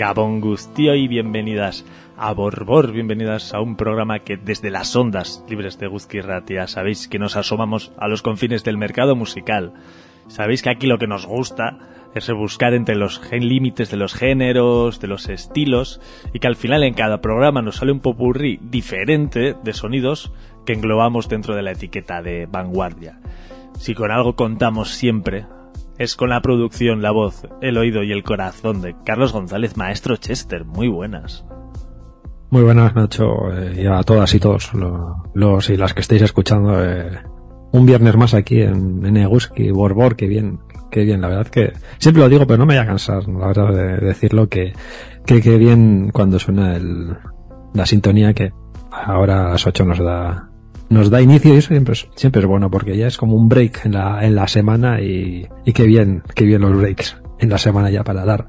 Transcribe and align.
Gabón 0.00 0.40
Gustio 0.40 0.94
y 0.94 1.08
bienvenidas 1.08 1.84
a 2.16 2.32
Borbor, 2.32 2.90
bienvenidas 2.90 3.52
a 3.52 3.60
un 3.60 3.76
programa 3.76 4.20
que 4.20 4.38
desde 4.38 4.70
las 4.70 4.96
ondas 4.96 5.44
libres 5.46 5.78
de 5.78 5.88
Guzki 5.88 6.22
Ratia 6.22 6.66
sabéis 6.68 7.06
que 7.06 7.18
nos 7.18 7.36
asomamos 7.36 7.92
a 7.98 8.08
los 8.08 8.22
confines 8.22 8.64
del 8.64 8.78
mercado 8.78 9.14
musical. 9.14 9.74
Sabéis 10.26 10.62
que 10.62 10.70
aquí 10.70 10.86
lo 10.86 10.96
que 10.96 11.06
nos 11.06 11.26
gusta 11.26 11.76
es 12.14 12.26
rebuscar 12.28 12.72
entre 12.72 12.96
los 12.96 13.20
límites 13.30 13.90
de 13.90 13.98
los 13.98 14.14
géneros, 14.14 15.00
de 15.00 15.08
los 15.08 15.28
estilos, 15.28 16.00
y 16.32 16.38
que 16.38 16.46
al 16.46 16.56
final 16.56 16.82
en 16.82 16.94
cada 16.94 17.20
programa 17.20 17.60
nos 17.60 17.76
sale 17.76 17.92
un 17.92 18.00
popurrí 18.00 18.58
diferente 18.62 19.54
de 19.62 19.72
sonidos 19.74 20.32
que 20.64 20.72
englobamos 20.72 21.28
dentro 21.28 21.54
de 21.54 21.60
la 21.60 21.72
etiqueta 21.72 22.22
de 22.22 22.46
vanguardia. 22.46 23.20
Si 23.78 23.94
con 23.94 24.10
algo 24.10 24.34
contamos 24.34 24.92
siempre, 24.92 25.44
es 26.00 26.16
con 26.16 26.30
la 26.30 26.40
producción, 26.40 27.02
la 27.02 27.10
voz, 27.10 27.46
el 27.60 27.76
oído 27.76 28.02
y 28.02 28.10
el 28.10 28.22
corazón 28.22 28.80
de 28.80 28.96
Carlos 29.04 29.34
González, 29.34 29.76
maestro 29.76 30.16
Chester. 30.16 30.64
Muy 30.64 30.88
buenas. 30.88 31.44
Muy 32.48 32.62
buenas, 32.62 32.94
Nacho, 32.94 33.52
eh, 33.52 33.82
y 33.82 33.86
a 33.86 34.02
todas 34.02 34.34
y 34.34 34.40
todos 34.40 34.72
los, 35.34 35.68
y 35.68 35.76
las 35.76 35.92
que 35.92 36.00
estéis 36.00 36.22
escuchando. 36.22 36.82
Eh, 36.82 37.18
un 37.72 37.84
viernes 37.84 38.16
más 38.16 38.32
aquí 38.32 38.62
en, 38.62 39.04
en 39.04 39.18
Eguski, 39.18 39.70
Borbor, 39.70 40.16
que 40.16 40.26
bien, 40.26 40.60
que 40.90 41.04
bien, 41.04 41.20
la 41.20 41.28
verdad 41.28 41.48
que 41.48 41.74
siempre 41.98 42.22
lo 42.22 42.30
digo, 42.30 42.46
pero 42.46 42.56
no 42.56 42.64
me 42.64 42.76
voy 42.76 42.82
a 42.82 42.86
cansar, 42.86 43.28
la 43.28 43.48
verdad, 43.48 43.74
de 43.74 43.98
decirlo, 43.98 44.48
que, 44.48 44.72
que, 45.26 45.42
que 45.42 45.58
bien 45.58 46.12
cuando 46.14 46.38
suena 46.38 46.76
el, 46.76 47.14
la 47.74 47.84
sintonía 47.84 48.32
que 48.32 48.54
ahora 48.90 49.48
a 49.48 49.50
las 49.50 49.66
8 49.66 49.84
nos 49.84 49.98
da, 49.98 50.49
nos 50.90 51.08
da 51.08 51.22
inicio 51.22 51.54
y 51.54 51.58
eso 51.58 51.68
siempre 51.68 51.94
es, 51.94 52.08
siempre 52.14 52.44
bueno 52.44 52.70
porque 52.70 52.96
ya 52.96 53.06
es 53.06 53.16
como 53.16 53.36
un 53.36 53.48
break 53.48 53.86
en 53.86 53.92
la, 53.92 54.24
en 54.24 54.34
la 54.34 54.46
semana 54.48 55.00
y, 55.00 55.48
y 55.64 55.72
qué 55.72 55.84
bien, 55.84 56.22
qué 56.34 56.44
bien 56.44 56.60
los 56.60 56.76
breaks 56.76 57.16
en 57.38 57.48
la 57.48 57.58
semana 57.58 57.90
ya 57.90 58.04
para 58.04 58.24
dar, 58.24 58.48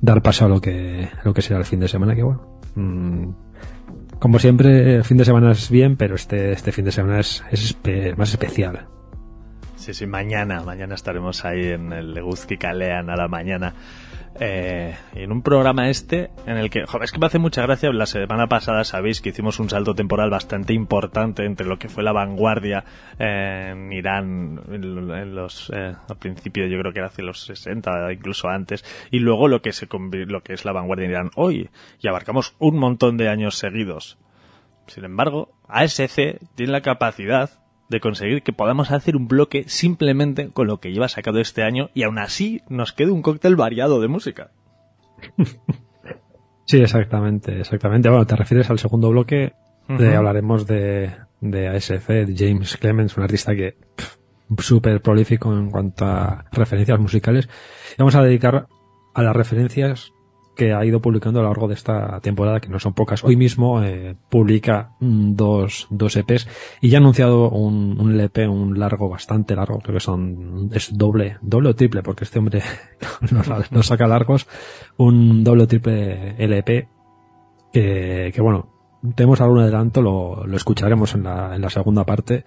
dar 0.00 0.22
paso 0.22 0.44
a 0.44 0.48
lo 0.48 0.60
que, 0.60 1.08
lo 1.24 1.32
que 1.32 1.42
será 1.42 1.58
el 1.58 1.64
fin 1.64 1.80
de 1.80 1.88
semana, 1.88 2.14
que 2.14 2.22
bueno. 2.22 2.60
Mm, 2.74 3.30
como 4.18 4.38
siempre, 4.38 4.96
el 4.96 5.04
fin 5.04 5.16
de 5.16 5.24
semana 5.24 5.52
es 5.52 5.70
bien, 5.70 5.96
pero 5.96 6.16
este, 6.16 6.52
este 6.52 6.72
fin 6.72 6.84
de 6.84 6.92
semana 6.92 7.20
es, 7.20 7.44
es 7.50 7.78
más 8.18 8.30
especial. 8.30 8.86
Sí, 9.76 9.94
sí, 9.94 10.06
mañana, 10.06 10.62
mañana 10.62 10.96
estaremos 10.96 11.44
ahí 11.44 11.68
en 11.68 11.92
el 11.92 12.12
Leguzki 12.12 12.56
Kalean 12.56 13.08
a 13.10 13.16
la 13.16 13.28
mañana 13.28 13.74
eh, 14.40 14.96
en 15.14 15.32
un 15.32 15.42
programa 15.42 15.88
este 15.88 16.30
en 16.46 16.56
el 16.56 16.70
que, 16.70 16.86
joder, 16.86 17.04
es 17.04 17.12
que 17.12 17.18
me 17.18 17.26
hace 17.26 17.38
mucha 17.38 17.62
gracia, 17.62 17.90
la 17.92 18.06
semana 18.06 18.46
pasada 18.46 18.84
sabéis 18.84 19.20
que 19.20 19.30
hicimos 19.30 19.58
un 19.58 19.68
salto 19.68 19.94
temporal 19.94 20.30
bastante 20.30 20.72
importante 20.72 21.44
entre 21.44 21.66
lo 21.66 21.78
que 21.78 21.88
fue 21.88 22.04
la 22.04 22.12
vanguardia 22.12 22.84
en 23.18 23.92
Irán 23.92 24.60
en, 24.68 25.34
los, 25.34 25.70
eh, 25.74 25.94
al 26.08 26.16
principio 26.18 26.66
yo 26.66 26.78
creo 26.78 26.92
que 26.92 27.00
era 27.00 27.08
hace 27.08 27.22
los 27.22 27.40
60, 27.44 28.12
incluso 28.12 28.48
antes, 28.48 28.84
y 29.10 29.18
luego 29.18 29.48
lo 29.48 29.60
que, 29.60 29.72
se, 29.72 29.88
lo 29.90 30.42
que 30.42 30.52
es 30.52 30.64
la 30.64 30.72
vanguardia 30.72 31.06
en 31.06 31.10
Irán 31.10 31.30
hoy, 31.34 31.70
y 32.00 32.08
abarcamos 32.08 32.54
un 32.58 32.76
montón 32.78 33.16
de 33.16 33.28
años 33.28 33.56
seguidos. 33.56 34.18
Sin 34.86 35.04
embargo, 35.04 35.52
ASC 35.68 36.38
tiene 36.54 36.72
la 36.72 36.80
capacidad 36.80 37.50
de 37.88 38.00
conseguir 38.00 38.42
que 38.42 38.52
podamos 38.52 38.90
hacer 38.90 39.16
un 39.16 39.28
bloque 39.28 39.64
simplemente 39.66 40.50
con 40.50 40.66
lo 40.66 40.78
que 40.78 40.92
lleva 40.92 41.08
sacado 41.08 41.40
este 41.40 41.62
año 41.62 41.90
y 41.94 42.02
aún 42.02 42.18
así 42.18 42.62
nos 42.68 42.92
quede 42.92 43.10
un 43.10 43.22
cóctel 43.22 43.56
variado 43.56 44.00
de 44.00 44.08
música. 44.08 44.50
Sí, 46.64 46.78
exactamente, 46.78 47.60
exactamente. 47.60 48.10
Bueno, 48.10 48.26
te 48.26 48.36
refieres 48.36 48.68
al 48.68 48.78
segundo 48.78 49.08
bloque, 49.08 49.54
de, 49.88 50.14
hablaremos 50.14 50.66
de, 50.66 51.12
de 51.40 51.68
ASF, 51.68 52.08
de 52.08 52.34
James 52.36 52.76
Clemens, 52.76 53.16
un 53.16 53.22
artista 53.22 53.54
que 53.54 53.76
súper 54.58 55.00
prolífico 55.00 55.50
en 55.52 55.70
cuanto 55.70 56.04
a 56.04 56.44
referencias 56.52 56.98
musicales. 57.00 57.48
Y 57.92 57.96
vamos 57.98 58.16
a 58.16 58.22
dedicar 58.22 58.66
a 59.14 59.22
las 59.22 59.34
referencias 59.34 60.12
que 60.58 60.72
ha 60.72 60.84
ido 60.84 61.00
publicando 61.00 61.38
a 61.38 61.44
lo 61.44 61.50
largo 61.50 61.68
de 61.68 61.74
esta 61.74 62.18
temporada, 62.18 62.58
que 62.58 62.68
no 62.68 62.80
son 62.80 62.92
pocas. 62.92 63.22
Hoy 63.22 63.36
mismo 63.36 63.80
eh, 63.80 64.16
publica 64.28 64.96
dos, 64.98 65.86
dos 65.88 66.16
EPs 66.16 66.48
y 66.80 66.88
ya 66.88 66.98
ha 66.98 67.00
anunciado 67.00 67.48
un, 67.48 67.96
un 68.00 68.10
LP, 68.14 68.48
un 68.48 68.76
largo, 68.76 69.08
bastante 69.08 69.54
largo, 69.54 69.78
creo 69.78 69.94
que 69.94 70.00
son, 70.00 70.68
es 70.74 70.98
doble, 70.98 71.38
doble 71.42 71.68
o 71.68 71.76
triple, 71.76 72.02
porque 72.02 72.24
este 72.24 72.40
hombre 72.40 72.60
nos, 73.70 73.86
saca 73.86 74.08
largos, 74.08 74.48
un 74.96 75.44
doble 75.44 75.62
o 75.62 75.68
triple 75.68 76.34
LP 76.38 76.88
que, 77.72 78.32
que 78.34 78.42
bueno, 78.42 78.98
tenemos 79.14 79.40
algún 79.40 79.60
adelanto, 79.60 80.02
lo, 80.02 80.44
lo 80.44 80.56
escucharemos 80.56 81.14
en 81.14 81.22
la, 81.22 81.54
en 81.54 81.62
la 81.62 81.70
segunda 81.70 82.04
parte 82.04 82.44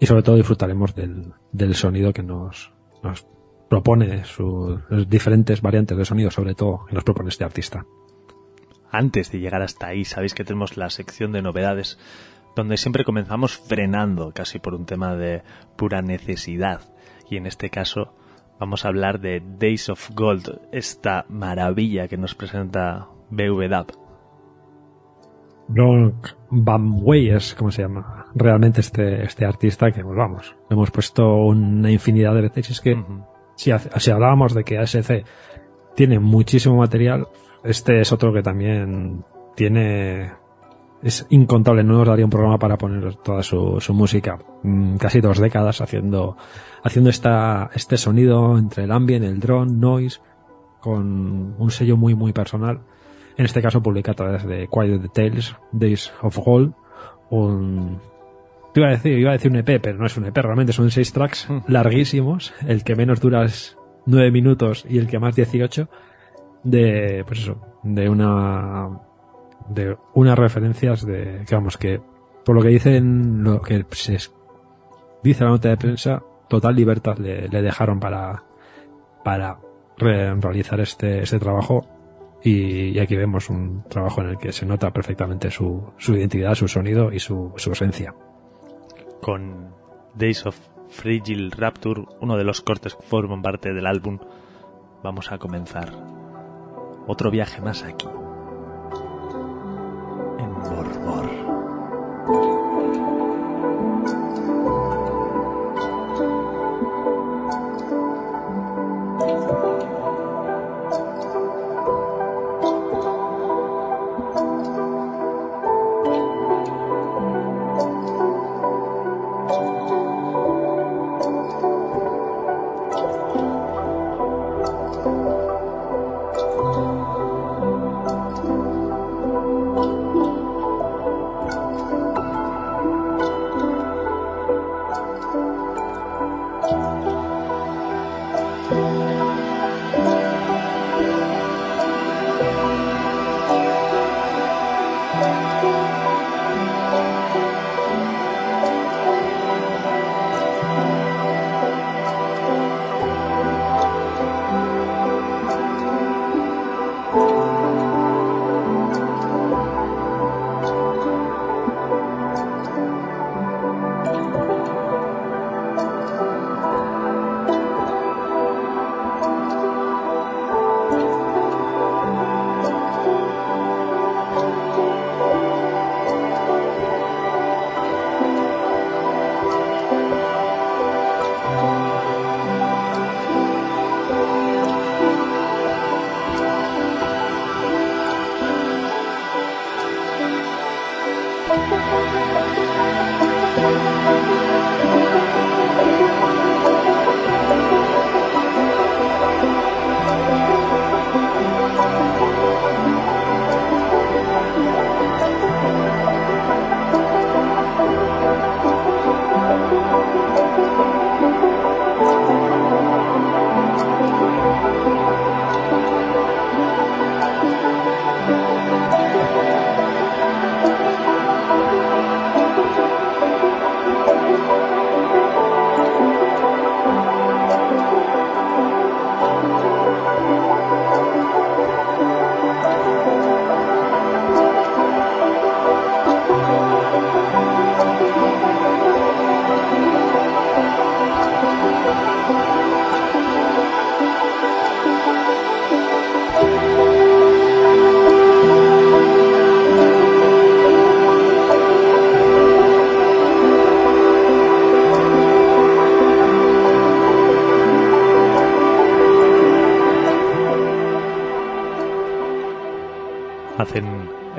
y 0.00 0.06
sobre 0.06 0.22
todo 0.22 0.36
disfrutaremos 0.36 0.94
del, 0.94 1.34
del 1.52 1.74
sonido 1.74 2.14
que 2.14 2.22
nos, 2.22 2.72
nos 3.02 3.26
propone 3.68 4.24
sus 4.24 4.80
diferentes 5.08 5.60
variantes 5.60 5.96
de 5.96 6.04
sonido, 6.04 6.30
sobre 6.30 6.54
todo, 6.54 6.84
que 6.86 6.94
nos 6.94 7.04
propone 7.04 7.28
este 7.28 7.44
artista. 7.44 7.84
Antes 8.90 9.32
de 9.32 9.40
llegar 9.40 9.62
hasta 9.62 9.88
ahí, 9.88 10.04
sabéis 10.04 10.34
que 10.34 10.44
tenemos 10.44 10.76
la 10.76 10.90
sección 10.90 11.32
de 11.32 11.42
novedades, 11.42 11.98
donde 12.54 12.76
siempre 12.76 13.04
comenzamos 13.04 13.56
frenando, 13.56 14.32
casi 14.32 14.58
por 14.58 14.74
un 14.74 14.86
tema 14.86 15.14
de 15.14 15.42
pura 15.76 16.00
necesidad. 16.02 16.80
Y 17.28 17.36
en 17.36 17.46
este 17.46 17.70
caso 17.70 18.14
vamos 18.58 18.84
a 18.84 18.88
hablar 18.88 19.20
de 19.20 19.42
Days 19.58 19.88
of 19.90 20.10
Gold, 20.14 20.60
esta 20.72 21.26
maravilla 21.28 22.08
que 22.08 22.16
nos 22.16 22.34
presenta 22.34 23.08
BVDAP. 23.30 23.90
Bronk 25.68 26.28
Bamway 26.48 27.30
es 27.30 27.54
como 27.54 27.72
se 27.72 27.82
llama 27.82 28.26
realmente 28.34 28.80
este, 28.80 29.24
este 29.24 29.44
artista 29.44 29.90
que, 29.90 30.02
pues 30.02 30.16
vamos, 30.16 30.54
hemos 30.70 30.90
puesto 30.92 31.36
una 31.36 31.90
infinidad 31.90 32.34
de 32.34 32.42
veces. 32.42 32.70
Es 32.70 32.80
que 32.80 32.96
si, 33.56 33.72
si 33.98 34.10
hablábamos 34.10 34.54
de 34.54 34.64
que 34.64 34.78
ASC 34.78 35.24
tiene 35.94 36.18
muchísimo 36.18 36.76
material, 36.76 37.26
este 37.64 38.00
es 38.00 38.12
otro 38.12 38.32
que 38.32 38.42
también 38.42 39.24
tiene 39.56 40.30
es 41.02 41.26
incontable, 41.30 41.84
no 41.84 41.98
nos 41.98 42.08
daría 42.08 42.24
un 42.24 42.30
programa 42.30 42.58
para 42.58 42.78
poner 42.78 43.14
toda 43.16 43.42
su, 43.42 43.80
música. 43.90 44.38
Mm, 44.62 44.96
casi 44.96 45.20
dos 45.20 45.38
décadas 45.38 45.80
haciendo, 45.80 46.36
haciendo 46.82 47.10
esta, 47.10 47.70
este 47.74 47.96
sonido 47.96 48.58
entre 48.58 48.84
el 48.84 48.92
ambient, 48.92 49.24
el 49.24 49.38
drone, 49.38 49.72
noise, 49.72 50.20
con 50.80 51.54
un 51.58 51.70
sello 51.70 51.96
muy, 51.96 52.14
muy 52.14 52.32
personal. 52.32 52.80
En 53.36 53.44
este 53.44 53.60
caso 53.60 53.82
publica 53.82 54.12
a 54.12 54.14
través 54.14 54.44
de 54.46 54.68
Quiet 54.68 55.02
Details, 55.02 55.54
Days 55.72 56.12
of 56.22 56.38
Gold, 56.38 56.72
un, 57.30 58.00
iba 58.80 58.88
a 58.88 58.92
decir, 58.92 59.18
iba 59.18 59.30
a 59.30 59.34
decir 59.34 59.50
un 59.50 59.58
EP, 59.58 59.80
pero 59.80 59.98
no 59.98 60.06
es 60.06 60.16
un 60.16 60.26
EP, 60.26 60.36
realmente 60.36 60.72
son 60.72 60.90
seis 60.90 61.12
tracks 61.12 61.48
mm. 61.48 61.58
larguísimos. 61.68 62.54
El 62.66 62.84
que 62.84 62.94
menos 62.94 63.20
dura 63.20 63.44
es 63.44 63.76
nueve 64.06 64.30
minutos 64.30 64.84
y 64.88 64.98
el 64.98 65.06
que 65.06 65.18
más 65.18 65.34
dieciocho. 65.36 65.88
De, 66.62 67.22
pues 67.26 67.40
eso, 67.40 67.60
de 67.84 68.08
una, 68.08 68.88
de 69.68 69.96
unas 70.14 70.38
referencias 70.38 71.06
de, 71.06 71.44
que 71.46 71.54
vamos, 71.54 71.76
que 71.76 72.00
por 72.44 72.56
lo 72.56 72.62
que 72.62 72.68
dicen, 72.68 73.44
lo 73.44 73.60
que 73.60 73.84
se 73.92 74.18
dice 75.22 75.44
la 75.44 75.50
nota 75.50 75.68
de 75.68 75.76
prensa, 75.76 76.22
total 76.48 76.74
libertad 76.74 77.18
le, 77.18 77.48
dejaron 77.48 78.00
para, 78.00 78.42
para 79.24 79.58
realizar 79.96 80.80
este, 80.80 81.22
este 81.22 81.38
trabajo 81.38 81.86
y, 82.42 82.98
aquí 82.98 83.16
vemos 83.16 83.48
un 83.48 83.84
trabajo 83.88 84.22
en 84.22 84.30
el 84.30 84.38
que 84.38 84.52
se 84.52 84.66
nota 84.66 84.92
perfectamente 84.92 85.50
su, 85.50 85.92
su 85.98 86.14
identidad, 86.14 86.54
su 86.54 86.68
sonido 86.68 87.12
y 87.12 87.18
su, 87.18 87.52
su 87.56 87.72
esencia 87.72 88.14
con 89.26 89.74
Days 90.14 90.46
of 90.46 90.56
Fragile 90.88 91.50
Rapture, 91.50 92.04
uno 92.20 92.36
de 92.36 92.44
los 92.44 92.60
cortes 92.60 92.94
que 92.94 93.02
forman 93.02 93.42
parte 93.42 93.74
del 93.74 93.88
álbum, 93.88 94.20
vamos 95.02 95.32
a 95.32 95.38
comenzar 95.38 95.92
otro 97.08 97.32
viaje 97.32 97.60
más 97.60 97.82
aquí, 97.82 98.06
en 100.38 100.54
Borbor. 100.62 101.45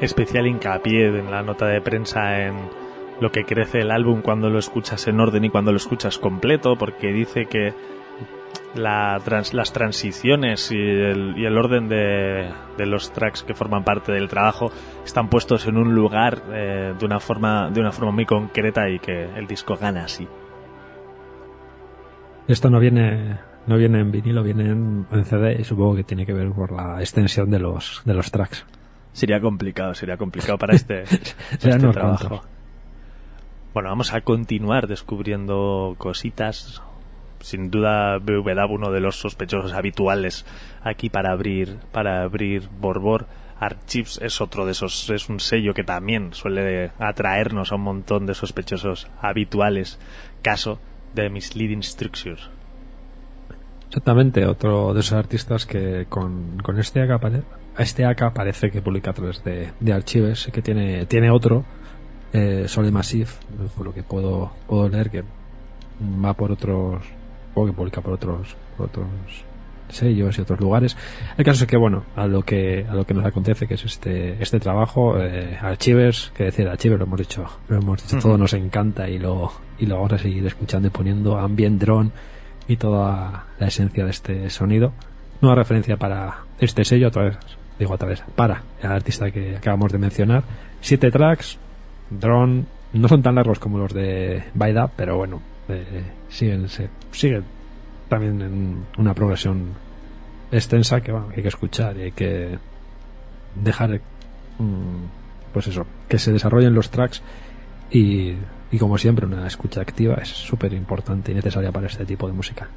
Especial 0.08 0.48
hincapié 0.48 1.08
en 1.08 1.30
la 1.30 1.44
nota 1.44 1.68
de 1.68 1.82
prensa 1.82 2.48
en 2.48 2.56
lo 3.22 3.32
que 3.32 3.46
crece 3.46 3.80
el 3.80 3.92
álbum 3.92 4.22
cuando 4.22 4.50
lo 4.50 4.60
escuchas 4.60 5.08
en 5.08 5.20
orden 5.20 5.46
y 5.46 5.50
cuando 5.50 5.72
lo 5.72 5.78
escuchas 5.78 6.18
completo, 6.18 6.76
porque 6.76 7.14
dice 7.14 7.46
que 7.46 7.74
la 8.76 9.22
las 9.54 9.74
transiciones 9.74 10.72
y 10.72 10.78
el, 10.78 11.58
orden 11.58 11.90
de, 11.90 12.54
los 12.86 13.12
tracks 13.12 13.44
que 13.44 13.54
forman 13.54 13.84
parte 13.84 14.12
del 14.12 14.28
trabajo 14.28 14.72
están 15.04 15.30
puestos 15.30 15.68
en 15.68 15.78
un 15.78 15.96
lugar 15.96 16.42
eh, 16.52 16.94
de 16.98 17.06
una 17.06 17.20
forma 17.20 17.70
de 17.72 17.82
una 17.82 17.92
forma 17.92 18.12
muy 18.12 18.26
concreta 18.26 18.90
y 18.90 19.00
que 19.00 19.26
el 19.36 19.48
disco 19.48 19.78
gana 19.78 20.06
así. 20.06 20.28
Esto 22.48 22.70
no 22.70 22.80
viene 22.80 23.40
no 23.66 23.78
viene 23.78 24.00
en 24.00 24.12
vinilo, 24.12 24.44
viene 24.44 24.70
en, 24.70 25.06
CD 25.26 25.58
y 25.60 25.64
supongo 25.64 25.96
que 25.96 26.04
tiene 26.04 26.26
que 26.26 26.34
ver 26.34 26.52
por 26.52 26.72
la 26.72 27.00
extensión 27.00 27.50
de 27.50 27.60
los 27.60 28.02
de 28.06 28.14
los 28.14 28.32
tracks. 28.32 28.66
Sería 29.18 29.42
complicado, 29.42 29.96
sería 29.96 30.16
complicado 30.16 30.60
para 30.60 30.76
este, 30.76 31.02
este 31.52 31.80
trabajo. 31.92 32.44
Bueno, 33.74 33.90
vamos 33.90 34.14
a 34.14 34.22
continuar 34.22 34.86
descubriendo 34.86 35.96
cositas. 35.98 36.84
Sin 37.40 37.72
duda 37.72 38.20
BVDAB 38.20 38.70
uno 38.70 38.92
de 38.92 39.00
los 39.00 39.16
sospechosos 39.16 39.74
habituales 39.74 40.46
aquí 40.84 41.10
para 41.10 41.32
abrir 41.32 41.80
para 41.92 42.22
abrir 42.22 42.70
Borbor. 42.80 43.26
Archives 43.60 44.20
es 44.22 44.40
otro 44.40 44.68
de 44.68 44.74
esos 44.74 45.10
es 45.10 45.30
un 45.30 45.40
sello 45.40 45.74
que 45.74 45.84
también 45.84 46.36
suele 46.36 46.92
atraernos 47.00 47.72
a 47.72 47.76
un 47.76 47.82
montón 47.82 48.28
de 48.28 48.36
sospechosos 48.36 49.08
habituales. 49.20 50.00
Caso 50.44 50.80
de 51.16 51.32
Misleading 51.32 51.82
Structures 51.82 52.52
exactamente 53.88 54.46
otro 54.46 54.94
de 54.94 55.00
esos 55.00 55.14
artistas 55.14 55.66
que 55.66 56.06
con, 56.08 56.60
con 56.62 56.78
este 56.78 57.02
AK 57.02 57.20
este 57.78 58.06
AK 58.06 58.34
parece 58.34 58.72
que 58.72 58.82
publica 58.82 59.12
a 59.12 59.14
través 59.14 59.44
de, 59.44 59.72
de 59.80 59.94
Archives 59.94 60.50
que 60.52 60.62
tiene 60.62 61.06
tiene 61.06 61.30
otro 61.32 61.66
eh, 62.34 62.66
Sole 62.68 62.92
Massive 62.92 63.30
por 63.76 63.86
lo 63.86 63.94
que 63.94 64.04
puedo 64.04 64.52
puedo 64.68 64.90
leer 64.90 65.10
que 65.10 65.24
va 66.24 66.34
por 66.34 66.52
otros 66.52 67.04
que 67.66 67.74
publica 67.74 68.02
por 68.02 68.14
otros, 68.14 68.56
otros 68.78 69.08
sellos 69.90 70.38
y 70.38 70.42
otros 70.42 70.60
lugares. 70.60 70.98
El 71.38 71.46
caso 71.46 71.64
es 71.64 71.70
que, 71.70 71.78
bueno, 71.78 72.04
a 72.16 72.28
lo 72.28 72.44
que, 72.44 72.86
a 72.88 72.94
lo 72.94 73.06
que 73.06 73.14
nos 73.14 73.26
acontece, 73.26 73.68
que 73.68 73.76
es 73.76 73.86
este, 73.86 74.42
este 74.42 74.60
trabajo, 74.60 75.18
eh, 75.20 75.58
Archivers, 75.60 76.32
que 76.36 76.46
decir, 76.46 76.68
Archivers 76.68 77.00
lo 77.00 77.06
hemos 77.06 77.20
dicho, 77.20 77.46
lo 77.70 77.78
hemos 77.78 78.04
dicho, 78.04 78.20
todo 78.20 78.38
nos 78.38 78.54
encanta 78.54 79.10
y 79.10 79.18
lo, 79.18 79.52
y 79.80 79.86
lo 79.86 79.96
vamos 79.96 80.14
a 80.14 80.18
seguir 80.18 80.46
escuchando 80.46 80.90
y 80.90 80.92
poniendo 80.92 81.38
ambient 81.38 81.82
drone 81.82 82.12
y 82.68 82.76
toda 82.76 83.46
la 83.58 83.68
esencia 83.68 84.04
de 84.04 84.12
este 84.12 84.50
sonido. 84.50 84.92
Nueva 85.42 85.56
referencia 85.56 85.98
para 85.98 86.40
este 86.60 86.84
sello, 86.84 87.08
otra 87.08 87.24
vez, 87.24 87.38
digo 87.80 87.94
otra 87.94 88.08
vez, 88.08 88.24
para 88.36 88.64
el 88.82 88.92
artista 88.92 89.32
que 89.32 89.58
acabamos 89.58 89.92
de 89.92 89.98
mencionar. 89.98 90.44
Siete 90.82 91.12
tracks, 91.12 91.58
drone, 92.10 92.66
no 92.94 93.08
son 93.08 93.22
tan 93.22 93.36
largos 93.36 93.60
como 93.60 93.78
los 93.78 93.94
de 93.94 94.44
Baida, 94.54 94.88
pero 94.88 95.18
bueno, 95.18 95.42
eh, 95.70 96.04
siguen, 96.30 96.70
se, 96.70 96.90
siguen 97.12 97.44
también 98.08 98.42
en 98.42 98.86
una 98.98 99.14
progresión 99.14 99.74
extensa 100.52 101.02
que, 101.02 101.12
hay 101.12 101.42
que 101.42 101.48
escuchar 101.48 101.98
y 101.98 102.02
hay 102.04 102.12
que 102.12 102.58
dejar 103.56 104.00
mm, 104.60 105.52
pues 105.54 105.68
eso 105.68 105.86
que 106.08 106.18
se 106.18 106.32
desarrollen 106.32 106.74
los 106.74 106.90
tracks 106.90 107.22
y, 107.92 108.34
y 108.72 108.78
como 108.80 108.98
siempre 108.98 109.26
una 109.26 109.46
escucha 109.48 109.82
activa 109.82 110.16
es 110.16 110.30
súper 110.30 110.74
importante 110.74 111.32
y 111.32 111.36
necesaria 111.36 111.72
para 111.72 111.88
este 111.88 112.06
tipo 112.06 112.28
de 112.28 112.34
música 112.34 112.70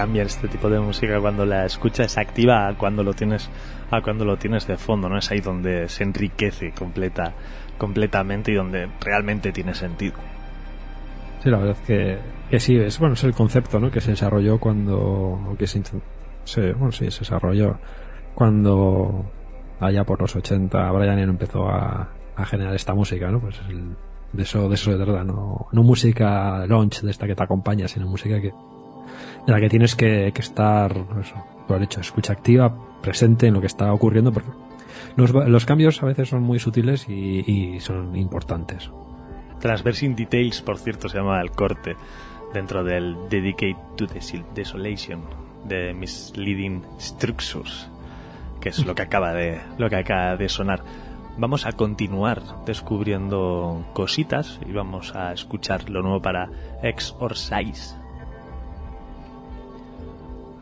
cambia 0.00 0.22
este 0.22 0.48
tipo 0.48 0.70
de 0.70 0.80
música 0.80 1.20
cuando 1.20 1.44
la 1.44 1.66
escuchas 1.66 2.16
activa 2.16 2.68
a 2.68 2.74
cuando 2.74 3.02
lo 3.02 3.12
tienes 3.12 3.50
a 3.90 4.00
cuando 4.00 4.24
lo 4.24 4.38
tienes 4.38 4.66
de 4.66 4.78
fondo 4.78 5.10
no 5.10 5.18
es 5.18 5.30
ahí 5.30 5.40
donde 5.40 5.90
se 5.90 6.04
enriquece 6.04 6.72
completa 6.72 7.34
completamente 7.76 8.50
y 8.50 8.54
donde 8.54 8.88
realmente 8.98 9.52
tiene 9.52 9.74
sentido 9.74 10.14
Sí, 11.42 11.50
la 11.50 11.58
verdad 11.58 11.76
que, 11.86 12.18
que 12.50 12.60
sí, 12.60 12.76
es, 12.76 12.98
bueno, 12.98 13.14
es 13.14 13.24
el 13.24 13.32
concepto, 13.32 13.80
¿no? 13.80 13.90
Que 13.90 14.02
se 14.02 14.10
desarrolló 14.10 14.60
cuando, 14.60 15.56
que 15.58 15.66
se, 15.66 15.82
se, 16.44 16.72
bueno, 16.74 16.92
sí, 16.92 17.10
se 17.10 17.20
desarrolló 17.20 17.78
cuando 18.34 19.24
allá 19.80 20.04
por 20.04 20.20
los 20.20 20.36
80 20.36 20.92
Brian 20.92 21.18
Eno 21.18 21.32
empezó 21.32 21.66
a, 21.66 22.10
a 22.36 22.44
generar 22.44 22.74
esta 22.74 22.92
música, 22.94 23.30
¿no? 23.30 23.40
Pues 23.40 23.58
el, 23.70 23.96
de 24.34 24.42
eso, 24.42 24.68
de 24.68 24.74
eso 24.74 24.92
se 24.92 25.02
trata, 25.02 25.24
no, 25.24 25.66
no 25.72 25.82
música 25.82 26.66
launch 26.66 27.00
de 27.00 27.10
esta 27.10 27.26
que 27.26 27.34
te 27.34 27.42
acompaña, 27.42 27.88
sino 27.88 28.06
música 28.06 28.38
que, 28.38 28.52
de 29.50 29.56
la 29.56 29.60
que 29.60 29.68
tienes 29.68 29.96
que, 29.96 30.28
estar, 30.28 30.92
eso, 31.20 31.34
por 31.66 31.82
hecho, 31.82 32.00
escucha 32.00 32.32
activa, 32.32 32.72
presente 33.02 33.48
en 33.48 33.54
lo 33.54 33.60
que 33.60 33.66
está 33.66 33.92
ocurriendo, 33.92 34.32
porque 34.32 34.50
los, 35.16 35.66
cambios 35.66 36.00
a 36.02 36.06
veces 36.06 36.28
son 36.28 36.42
muy 36.42 36.60
sutiles 36.60 37.08
y, 37.08 37.80
son 37.80 38.14
importantes. 38.14 38.90
Transversing 39.58 40.14
Details, 40.14 40.62
por 40.62 40.78
cierto, 40.78 41.08
se 41.08 41.18
llama 41.18 41.40
el 41.40 41.50
corte 41.50 41.96
dentro 42.54 42.84
del 42.84 43.16
Dedicate 43.28 43.76
to 43.96 44.06
Desolation 44.54 45.22
de 45.64 45.94
Misleading 45.94 46.82
Structures, 47.00 47.88
que 48.60 48.68
es 48.68 48.86
lo 48.86 48.94
que 48.94 49.02
acaba 49.02 49.32
de, 49.32 49.60
lo 49.78 49.90
que 49.90 49.96
acaba 49.96 50.36
de 50.36 50.48
sonar. 50.48 50.84
Vamos 51.38 51.66
a 51.66 51.72
continuar 51.72 52.40
descubriendo 52.66 53.84
cositas 53.94 54.60
y 54.64 54.72
vamos 54.72 55.16
a 55.16 55.32
escuchar 55.32 55.90
lo 55.90 56.02
nuevo 56.02 56.22
para 56.22 56.50
X 56.82 57.16
or 57.18 57.36
Size. 57.36 57.99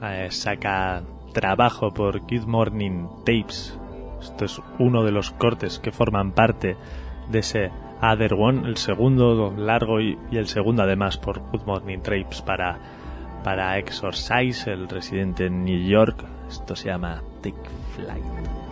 Eh, 0.03 0.29
saca 0.31 1.03
trabajo 1.33 1.93
por 1.93 2.21
Good 2.21 2.47
Morning 2.47 3.07
Tapes. 3.25 3.77
Esto 4.21 4.45
es 4.45 4.61
uno 4.79 5.05
de 5.05 5.13
los 5.13 5.31
cortes 5.31 5.79
que 5.79 5.93
forman 5.93 6.33
parte 6.33 6.77
de 7.31 7.39
ese 7.41 7.71
Other 8.01 8.35
One, 8.35 8.69
el 8.69 8.77
segundo 8.77 9.53
largo 9.57 10.01
y, 10.01 10.17
el 10.31 10.47
segundo 10.47 10.83
además 10.83 11.19
por 11.19 11.41
Good 11.51 11.65
Morning 11.67 11.99
Tapes 11.99 12.43
para, 12.43 12.79
para 13.43 13.79
Exorcise, 13.79 14.71
el 14.71 14.89
residente 14.89 15.47
en 15.47 15.65
New 15.65 15.89
York. 15.89 16.25
Esto 16.49 16.77
se 16.77 16.89
llama 16.89 17.23
Take 17.43 17.57
Flight. 17.95 18.68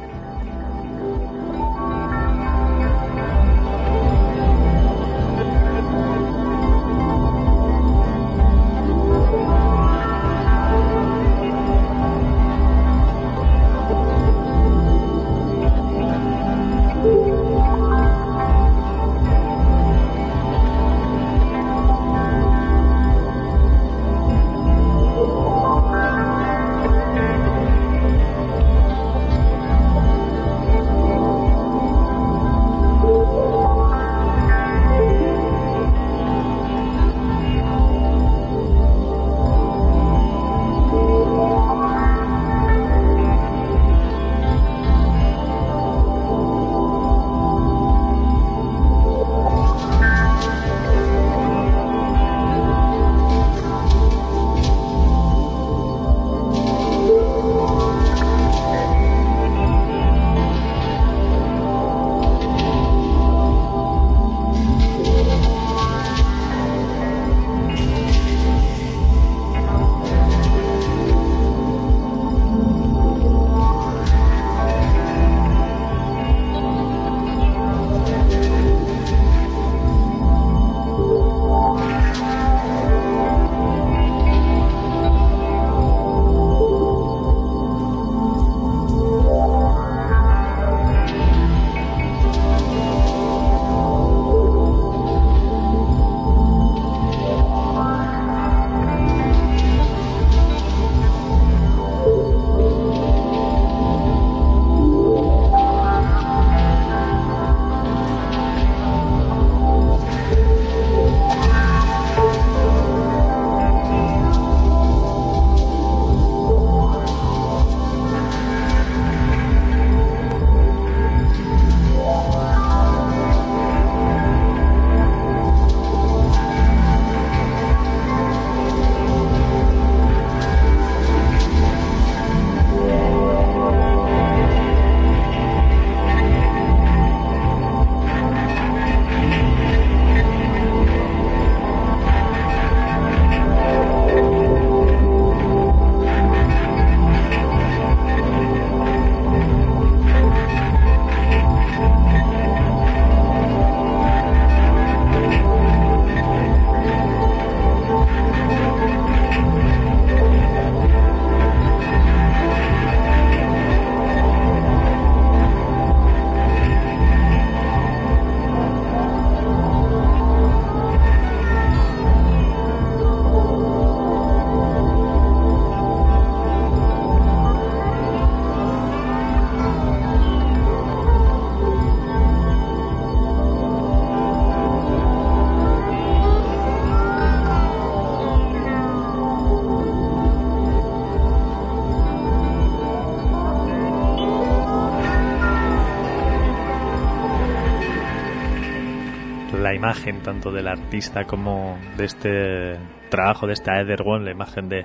Imagen 199.86 200.20
tanto 200.20 200.50
del 200.50 200.66
artista 200.66 201.24
como 201.24 201.78
de 201.96 202.04
este 202.06 202.76
trabajo, 203.08 203.46
de 203.46 203.52
esta 203.52 203.80
Ether 203.80 204.02
One, 204.04 204.24
la 204.24 204.32
imagen 204.32 204.68
de 204.68 204.84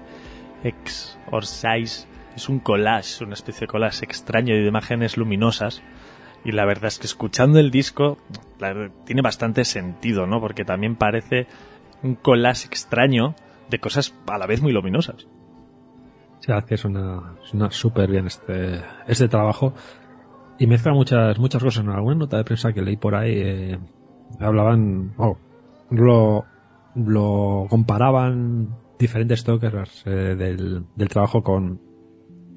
X 0.63 1.17
or 1.31 1.43
Size, 1.43 2.07
es 2.35 2.49
un 2.49 2.59
collage, 2.59 3.23
una 3.23 3.33
especie 3.33 3.61
de 3.61 3.67
collage 3.67 4.05
extraño 4.05 4.53
de 4.53 4.67
imágenes 4.67 5.17
luminosas. 5.17 5.81
Y 6.45 6.51
la 6.51 6.65
verdad 6.65 6.85
es 6.85 6.99
que 6.99 7.07
escuchando 7.07 7.57
el 7.57 7.71
disco 7.71 8.19
tiene 9.05 9.23
bastante 9.23 9.65
sentido, 9.65 10.27
¿no? 10.27 10.39
Porque 10.39 10.65
también 10.65 10.95
parece 10.95 11.47
un 12.03 12.13
collage 12.13 12.67
extraño 12.67 13.33
de 13.69 13.79
cosas 13.79 14.13
a 14.27 14.37
la 14.37 14.45
vez 14.45 14.61
muy 14.61 14.71
luminosas. 14.71 15.27
Sí, 16.41 16.51
que 16.67 16.75
es 16.75 16.85
una, 16.85 17.37
una 17.53 17.71
súper 17.71 18.09
bien 18.11 18.27
este, 18.27 18.83
este 19.07 19.27
trabajo. 19.27 19.73
Y 20.59 20.67
mezcla 20.67 20.93
muchas, 20.93 21.39
muchas 21.39 21.63
cosas. 21.63 21.83
En 21.83 21.89
alguna 21.89 22.15
nota 22.15 22.37
de 22.37 22.43
prensa 22.43 22.71
que 22.71 22.83
leí 22.83 22.97
por 22.97 23.15
ahí, 23.15 23.33
eh, 23.35 23.79
hablaban, 24.39 25.13
oh, 25.17 25.37
lo, 25.89 26.45
lo 26.95 27.67
comparaban 27.69 28.75
diferentes 28.99 29.43
tokers 29.43 30.03
eh, 30.05 30.35
del, 30.35 30.85
del, 30.95 31.09
trabajo 31.09 31.43
con 31.43 31.81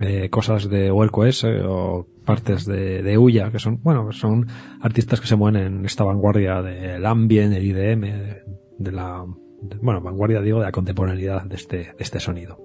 eh, 0.01 0.29
cosas 0.31 0.69
de 0.69 0.91
OS 0.91 1.45
o 1.45 2.07
partes 2.25 2.67
de, 2.67 3.03
de 3.03 3.19
Uya, 3.19 3.51
que 3.51 3.59
son, 3.59 3.81
bueno, 3.83 4.13
son 4.13 4.47
artistas 4.81 5.21
que 5.21 5.27
se 5.27 5.37
mueven 5.37 5.63
en 5.63 5.85
esta 5.87 6.05
vanguardia 6.05 6.63
del 6.63 7.05
ambient, 7.07 7.55
el 7.55 7.65
IDM, 7.65 8.01
de, 8.79 8.93
la, 8.93 9.25
bueno, 9.83 10.01
vanguardia 10.01 10.41
digo, 10.41 10.59
de 10.59 10.67
la 10.67 10.73
contemporaneidad 10.73 11.45
de 11.45 11.57
este, 11.57 11.77
de 11.77 11.97
este 11.99 12.21
sonido. 12.21 12.59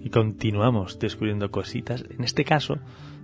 Y 0.00 0.10
continuamos 0.10 0.98
descubriendo 0.98 1.50
cositas. 1.50 2.04
En 2.16 2.22
este 2.22 2.44
caso, 2.44 2.78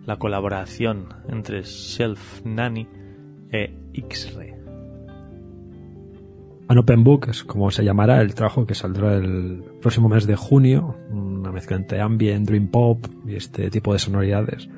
la 0.05 0.17
colaboración 0.17 1.09
entre 1.29 1.63
Shelf 1.63 2.45
Nanny 2.45 2.89
e 3.53 3.71
X-Ray. 3.95 4.53
An 6.69 6.79
Open 6.79 7.05
Book 7.05 7.29
es 7.29 7.45
como 7.45 7.71
se 7.71 7.85
llamará 7.85 8.23
el 8.23 8.35
trabajo 8.35 8.67
que 8.67 8.75
saldrá 8.75 9.15
el 9.17 9.63
próximo 9.81 10.09
mes 10.09 10.27
de 10.27 10.37
junio, 10.37 10.97
una 11.11 11.53
mezcla 11.53 11.77
entre 11.77 12.01
ambient, 12.01 12.47
dream 12.47 12.69
pop 12.69 13.05
y 13.27 13.35
este 13.37 13.69
tipo 13.71 13.93
de 13.93 13.99
sonoridades. 13.99 14.69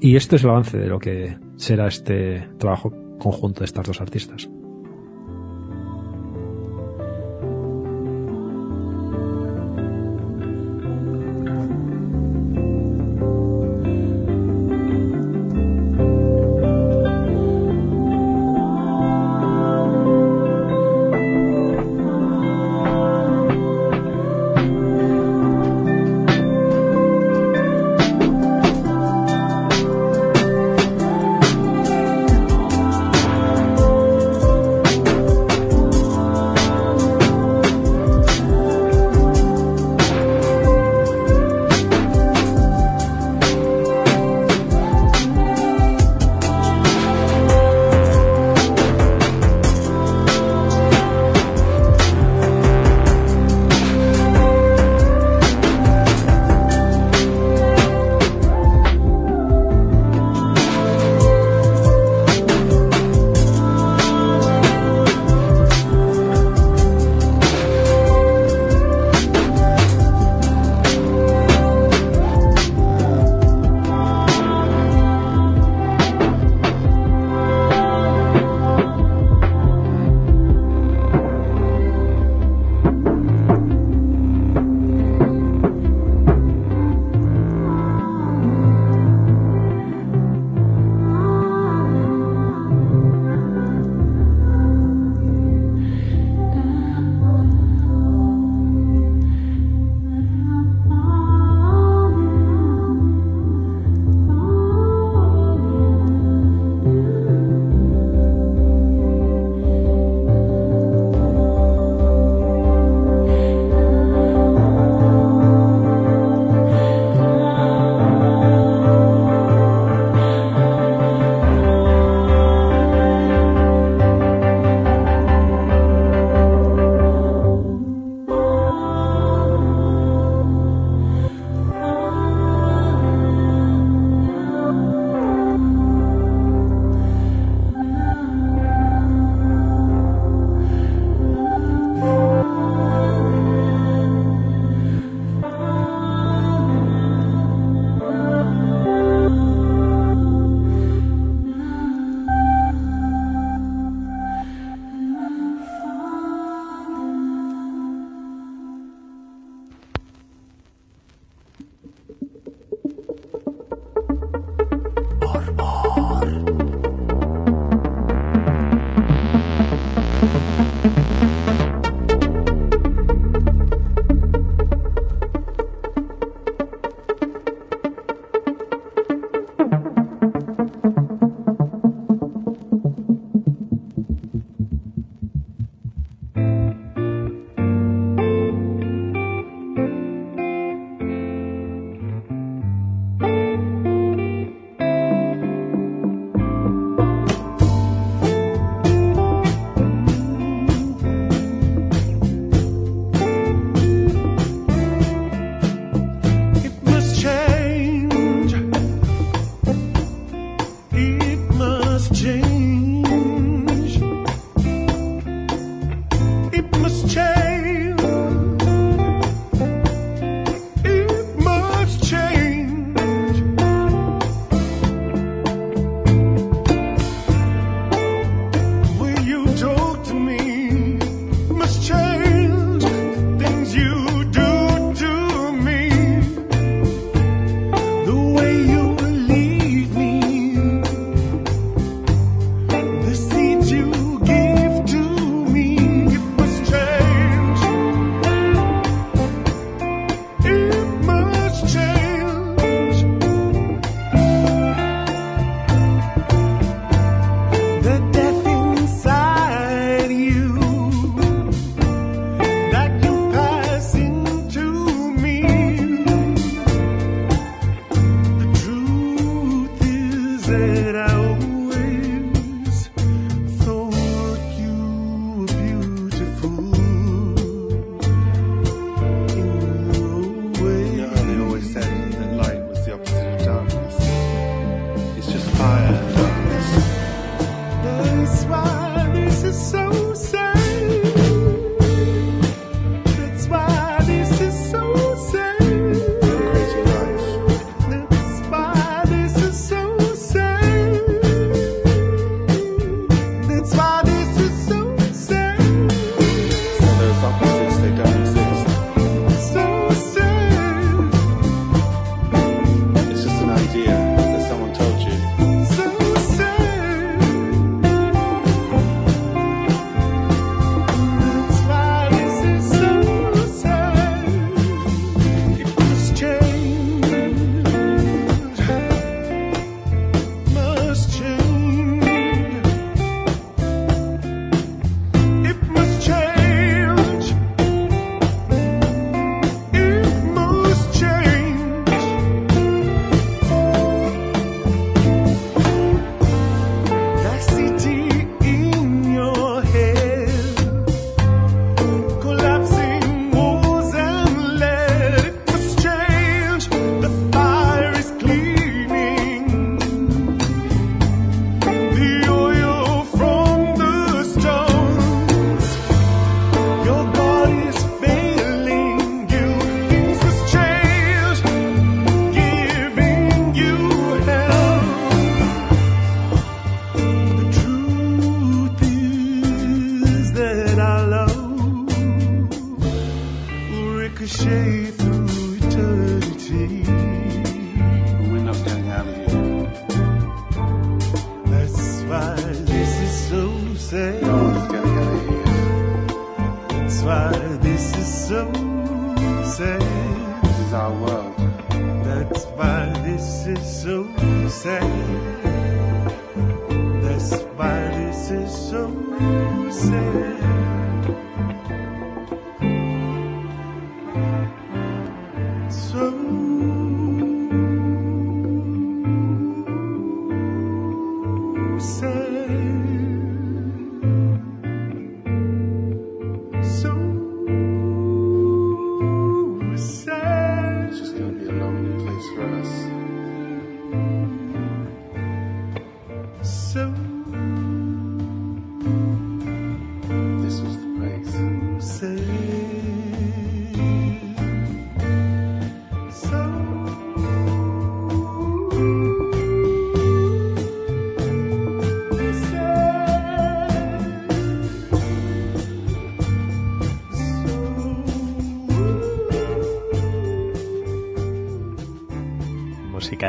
Y 0.00 0.16
esto 0.16 0.36
es 0.36 0.44
el 0.44 0.50
avance 0.50 0.78
de 0.78 0.86
lo 0.86 0.98
que 0.98 1.36
será 1.56 1.88
este 1.88 2.48
trabajo 2.58 2.92
conjunto 3.18 3.60
de 3.60 3.64
estas 3.64 3.86
dos 3.86 4.00
artistas. 4.00 4.48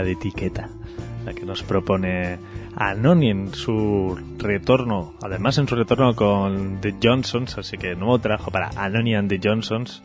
De 0.03 0.11
etiqueta, 0.13 0.69
la 1.25 1.33
que 1.33 1.45
nos 1.45 1.63
propone 1.63 2.39
Anoni 2.75 3.31
en 3.31 3.53
su 3.53 4.17
retorno, 4.37 5.13
además 5.21 5.57
en 5.57 5.67
su 5.67 5.75
retorno 5.75 6.15
con 6.15 6.79
The 6.81 6.95
Johnsons, 7.01 7.57
así 7.57 7.77
que 7.77 7.95
nuevo 7.95 8.19
trabajo 8.19 8.51
para 8.51 8.69
Anoni 8.75 9.15
and 9.15 9.29
The 9.29 9.39
Johnsons. 9.43 10.03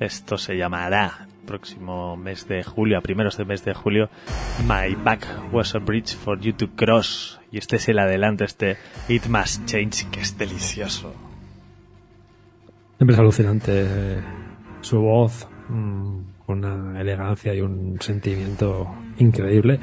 Esto 0.00 0.38
se 0.38 0.56
llamará 0.56 1.28
próximo 1.44 2.16
mes 2.16 2.48
de 2.48 2.64
julio, 2.64 2.98
a 2.98 3.00
primeros 3.00 3.36
del 3.36 3.46
mes 3.46 3.64
de 3.64 3.74
julio, 3.74 4.08
My 4.66 4.94
Back 4.94 5.26
Was 5.52 5.74
a 5.74 5.78
Bridge 5.78 6.16
for 6.16 6.40
You 6.40 6.54
to 6.54 6.70
Cross. 6.74 7.40
Y 7.52 7.58
este 7.58 7.76
es 7.76 7.88
el 7.88 7.98
adelanto, 7.98 8.44
este 8.44 8.76
It 9.08 9.26
Must 9.26 9.64
Change, 9.66 10.10
que 10.10 10.20
es 10.20 10.36
delicioso. 10.36 11.14
Siempre 12.96 13.14
es 13.14 13.20
alucinante 13.20 14.22
su 14.80 15.00
voz, 15.00 15.48
mm, 15.68 16.18
una 16.46 17.00
elegancia 17.00 17.54
y 17.54 17.60
un 17.60 17.98
sentimiento 18.00 18.94
increíble 19.18 19.78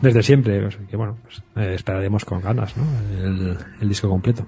desde 0.00 0.22
siempre. 0.22 0.68
Que 0.88 0.96
bueno, 0.96 1.18
pues, 1.22 1.42
eh, 1.56 1.74
esperaremos 1.74 2.24
con 2.24 2.40
ganas 2.40 2.74
el, 3.20 3.88
disco 3.88 4.08
completo. 4.08 4.46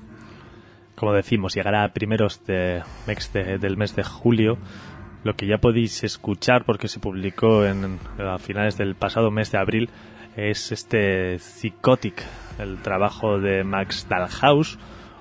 como 0.95 1.13
decimos, 1.13 1.55
llegará 1.55 1.85
a 1.85 1.93
primeros 1.93 2.45
de- 2.45 2.83
del 3.61 3.77
mes 3.77 3.95
de 3.95 4.03
julio. 4.03 4.59
Lo 5.25 5.35
que 5.35 5.47
ya 5.47 5.59
podéis 5.59 6.05
escuchar, 6.05 6.65
porque 6.65 6.89
se 6.89 7.01
publicó 7.01 7.65
en, 7.65 7.99
a 8.19 8.39
finales 8.39 8.77
del 8.79 8.95
pasado 8.95 9.31
mes 9.31 9.51
de 9.53 9.59
abril, 9.59 9.91
es 10.37 10.71
este 10.73 11.39
Psychotic, 11.39 12.23
el 12.59 12.79
trabajo 12.79 13.39
de 13.41 13.65
Max 13.65 14.07
Dalhaus. 14.09 14.79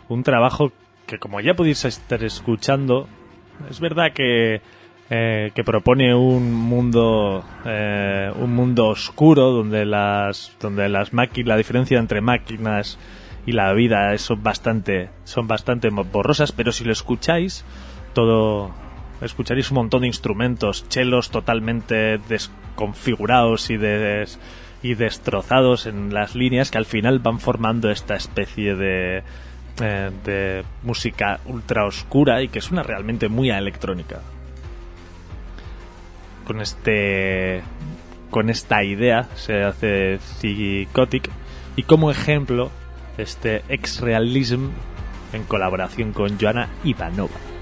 Un 0.08 0.24
trabajo 0.24 0.72
que, 1.08 1.18
como 1.18 1.42
ya 1.42 1.56
podéis 1.56 1.84
estar 1.86 2.24
escuchando, 2.24 3.08
es 3.70 3.80
verdad 3.80 4.14
que, 4.14 4.62
eh, 5.10 5.52
que 5.56 5.64
propone 5.64 6.14
un 6.14 6.54
mundo 6.54 7.44
eh, 7.66 8.32
un 8.36 8.54
mundo 8.54 8.88
oscuro 8.88 9.52
donde 9.52 9.86
las 9.86 10.52
donde 10.60 10.90
las 10.90 11.14
máquinas 11.14 11.48
la 11.48 11.58
diferencia 11.58 11.98
entre 12.00 12.20
máquinas 12.22 12.98
y 13.46 13.54
la 13.54 13.72
vida 13.74 14.18
son 14.18 14.44
bastante 14.44 15.10
son 15.24 15.48
bastante 15.48 15.90
borrosas 15.90 16.52
pero 16.52 16.72
si 16.74 16.84
lo 16.84 16.92
escucháis 16.92 17.64
todo 18.14 18.72
escucharéis 19.22 19.72
un 19.72 19.76
montón 19.76 20.02
de 20.02 20.08
instrumentos 20.08 20.88
chelos 20.90 21.30
totalmente 21.32 22.20
desconfigurados 22.30 23.70
y 23.70 23.78
des- 23.78 24.40
y 24.84 24.94
destrozados 24.94 25.86
en 25.88 26.14
las 26.14 26.36
líneas 26.36 26.70
que 26.70 26.78
al 26.78 26.86
final 26.86 27.20
van 27.20 27.40
formando 27.40 27.90
esta 27.90 28.16
especie 28.16 28.76
de 28.76 29.24
eh, 29.82 30.12
de 30.26 30.64
música 30.84 31.40
ultra 31.46 31.86
oscura 31.86 32.42
y 32.42 32.50
que 32.50 32.62
suena 32.62 32.84
realmente 32.84 33.28
muy 33.30 33.50
a 33.52 33.58
electrónica 33.58 34.20
con 36.48 36.62
este 36.62 37.62
con 38.32 38.50
esta 38.50 38.84
idea 38.84 39.28
se 39.36 39.64
hace 39.64 40.20
Psychotic 40.20 41.30
y 41.76 41.84
como 41.84 42.10
ejemplo 42.10 42.72
este 43.18 43.64
X-Realism 43.68 44.70
en 45.34 45.44
colaboración 45.44 46.14
con 46.14 46.40
Joana 46.40 46.70
Ivanova. 46.86 47.57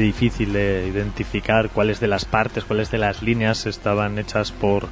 Bastante 0.00 0.02
difícil 0.02 0.52
de 0.52 0.88
identificar 0.88 1.70
cuáles 1.70 2.00
de 2.00 2.08
las 2.08 2.24
partes, 2.24 2.64
cuáles 2.64 2.90
de 2.90 2.98
las 2.98 3.22
líneas 3.22 3.66
estaban 3.66 4.18
hechas 4.18 4.52
por 4.52 4.88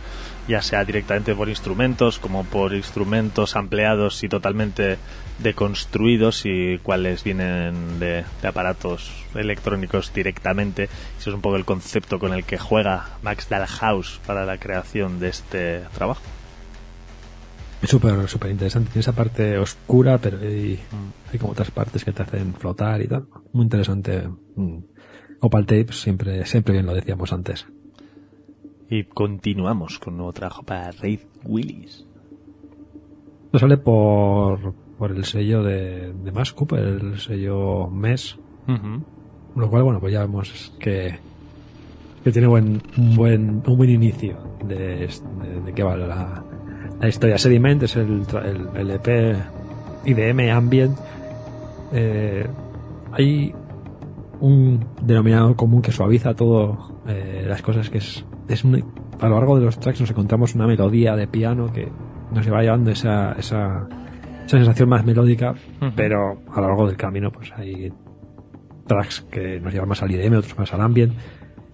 ya 0.48 0.62
sea 0.62 0.84
directamente 0.84 1.34
por 1.34 1.48
instrumentos 1.50 2.18
como 2.18 2.44
por 2.44 2.72
instrumentos 2.72 3.54
ampliados 3.54 4.24
y 4.24 4.28
totalmente 4.28 4.96
deconstruidos 5.42 6.44
y 6.46 6.78
cuáles 6.78 7.22
vienen 7.22 7.98
de, 7.98 8.24
de 8.40 8.48
aparatos 8.48 9.10
electrónicos 9.34 10.12
directamente. 10.14 10.84
Eso 11.18 11.30
es 11.30 11.34
un 11.34 11.42
poco 11.42 11.56
el 11.56 11.64
concepto 11.64 12.18
con 12.18 12.32
el 12.32 12.44
que 12.44 12.56
juega 12.56 13.18
Max 13.22 13.48
Dalhaus 13.48 14.20
para 14.26 14.46
la 14.46 14.56
creación 14.56 15.20
de 15.20 15.28
este 15.28 15.82
trabajo. 15.94 16.22
Es 17.82 17.90
súper, 17.90 18.28
súper 18.28 18.50
interesante. 18.50 18.90
Tiene 18.90 19.00
esa 19.00 19.12
parte 19.12 19.56
oscura, 19.58 20.18
pero 20.18 20.38
hay, 20.38 20.80
hay 21.30 21.38
como 21.38 21.52
otras 21.52 21.70
partes 21.70 22.04
que 22.04 22.12
te 22.12 22.22
hacen 22.22 22.54
flotar 22.54 23.00
y 23.02 23.06
tal. 23.06 23.26
Muy 23.52 23.64
interesante. 23.64 24.28
Opal 25.40 25.66
Tape, 25.66 25.92
siempre, 25.92 26.44
siempre 26.46 26.74
bien 26.74 26.86
lo 26.86 26.94
decíamos 26.94 27.32
antes. 27.32 27.66
Y 28.90 29.04
continuamos 29.04 29.98
con 29.98 30.16
nuevo 30.16 30.32
trabajo 30.32 30.62
para 30.62 30.90
Raid 30.92 31.20
Willis. 31.44 32.04
Esto 33.46 33.58
sale 33.58 33.76
por, 33.76 34.74
por 34.98 35.12
el 35.12 35.24
sello 35.24 35.62
de, 35.62 36.12
de 36.12 36.32
Max 36.32 36.52
Cooper, 36.52 36.80
el 36.80 37.18
sello 37.18 37.88
MES. 37.88 38.38
Lo 39.56 39.70
cual, 39.70 39.82
bueno, 39.82 40.00
pues 40.00 40.12
ya 40.12 40.20
vemos 40.20 40.72
que, 40.78 41.18
que 42.22 42.32
tiene 42.32 42.46
buen, 42.46 42.82
un 42.96 43.16
buen, 43.16 43.62
un 43.66 43.76
buen 43.76 43.90
inicio 43.90 44.36
de, 44.64 44.76
de, 44.76 45.60
de 45.64 45.72
qué 45.74 45.82
va 45.82 45.96
la, 45.96 46.44
la 47.00 47.08
historia. 47.08 47.38
Sediment 47.38 47.82
es 47.82 47.96
el, 47.96 48.24
el, 48.44 48.68
el 48.74 48.90
EP 48.90 49.36
IDM 50.04 50.50
Ambient. 50.50 50.98
Eh, 51.92 52.46
hay 53.12 53.54
un 54.40 54.84
denominador 55.02 55.56
común 55.56 55.82
que 55.82 55.92
suaviza 55.92 56.34
todo 56.34 57.00
eh, 57.06 57.44
las 57.48 57.62
cosas 57.62 57.90
que 57.90 57.98
es, 57.98 58.24
es 58.48 58.64
un- 58.64 58.84
a 59.20 59.28
lo 59.28 59.34
largo 59.36 59.58
de 59.58 59.64
los 59.64 59.78
tracks 59.80 60.00
nos 60.00 60.10
encontramos 60.10 60.54
una 60.54 60.66
melodía 60.66 61.16
de 61.16 61.26
piano 61.26 61.72
que 61.72 61.88
nos 62.32 62.50
va 62.52 62.62
llevando 62.62 62.90
esa, 62.90 63.32
esa, 63.32 63.86
esa 64.46 64.58
sensación 64.58 64.88
más 64.88 65.04
melódica, 65.04 65.54
pero 65.96 66.40
a 66.54 66.60
lo 66.60 66.68
largo 66.68 66.86
del 66.86 66.96
camino 66.96 67.30
pues 67.32 67.52
hay 67.56 67.92
tracks 68.86 69.22
que 69.30 69.60
nos 69.60 69.72
llevan 69.72 69.88
más 69.88 70.02
al 70.02 70.10
IDM, 70.10 70.36
otros 70.36 70.56
más 70.58 70.72
al 70.72 70.80
ambient. 70.82 71.12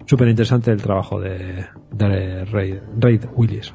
Súper 0.07 0.27
interesante 0.27 0.71
el 0.71 0.81
trabajo 0.81 1.19
de, 1.19 1.65
de 1.91 2.45
Raid, 2.45 2.75
Raid 2.99 3.25
Willis. 3.35 3.73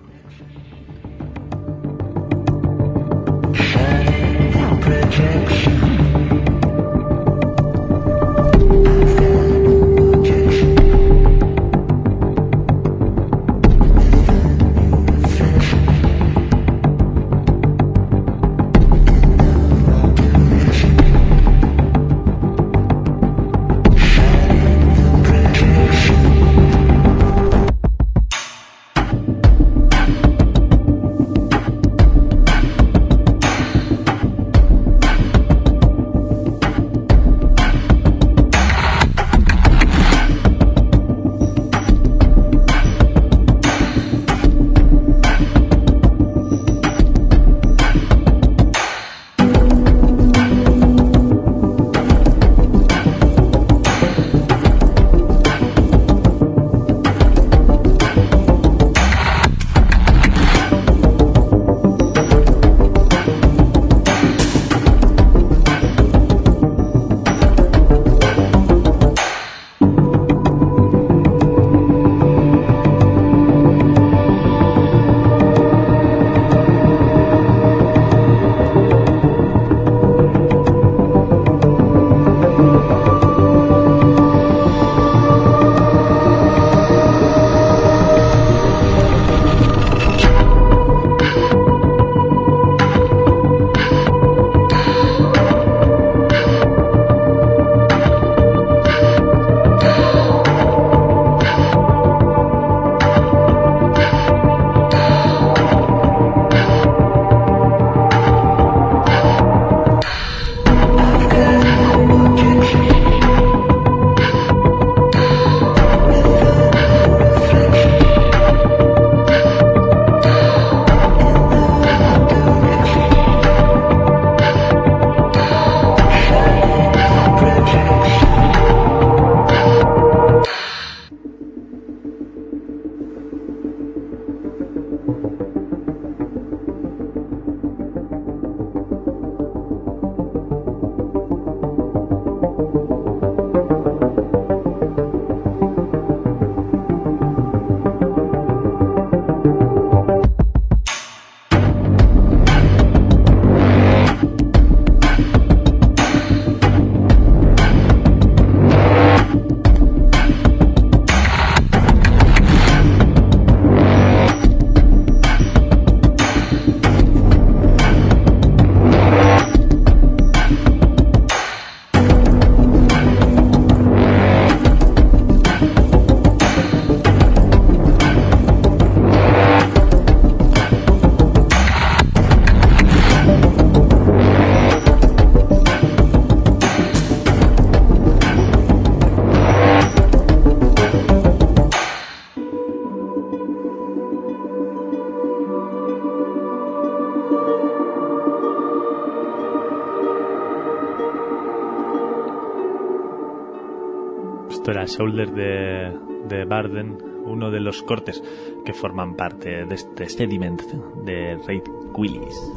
Esto 204.90 205.10
era 205.10 205.26
Shoulder 205.26 205.32
de, 205.32 205.98
de 206.28 206.44
Barden, 206.44 206.98
uno 207.24 207.50
de 207.50 207.60
los 207.60 207.82
cortes 207.82 208.22
que 208.64 208.72
forman 208.72 209.14
parte 209.16 209.64
de 209.66 209.74
este 209.74 210.08
Sediment 210.08 210.62
de 211.04 211.38
Raid 211.46 211.62
Willis. 211.94 212.52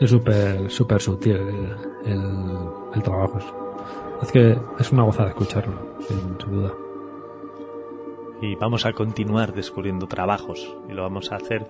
Es 0.00 0.10
súper 0.10 0.70
súper 0.70 1.00
sutil 1.00 1.36
el, 1.36 1.76
el, 2.04 2.22
el 2.94 3.02
trabajo. 3.02 3.38
Es 3.38 3.44
Es 4.22 4.32
que 4.32 4.56
es 4.78 4.92
una 4.92 5.04
gozada 5.04 5.30
escucharlo, 5.30 5.96
sin, 6.00 6.38
sin 6.38 6.50
duda. 6.50 6.72
y 8.40 8.54
vamos 8.56 8.86
a 8.86 8.92
continuar 8.92 9.52
descubriendo 9.52 10.06
trabajos 10.06 10.76
y 10.88 10.92
lo 10.92 11.02
vamos 11.02 11.32
a 11.32 11.36
hacer 11.36 11.66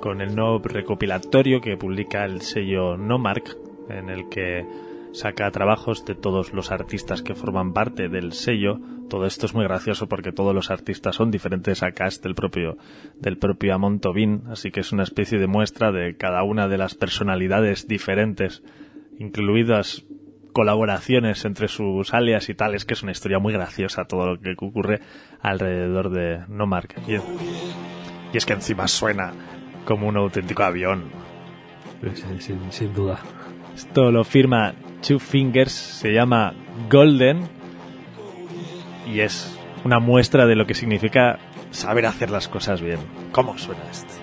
con 0.00 0.20
el 0.20 0.34
nuevo 0.34 0.58
recopilatorio 0.58 1.60
que 1.60 1.76
publica 1.76 2.24
el 2.24 2.42
sello 2.42 2.96
Nomark 2.96 3.56
en 3.88 4.10
el 4.10 4.28
que 4.28 4.66
saca 5.12 5.50
trabajos 5.50 6.04
de 6.04 6.14
todos 6.14 6.52
los 6.52 6.70
artistas 6.70 7.22
que 7.22 7.34
forman 7.34 7.72
parte 7.72 8.08
del 8.08 8.32
sello. 8.32 8.78
Todo 9.10 9.26
esto 9.26 9.46
es 9.46 9.54
muy 9.54 9.64
gracioso 9.64 10.08
porque 10.08 10.32
todos 10.32 10.54
los 10.54 10.70
artistas 10.70 11.16
son 11.16 11.30
diferentes 11.30 11.82
a 11.82 11.92
cast 11.92 12.22
del 12.22 12.34
propio 12.34 12.78
del 13.18 13.36
propio 13.38 13.74
Amon 13.74 14.00
Tobin, 14.00 14.44
así 14.50 14.70
que 14.70 14.80
es 14.80 14.90
una 14.92 15.02
especie 15.02 15.38
de 15.38 15.46
muestra 15.46 15.92
de 15.92 16.16
cada 16.16 16.42
una 16.44 16.66
de 16.68 16.78
las 16.78 16.94
personalidades 16.94 17.86
diferentes, 17.86 18.62
incluidas 19.18 20.04
colaboraciones 20.52 21.44
entre 21.44 21.68
sus 21.68 22.12
alias 22.12 22.48
y 22.48 22.54
tal, 22.54 22.74
es 22.74 22.84
que 22.84 22.94
es 22.94 23.02
una 23.02 23.12
historia 23.12 23.38
muy 23.38 23.52
graciosa 23.52 24.04
todo 24.04 24.26
lo 24.34 24.40
que 24.40 24.52
ocurre 24.58 25.00
alrededor 25.40 26.10
de 26.10 26.44
Nomark. 26.48 26.94
Y, 27.08 27.14
y 27.14 28.36
es 28.36 28.44
que 28.44 28.52
encima 28.52 28.86
suena 28.88 29.32
como 29.86 30.08
un 30.08 30.16
auténtico 30.16 30.62
avión. 30.62 31.04
Sin, 32.14 32.40
sin- 32.40 32.72
sin 32.72 32.92
duda. 32.94 33.18
Esto 33.74 34.10
lo 34.10 34.24
firma 34.24 34.74
Two 35.06 35.18
Fingers, 35.18 35.72
se 35.72 36.12
llama 36.12 36.54
Golden 36.90 37.48
y 39.06 39.20
es 39.20 39.58
una 39.84 39.98
muestra 39.98 40.46
de 40.46 40.54
lo 40.54 40.66
que 40.66 40.74
significa 40.74 41.38
saber 41.70 42.06
hacer 42.06 42.30
las 42.30 42.48
cosas 42.48 42.80
bien. 42.80 42.98
¿Cómo 43.32 43.58
suena 43.58 43.82
esto? 43.90 44.21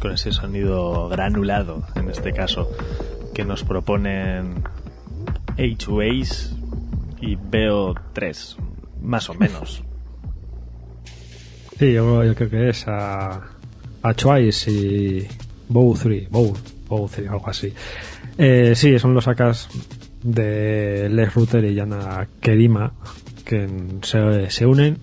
Con 0.00 0.12
ese 0.12 0.32
sonido 0.32 1.08
granulado, 1.08 1.84
en 1.94 2.08
este 2.10 2.32
caso, 2.32 2.70
que 3.34 3.44
nos 3.44 3.64
proponen 3.64 4.62
H2A's 5.56 6.56
y 7.20 7.36
Veo 7.36 7.94
3, 8.12 8.56
más 9.02 9.30
o 9.30 9.34
menos. 9.34 9.82
Sí, 11.78 11.92
yo, 11.92 12.24
yo 12.24 12.34
creo 12.34 12.50
que 12.50 12.68
es 12.68 12.86
a, 12.88 13.42
a 14.02 14.14
Twice 14.14 14.70
y 14.70 15.28
Bow 15.68 15.96
3, 15.96 16.30
Bow, 16.30 16.54
Bow 16.88 17.08
3, 17.08 17.28
algo 17.28 17.48
así. 17.48 17.72
Eh, 18.38 18.72
sí, 18.74 18.98
son 18.98 19.14
los 19.14 19.24
sacas 19.24 19.68
de 20.22 21.08
Les 21.10 21.34
Router 21.34 21.64
y 21.64 21.74
Yana 21.74 22.26
Kerima 22.40 22.92
que 23.44 23.68
se, 24.02 24.50
se 24.50 24.66
unen 24.66 24.98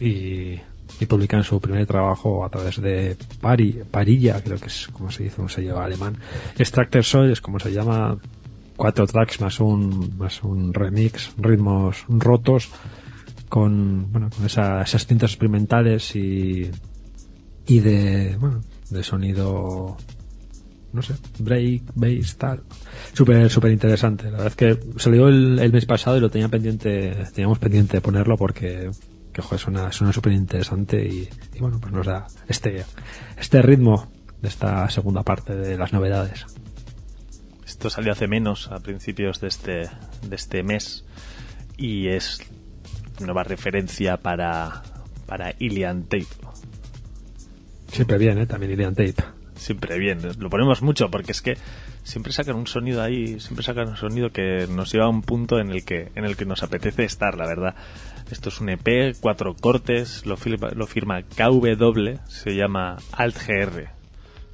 y, 0.00 0.56
y 1.00 1.06
publican 1.06 1.42
su 1.42 1.60
primer 1.60 1.86
trabajo 1.86 2.44
a 2.44 2.50
través 2.50 2.80
de 2.80 3.16
Pari, 3.40 3.80
Parilla, 3.90 4.40
creo 4.42 4.58
que 4.58 4.66
es 4.66 4.86
como 4.92 5.10
se 5.10 5.24
dice, 5.24 5.36
como 5.36 5.48
se 5.48 5.62
lleva 5.62 5.84
alemán. 5.84 6.16
Extractor 6.58 7.02
Soil 7.02 7.30
es 7.32 7.40
como 7.40 7.58
se 7.58 7.72
llama, 7.72 8.18
cuatro 8.76 9.06
tracks 9.06 9.40
más 9.40 9.60
un, 9.60 10.16
más 10.18 10.42
un 10.42 10.72
remix, 10.74 11.32
ritmos 11.38 12.04
rotos 12.08 12.68
con, 13.48 14.10
bueno, 14.12 14.30
con 14.36 14.46
esa- 14.46 14.82
esas 14.82 15.06
tintas 15.06 15.30
experimentales 15.32 16.14
y, 16.14 16.70
y 17.66 17.80
de, 17.80 18.36
bueno, 18.38 18.60
de 18.90 19.02
sonido, 19.02 19.96
no 20.92 21.02
sé, 21.02 21.14
break, 21.38 21.82
bass, 21.94 22.36
tal. 22.36 22.62
Súper, 23.12 23.48
súper 23.50 23.72
interesante. 23.72 24.24
La 24.24 24.30
verdad 24.32 24.46
es 24.48 24.56
que 24.56 24.78
salió 24.98 25.28
el, 25.28 25.58
el 25.58 25.72
mes 25.72 25.86
pasado 25.86 26.16
y 26.16 26.20
lo 26.20 26.30
tenía 26.30 26.48
pendiente, 26.48 27.16
teníamos 27.34 27.58
pendiente 27.58 27.96
de 27.96 28.00
ponerlo 28.00 28.36
porque, 28.36 28.90
que 29.40 29.46
joder, 29.58 29.92
suena, 29.92 30.12
súper 30.12 30.32
interesante 30.32 31.06
y, 31.06 31.28
y 31.54 31.58
bueno, 31.60 31.78
pues 31.80 31.92
nos 31.92 32.06
da 32.06 32.26
este, 32.48 32.84
este 33.36 33.62
ritmo 33.62 34.10
de 34.40 34.48
esta 34.48 34.88
segunda 34.90 35.22
parte 35.22 35.54
de 35.54 35.76
las 35.76 35.92
novedades. 35.92 36.46
Esto 37.66 37.90
salió 37.90 38.12
hace 38.12 38.26
menos, 38.26 38.68
a 38.70 38.80
principios 38.80 39.40
de 39.40 39.48
este, 39.48 39.88
de 40.22 40.36
este 40.36 40.62
mes, 40.62 41.04
y 41.76 42.08
es 42.08 42.40
nueva 43.20 43.44
referencia 43.44 44.16
para, 44.16 44.82
para 45.26 45.54
Ilian 45.58 46.04
Tape. 46.04 46.26
Siempre 47.88 48.18
bien, 48.18 48.38
¿eh? 48.38 48.46
También 48.46 48.72
Ilian 48.72 48.94
Tape. 48.94 49.14
Siempre 49.54 49.98
bien, 49.98 50.20
lo 50.38 50.48
ponemos 50.48 50.80
mucho 50.80 51.10
porque 51.10 51.32
es 51.32 51.42
que 51.42 51.56
siempre 52.02 52.32
sacan 52.32 52.56
un 52.56 52.66
sonido 52.66 53.02
ahí, 53.02 53.38
siempre 53.40 53.62
sacan 53.62 53.88
un 53.88 53.96
sonido 53.96 54.30
que 54.30 54.66
nos 54.68 54.92
lleva 54.92 55.04
a 55.04 55.08
un 55.08 55.22
punto 55.22 55.58
en 55.58 55.70
el 55.70 55.84
que, 55.84 56.10
en 56.14 56.24
el 56.24 56.36
que 56.36 56.46
nos 56.46 56.62
apetece 56.62 57.04
estar, 57.04 57.36
la 57.36 57.46
verdad. 57.46 57.74
Esto 58.30 58.48
es 58.48 58.60
un 58.60 58.68
EP, 58.68 59.16
cuatro 59.20 59.56
cortes, 59.56 60.24
lo 60.24 60.36
firma, 60.36 61.22
KW, 61.22 62.18
se 62.28 62.54
llama 62.54 62.96
Alt 63.10 63.36
GR. 63.44 63.90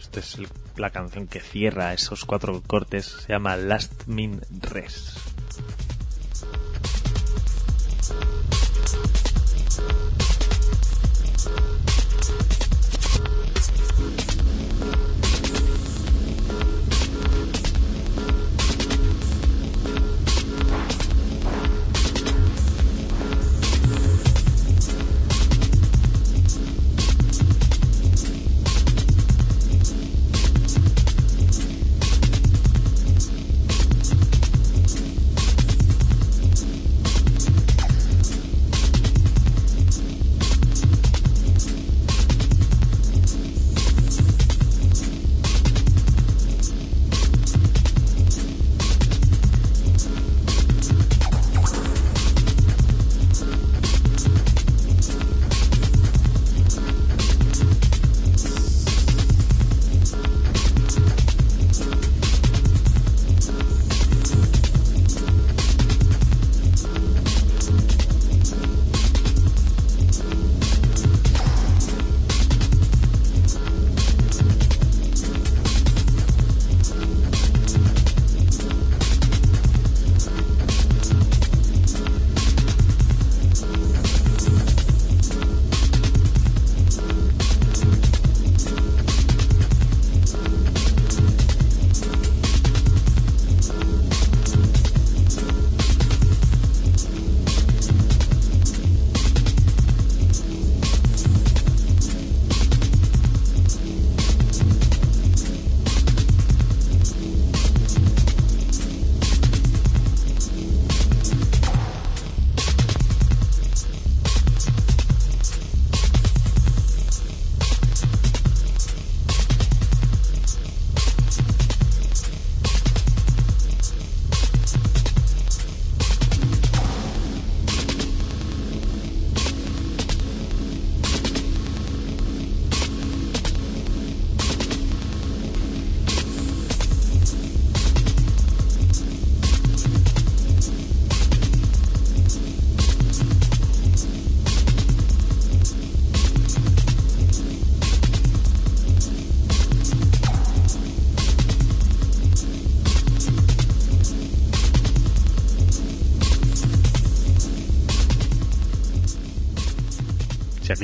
Esta 0.01 0.21
es 0.21 0.39
la 0.77 0.89
canción 0.89 1.27
que 1.27 1.41
cierra 1.41 1.93
esos 1.93 2.25
cuatro 2.25 2.63
cortes, 2.67 3.05
se 3.05 3.35
llama 3.35 3.57
Last 3.57 4.07
Min 4.07 4.41
Res. 4.63 5.36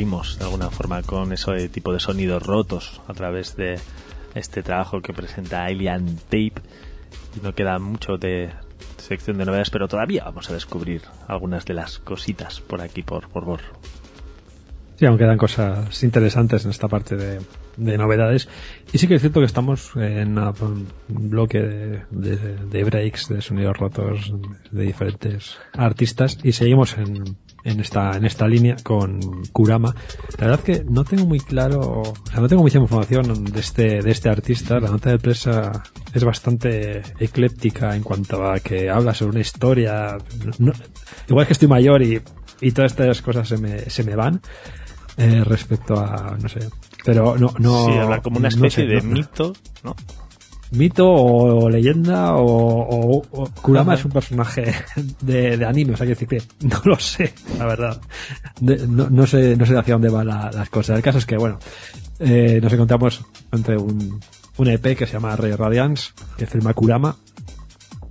De 0.03 0.45
alguna 0.45 0.69
forma 0.71 1.01
con 1.03 1.33
ese 1.33 1.69
tipo 1.69 1.93
de 1.93 2.01
sonidos 2.01 2.43
rotos 2.43 3.01
a 3.07 3.15
través 3.15 3.55
de 3.57 3.79
este 4.35 4.63
trabajo 4.65 5.01
que 5.01 5.13
presenta 5.13 5.65
Alien 5.65 6.17
Tape. 6.25 6.55
No 7.43 7.55
queda 7.55 7.79
mucho 7.79 8.17
de 8.19 8.51
sección 8.99 9.39
de 9.39 9.45
novedades, 9.45 9.71
pero 9.71 9.87
todavía 9.87 10.25
vamos 10.25 10.51
a 10.51 10.55
descubrir 10.55 11.03
algunas 11.29 11.65
de 11.67 11.75
las 11.75 11.99
cositas 12.01 12.61
por 12.61 12.81
aquí, 12.81 13.03
por, 13.03 13.29
Borro. 13.31 13.59
Sí, 14.97 15.07
aún 15.07 15.19
quedan 15.19 15.39
cosas 15.39 16.03
interesantes 16.03 16.65
en 16.65 16.71
esta 16.73 16.89
parte 16.89 17.17
de, 17.17 17.41
de 17.77 17.99
novedades. 17.99 18.49
Y 18.93 18.99
sí 18.99 19.07
que 19.07 19.15
es 19.15 19.21
cierto 19.21 19.39
que 19.41 19.47
estamos 19.47 19.93
en 19.97 20.37
un 20.39 20.89
bloque 21.09 21.61
de- 21.63 22.57
de 22.57 22.85
breaks, 22.85 23.29
de 23.29 23.41
sonidos 23.41 23.77
rotos 23.77 24.33
de 24.71 24.83
diferentes 24.83 25.59
artistas 25.73 26.39
y 26.43 26.53
seguimos 26.53 26.97
en, 26.99 27.37
en 27.65 27.81
esta, 27.81 28.17
en 28.17 28.25
esta 28.25 28.47
línea 28.49 28.77
con 28.83 29.21
Kurama. 29.53 29.95
La 30.39 30.47
verdad 30.49 30.65
que 30.65 30.85
no 30.89 31.05
tengo 31.05 31.27
muy 31.27 31.41
claro, 31.41 31.81
o 31.81 32.15
sea, 32.31 32.41
no 32.41 32.49
tengo 32.49 32.63
mucha 32.63 32.79
información 32.79 33.45
de 33.45 33.61
este, 33.61 34.01
de 34.03 34.11
este 34.11 34.29
artista. 34.29 34.81
La 34.81 34.91
nota 34.91 35.11
de 35.11 35.19
prensa 35.19 35.83
es 36.13 36.25
bastante 36.25 37.03
ecléptica 37.19 37.95
en 37.97 38.03
cuanto 38.03 38.45
a 38.45 38.59
que 38.61 38.91
habla 38.91 39.15
sobre 39.15 39.31
una 39.33 39.41
historia. 39.41 40.17
No- 40.59 40.73
igual 41.29 41.47
que 41.47 41.53
estoy 41.53 41.69
mayor 41.69 42.03
y, 42.03 42.21
y 42.61 42.73
todas 42.73 42.93
estas 42.93 43.23
cosas 43.23 43.49
se 43.49 43.57
me, 43.59 43.79
se 43.91 44.03
me 44.05 44.17
van 44.17 44.41
eh, 45.17 45.43
respecto 45.45 45.95
a, 45.99 46.37
no 46.41 46.49
sé, 46.49 46.61
pero 47.05 47.37
no, 47.39 47.53
no. 47.59 47.85
sí, 47.87 47.93
habla 47.93 48.21
como 48.23 48.39
una 48.39 48.49
no 48.49 48.55
especie 48.67 48.85
sé, 48.87 48.91
de 48.91 49.03
no- 49.03 49.13
mito, 49.15 49.53
¿no? 49.85 49.95
Mito 50.73 51.09
o, 51.11 51.69
leyenda 51.71 52.35
o, 52.37 52.45
o- 52.45 53.23
o- 53.31 53.51
Kurama 53.63 53.93
Ajá. 53.93 54.01
es 54.01 54.05
un 54.05 54.13
personaje 54.13 54.75
de, 55.23 55.57
de 55.57 55.65
anime, 55.67 55.95
o 55.95 55.97
sea, 55.97 56.07
que 56.07 56.15
decir 56.15 56.29
que 56.29 56.43
no 56.67 56.81
lo 56.85 56.99
sé, 56.99 57.33
la 57.59 57.67
verdad. 57.67 58.01
De- 58.61 58.87
no, 58.87 59.09
no 59.11 59.27
sé, 59.27 59.57
no 59.57 59.65
sé 59.67 59.77
hacia 59.77 59.95
dónde 59.95 60.09
van 60.09 60.27
la- 60.27 60.51
las 60.53 60.69
cosas. 60.71 60.97
El 60.97 61.03
caso 61.03 61.19
es 61.19 61.27
que, 61.27 61.37
bueno, 61.37 61.59
eh, 62.19 62.59
nos 62.63 62.73
encontramos 62.73 63.25
entre 63.53 63.77
un, 63.77 64.21
un 64.57 64.69
EP 64.69 64.97
que 64.97 65.07
se 65.07 65.13
llama 65.15 65.37
Ray 65.37 65.53
Radiance, 65.53 66.11
que 66.37 66.47
firma 66.47 66.75
Kurama, 66.75 67.17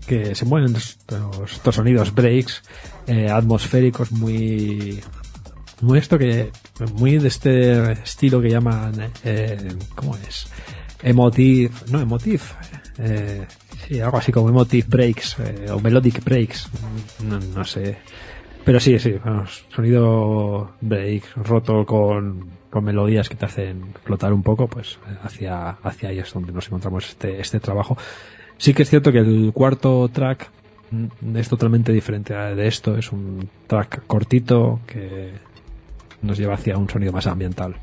que 0.06 0.36
se 0.36 0.46
mueven 0.46 0.76
estos, 0.76 1.52
estos 1.54 1.76
sonidos 1.76 2.14
breaks, 2.14 2.64
eh, 3.08 3.30
atmosféricos 3.30 4.12
muy, 4.12 5.00
muy 5.82 6.00
esto 6.00 6.18
que, 6.18 6.52
muy 6.96 7.18
de 7.18 7.28
este 7.28 7.92
estilo 7.94 8.42
que 8.42 8.50
llaman, 8.50 9.12
eh, 9.24 9.76
¿cómo 9.96 10.16
es? 10.28 10.48
Emotive, 11.04 11.72
no, 11.92 12.00
emotive, 12.00 12.44
eh, 13.00 13.46
sí, 13.88 14.00
algo 14.00 14.18
así 14.18 14.32
como 14.32 14.50
emotive 14.50 14.86
breaks, 14.88 15.38
eh, 15.40 15.72
o 15.72 15.80
melodic 15.80 16.24
breaks, 16.24 16.70
no, 17.24 17.40
no 17.40 17.66
sé. 17.66 17.98
Pero 18.64 18.80
sí, 18.80 19.00
sí, 19.00 19.16
vamos, 19.24 19.66
sonido 19.74 20.74
break 20.82 21.36
roto 21.38 21.86
con, 21.86 22.48
con 22.70 22.84
melodías 22.84 23.28
que 23.28 23.36
te 23.36 23.46
hacen 23.46 23.94
flotar 24.04 24.34
un 24.34 24.44
poco, 24.44 24.68
pues 24.68 25.00
hacia, 25.24 25.70
hacia 25.70 26.10
ahí 26.10 26.20
es 26.20 26.32
donde 26.32 26.52
nos 26.52 26.68
encontramos 26.68 27.10
este, 27.10 27.42
este 27.42 27.60
trabajo. 27.60 27.98
Sí 28.58 28.74
que 28.74 28.84
es 28.84 28.90
cierto 28.90 29.12
que 29.12 29.20
el 29.20 29.52
cuarto 29.54 30.08
track 30.10 30.50
mm, 30.92 31.36
es 31.38 31.50
totalmente 31.50 31.92
diferente 31.92 32.36
de 32.36 32.68
esto, 32.68 32.96
es 32.96 33.12
un 33.12 33.50
track 33.66 34.06
cortito 34.06 34.82
que 34.86 35.32
nos 36.22 36.38
lleva 36.38 36.54
hacia 36.54 36.78
un 36.78 36.88
sonido 36.88 37.12
más 37.12 37.26
ambiental. 37.26 37.76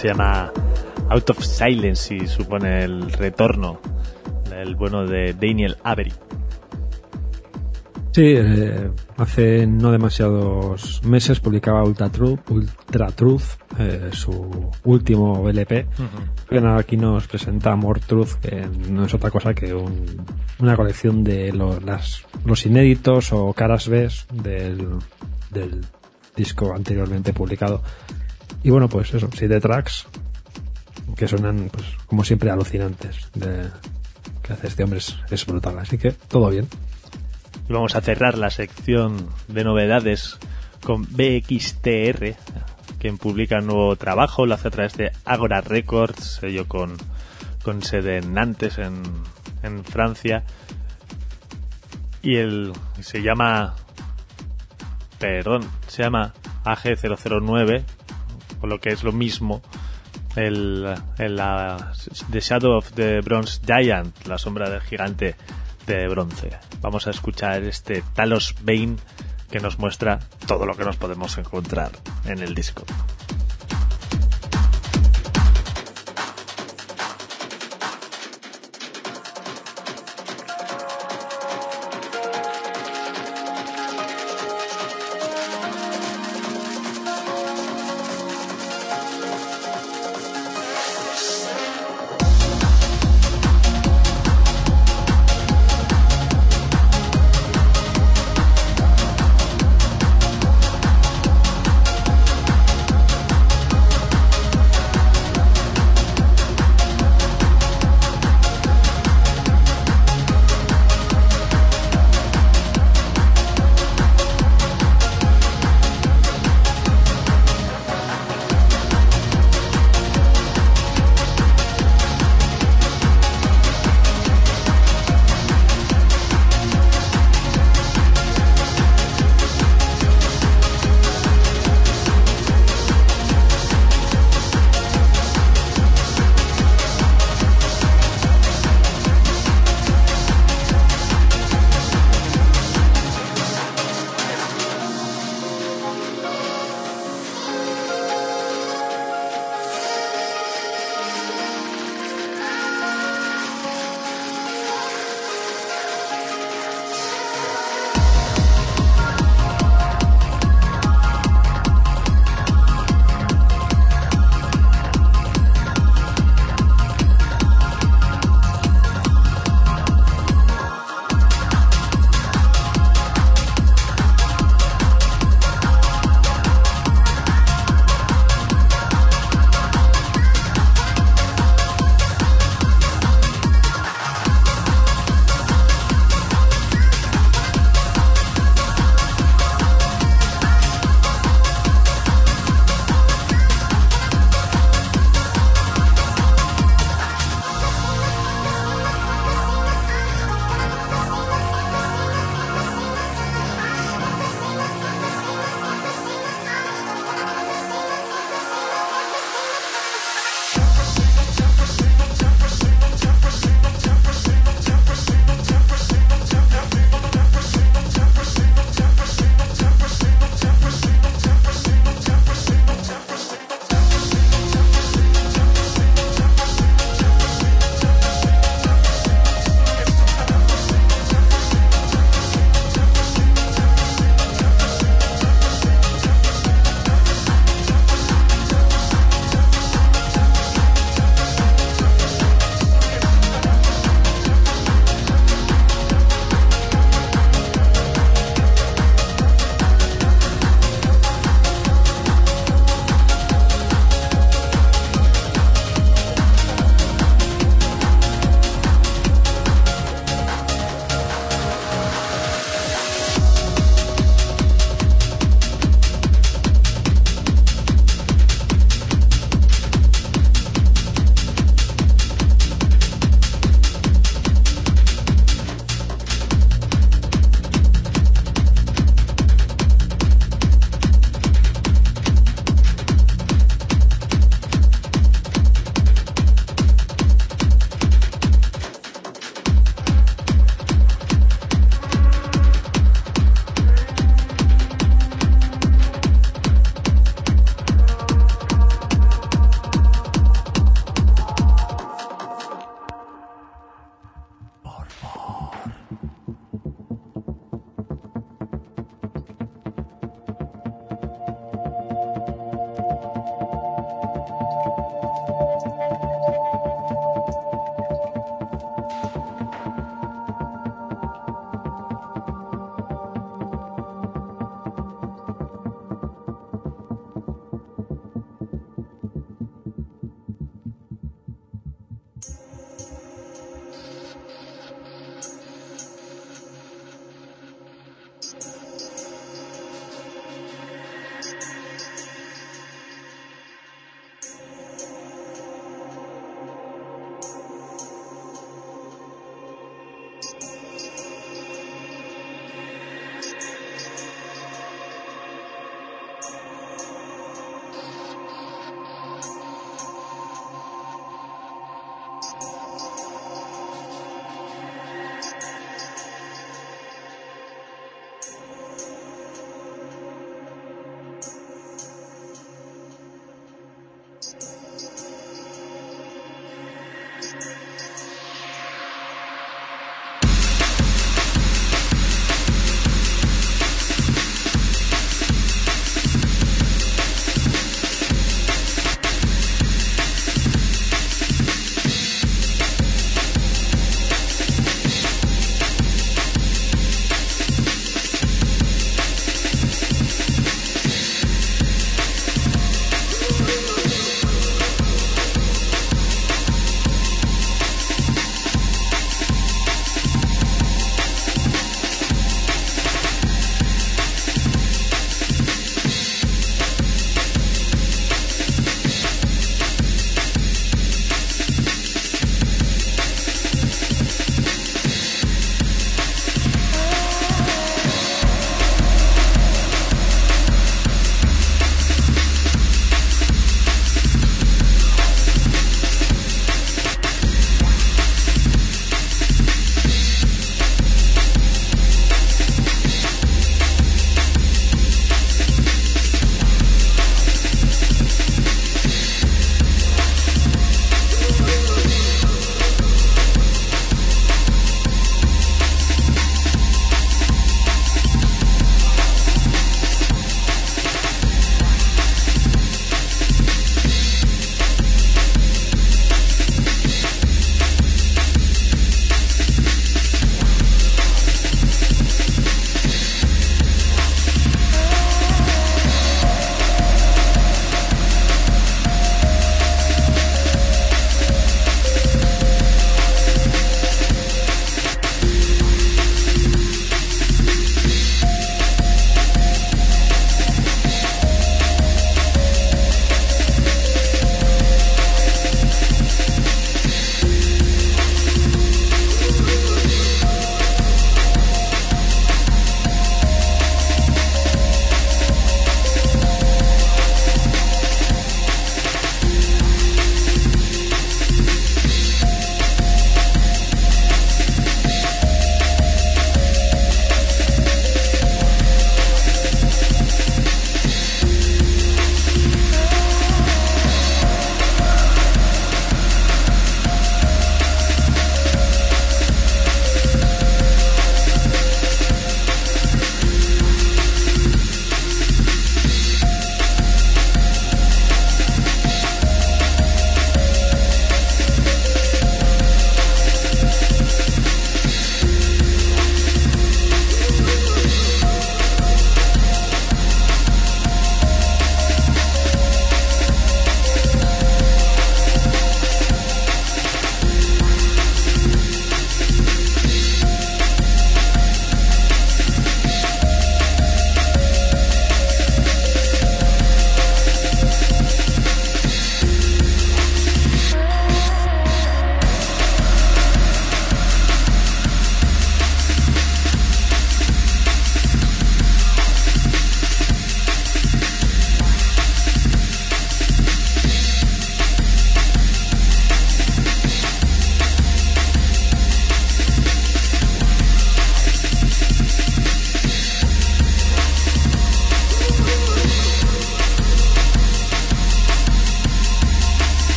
Se 0.00 0.08
llama 0.08 0.50
Out 1.10 1.30
of 1.30 1.44
Silence 1.44 2.14
y 2.14 2.26
supone 2.26 2.84
el 2.84 3.12
retorno 3.12 3.78
del 4.48 4.74
bueno 4.74 5.06
de 5.06 5.34
Daniel 5.34 5.76
Avery. 5.84 6.12
Sí, 8.12 8.34
eh, 8.36 8.90
hace 9.18 9.66
no 9.68 9.92
demasiados 9.92 11.00
meses 11.04 11.38
publicaba 11.38 11.84
Ultra 11.84 12.08
Truth, 12.10 12.40
Ultra 12.50 13.06
Truth 13.12 13.42
eh, 13.78 14.08
su 14.12 14.70
último 14.84 15.48
LP. 15.48 15.86
Bueno, 16.50 16.76
aquí 16.76 16.96
nos 16.96 17.28
presenta 17.28 17.76
More 17.76 18.00
Truth, 18.00 18.34
que 18.42 18.66
no 18.88 19.04
es 19.04 19.14
otra 19.14 19.30
cosa 19.30 19.54
que 19.54 19.72
un- 19.74 20.24
una 20.58 20.76
colección 20.76 21.22
de 21.22 21.52
las, 21.52 22.24
los 22.44 22.66
inéditos 22.66 23.32
o 23.32 23.52
caras 23.52 23.88
B 23.88 24.08
del, 24.32 24.88
del 25.52 25.80
disco 26.34 26.74
anteriormente 26.74 27.32
publicado. 27.32 27.80
Y 28.62 28.70
bueno, 28.70 28.88
pues 28.88 29.12
eso, 29.14 29.28
siete 29.34 29.60
tracks 29.60 30.06
que 31.16 31.26
suenan, 31.28 31.70
pues, 31.72 31.86
como 32.06 32.24
siempre, 32.24 32.50
alucinantes. 32.50 33.30
De, 33.34 33.68
que 34.42 34.52
hace 34.52 34.68
este 34.68 34.84
hombre 34.84 34.98
es, 34.98 35.16
es 35.30 35.46
brutal, 35.46 35.78
así 35.78 35.98
que 35.98 36.12
todo 36.12 36.48
bien. 36.50 36.68
Y 37.68 37.72
vamos 37.72 37.94
a 37.94 38.00
cerrar 38.00 38.36
la 38.36 38.50
sección 38.50 39.28
de 39.48 39.64
novedades 39.64 40.38
con 40.84 41.02
BXTR, 41.02 42.34
quien 42.98 43.18
publica 43.18 43.58
un 43.58 43.66
nuevo 43.66 43.96
trabajo, 43.96 44.46
lo 44.46 44.54
hace 44.54 44.68
a 44.68 44.70
través 44.70 44.96
de 44.96 45.12
Agora 45.24 45.60
Records, 45.60 46.38
sello 46.40 46.66
con, 46.66 46.96
con 47.62 47.82
sede 47.82 48.18
en 48.18 48.34
Nantes, 48.34 48.78
en, 48.78 49.02
en 49.62 49.84
Francia. 49.84 50.44
Y 52.22 52.36
el 52.36 52.72
se 53.00 53.22
llama, 53.22 53.74
perdón, 55.18 55.62
se 55.86 56.02
llama 56.02 56.34
AG009, 56.64 57.84
o 58.60 58.66
lo 58.66 58.80
que 58.80 58.90
es 58.90 59.02
lo 59.02 59.12
mismo, 59.12 59.62
el, 60.36 60.86
el, 61.18 61.36
la- 61.36 61.92
The 62.30 62.40
Shadow 62.40 62.76
of 62.78 62.92
the 62.92 63.20
Bronze 63.20 63.60
Giant, 63.66 64.26
la 64.26 64.38
sombra 64.38 64.68
del 64.70 64.80
gigante 64.80 65.36
de 65.86 66.08
bronce. 66.08 66.50
Vamos 66.80 67.06
a 67.06 67.10
escuchar 67.10 67.62
este 67.64 68.02
Talos 68.14 68.54
Bane 68.62 68.96
que 69.50 69.58
nos 69.60 69.78
muestra 69.78 70.20
todo 70.46 70.64
lo 70.66 70.74
que 70.76 70.84
nos 70.84 70.96
podemos 70.96 71.36
encontrar 71.38 71.90
en 72.26 72.38
el 72.38 72.54
disco. 72.54 72.84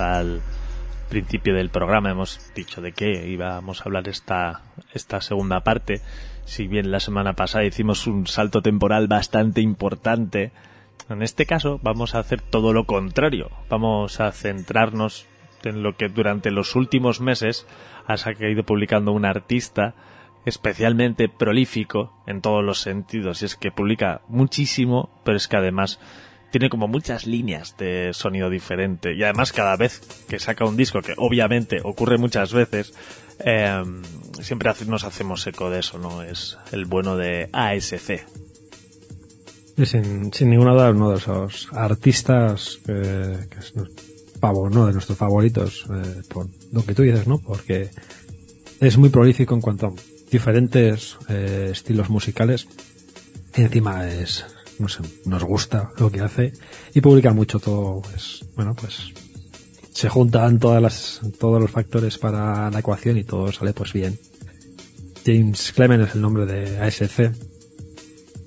Al 0.00 0.42
principio 1.08 1.54
del 1.54 1.70
programa, 1.70 2.10
hemos 2.10 2.52
dicho 2.54 2.80
de 2.80 2.92
qué 2.92 3.28
íbamos 3.28 3.80
a 3.80 3.84
hablar 3.84 4.08
esta, 4.08 4.62
esta 4.92 5.20
segunda 5.20 5.60
parte. 5.60 6.00
Si 6.44 6.66
bien 6.66 6.90
la 6.90 7.00
semana 7.00 7.34
pasada 7.34 7.64
hicimos 7.64 8.06
un 8.06 8.26
salto 8.26 8.60
temporal 8.60 9.06
bastante 9.06 9.60
importante, 9.60 10.52
en 11.08 11.22
este 11.22 11.46
caso 11.46 11.78
vamos 11.82 12.14
a 12.14 12.18
hacer 12.18 12.40
todo 12.40 12.72
lo 12.72 12.84
contrario. 12.84 13.50
Vamos 13.68 14.20
a 14.20 14.32
centrarnos 14.32 15.26
en 15.64 15.82
lo 15.82 15.96
que 15.96 16.08
durante 16.08 16.50
los 16.50 16.74
últimos 16.76 17.20
meses 17.20 17.66
ha 18.06 18.16
ido 18.46 18.64
publicando 18.64 19.12
un 19.12 19.24
artista 19.24 19.94
especialmente 20.44 21.28
prolífico 21.28 22.12
en 22.26 22.40
todos 22.40 22.64
los 22.64 22.80
sentidos. 22.80 23.42
Y 23.42 23.46
es 23.46 23.56
que 23.56 23.70
publica 23.70 24.22
muchísimo, 24.28 25.10
pero 25.24 25.36
es 25.36 25.48
que 25.48 25.56
además 25.56 26.00
tiene 26.50 26.70
como 26.70 26.88
muchas 26.88 27.26
líneas 27.26 27.76
de 27.76 28.10
sonido 28.12 28.50
diferente. 28.50 29.14
Y 29.14 29.22
además 29.22 29.52
cada 29.52 29.76
vez 29.76 30.00
que 30.28 30.38
saca 30.38 30.64
un 30.64 30.76
disco, 30.76 31.02
que 31.02 31.14
obviamente 31.16 31.80
ocurre 31.84 32.18
muchas 32.18 32.52
veces, 32.52 32.94
eh, 33.40 33.82
siempre 34.40 34.70
nos 34.86 35.04
hacemos 35.04 35.46
eco 35.46 35.70
de 35.70 35.80
eso, 35.80 35.98
¿no? 35.98 36.22
Es 36.22 36.58
el 36.72 36.86
bueno 36.86 37.16
de 37.16 37.48
ASC. 37.52 38.26
Sin, 39.84 40.32
sin 40.32 40.50
ninguna 40.50 40.72
duda 40.72 40.90
uno 40.90 41.10
de 41.10 41.18
esos 41.18 41.68
artistas 41.72 42.80
que, 42.84 43.48
es 43.58 43.72
pavo, 44.40 44.68
¿no? 44.68 44.86
de 44.86 44.92
nuestros 44.92 45.16
favoritos, 45.16 45.86
eh, 45.90 46.22
por 46.28 46.48
lo 46.72 46.84
que 46.84 46.94
tú 46.94 47.02
dices, 47.02 47.28
¿no? 47.28 47.38
Porque 47.38 47.90
es 48.80 48.96
muy 48.98 49.08
prolífico 49.08 49.54
en 49.54 49.60
cuanto 49.60 49.86
a 49.86 49.92
diferentes 50.30 51.16
eh, 51.28 51.68
estilos 51.70 52.10
musicales 52.10 52.66
y 53.56 53.62
encima 53.62 54.08
es 54.08 54.44
no 54.78 54.88
sé, 54.88 55.00
nos 55.24 55.44
gusta 55.44 55.90
lo 55.98 56.10
que 56.10 56.20
hace 56.20 56.52
y 56.94 57.00
publica 57.00 57.32
mucho 57.32 57.58
todo, 57.58 58.00
pues, 58.02 58.44
bueno, 58.54 58.74
pues 58.74 59.12
se 59.92 60.08
juntan 60.08 60.58
todas 60.58 60.80
las, 60.80 61.20
todos 61.38 61.60
los 61.60 61.70
factores 61.70 62.18
para 62.18 62.70
la 62.70 62.78
ecuación 62.78 63.18
y 63.18 63.24
todo 63.24 63.50
sale 63.50 63.72
pues 63.72 63.92
bien. 63.92 64.18
James 65.26 65.72
Clement 65.72 66.06
es 66.06 66.14
el 66.14 66.20
nombre 66.20 66.46
de 66.46 66.78
ASC, 66.78 67.32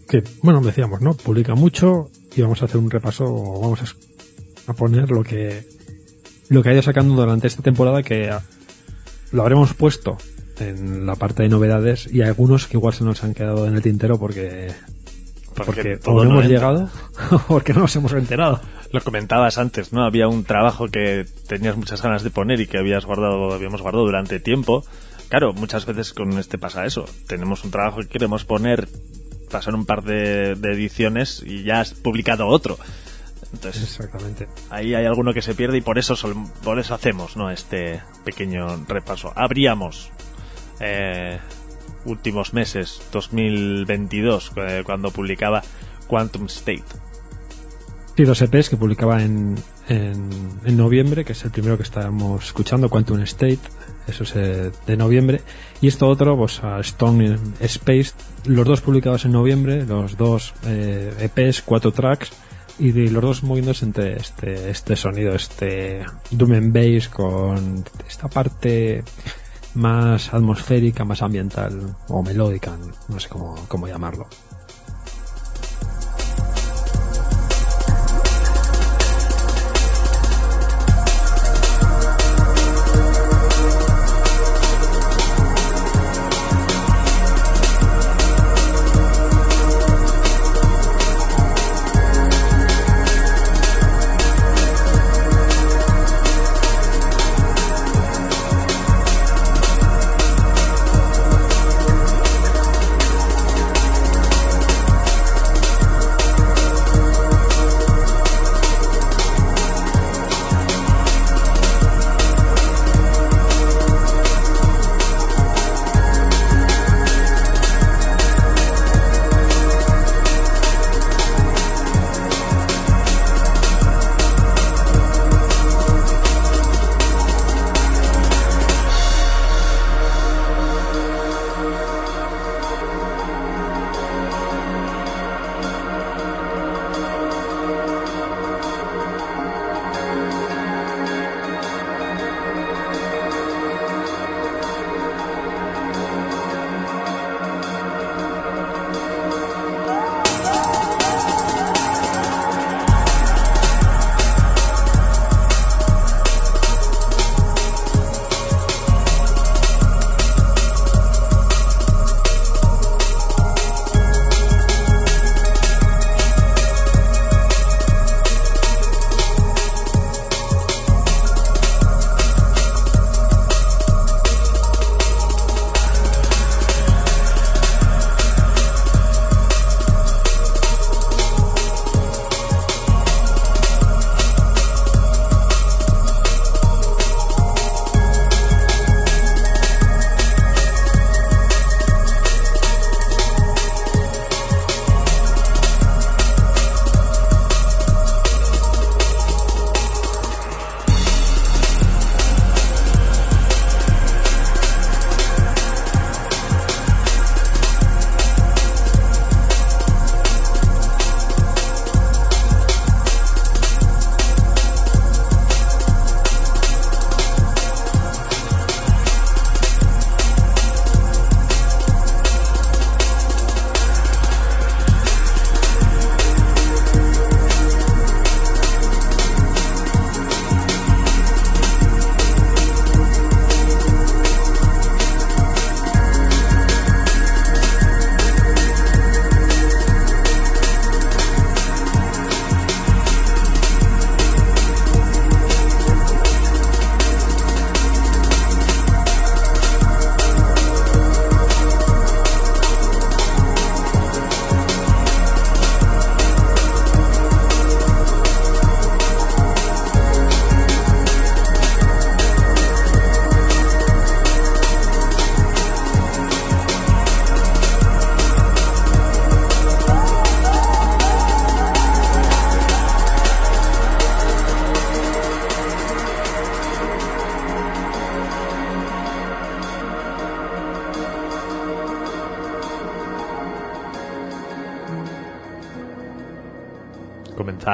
que, 0.07 0.23
bueno, 0.41 0.61
decíamos, 0.61 1.01
¿no? 1.01 1.13
Publica 1.13 1.53
mucho 1.55 2.09
y 2.35 2.41
vamos 2.41 2.61
a 2.61 2.65
hacer 2.65 2.77
un 2.77 2.89
repaso, 2.89 3.25
vamos 3.61 3.81
a, 3.81 4.71
a 4.71 4.73
poner 4.73 5.11
lo 5.11 5.23
que, 5.23 5.67
lo 6.49 6.63
que 6.63 6.69
ha 6.69 6.73
ido 6.73 6.81
sacando 6.81 7.15
durante 7.15 7.47
esta 7.47 7.61
temporada 7.61 8.01
que 8.01 8.33
lo 9.31 9.41
habremos 9.41 9.73
puesto 9.73 10.17
en 10.59 11.05
la 11.05 11.15
parte 11.15 11.43
de 11.43 11.49
novedades 11.49 12.07
y 12.11 12.21
algunos 12.21 12.67
que 12.67 12.77
igual 12.77 12.93
se 12.93 13.03
nos 13.03 13.23
han 13.23 13.33
quedado 13.33 13.67
en 13.67 13.75
el 13.75 13.81
tintero 13.81 14.19
porque 14.19 14.71
porque, 15.55 15.97
todo 15.97 16.23
no 16.25 16.31
hemos 16.31 16.45
llegado 16.47 16.89
porque 17.47 17.73
no 17.73 17.81
nos 17.81 17.95
hemos 17.95 18.13
enterado. 18.13 18.61
Lo 18.91 19.01
comentabas 19.01 19.57
antes, 19.57 19.93
¿no? 19.93 20.03
Había 20.05 20.27
un 20.27 20.43
trabajo 20.43 20.87
que 20.87 21.25
tenías 21.47 21.77
muchas 21.77 22.01
ganas 22.01 22.23
de 22.23 22.29
poner 22.29 22.59
y 22.59 22.67
que 22.67 22.77
habías 22.77 23.05
guardado, 23.05 23.53
habíamos 23.53 23.81
guardado 23.81 24.05
durante 24.05 24.39
tiempo. 24.39 24.83
Claro, 25.29 25.53
muchas 25.53 25.85
veces 25.85 26.13
con 26.13 26.37
este 26.37 26.57
pasa 26.57 26.85
eso. 26.85 27.05
Tenemos 27.27 27.63
un 27.63 27.71
trabajo 27.71 27.99
que 28.01 28.07
queremos 28.09 28.43
poner, 28.43 28.89
pasar 29.49 29.75
un 29.75 29.85
par 29.85 30.03
de, 30.03 30.55
de 30.55 30.71
ediciones 30.73 31.41
y 31.45 31.63
ya 31.63 31.79
has 31.79 31.93
publicado 31.93 32.47
otro. 32.47 32.77
Entonces, 33.53 33.83
Exactamente. 33.83 34.47
ahí 34.69 34.93
hay 34.93 35.05
alguno 35.05 35.33
que 35.33 35.41
se 35.41 35.55
pierde 35.55 35.77
y 35.77 35.81
por 35.81 35.97
eso 35.97 36.15
sol- 36.15 36.35
por 36.63 36.79
eso 36.79 36.93
hacemos 36.93 37.35
no 37.35 37.49
este 37.49 38.01
pequeño 38.23 38.85
repaso 38.87 39.33
abríamos 39.35 40.09
eh, 40.79 41.37
últimos 42.05 42.53
meses 42.53 43.01
2022 43.11 44.51
eh, 44.55 44.83
cuando 44.85 45.11
publicaba 45.11 45.61
Quantum 46.07 46.45
State. 46.45 46.83
Sí, 48.15 48.23
dos 48.23 48.41
EPs 48.41 48.69
que 48.69 48.77
publicaba 48.77 49.23
en, 49.23 49.55
en, 49.87 50.29
en 50.65 50.77
noviembre, 50.77 51.23
que 51.23 51.31
es 51.31 51.43
el 51.45 51.51
primero 51.51 51.77
que 51.77 51.83
estábamos 51.83 52.45
escuchando, 52.45 52.89
Quantum 52.89 53.21
State, 53.21 53.59
eso 54.07 54.23
es 54.23 54.35
eh, 54.35 54.71
de 54.85 54.97
noviembre, 54.97 55.41
y 55.79 55.87
esto 55.87 56.07
otro, 56.07 56.37
pues 56.37 56.61
a 56.63 56.79
Stone 56.81 57.37
Space, 57.61 58.11
los 58.45 58.65
dos 58.65 58.81
publicados 58.81 59.25
en 59.25 59.31
noviembre, 59.31 59.85
los 59.85 60.17
dos 60.17 60.53
eh, 60.65 61.31
EPs, 61.35 61.61
cuatro 61.61 61.91
tracks, 61.91 62.31
y 62.79 62.91
de 62.91 63.11
los 63.11 63.21
dos 63.21 63.43
moviéndose 63.43 63.85
entre 63.85 64.17
este, 64.17 64.69
este 64.69 64.95
sonido, 64.95 65.33
este 65.35 66.03
Doom 66.31 66.53
and 66.53 66.73
Bass 66.73 67.09
con 67.09 67.83
esta 68.07 68.27
parte 68.27 69.03
más 69.75 70.33
atmosférica, 70.33 71.05
más 71.05 71.21
ambiental 71.21 71.95
o 72.07 72.21
melódica, 72.21 72.77
no 73.07 73.19
sé 73.19 73.29
cómo, 73.29 73.55
cómo 73.67 73.87
llamarlo. 73.87 74.27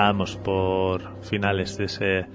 Comenzábamos 0.07 0.38
por 0.38 1.21
finales 1.23 1.77
de 1.77 1.85
ese, 1.85 2.25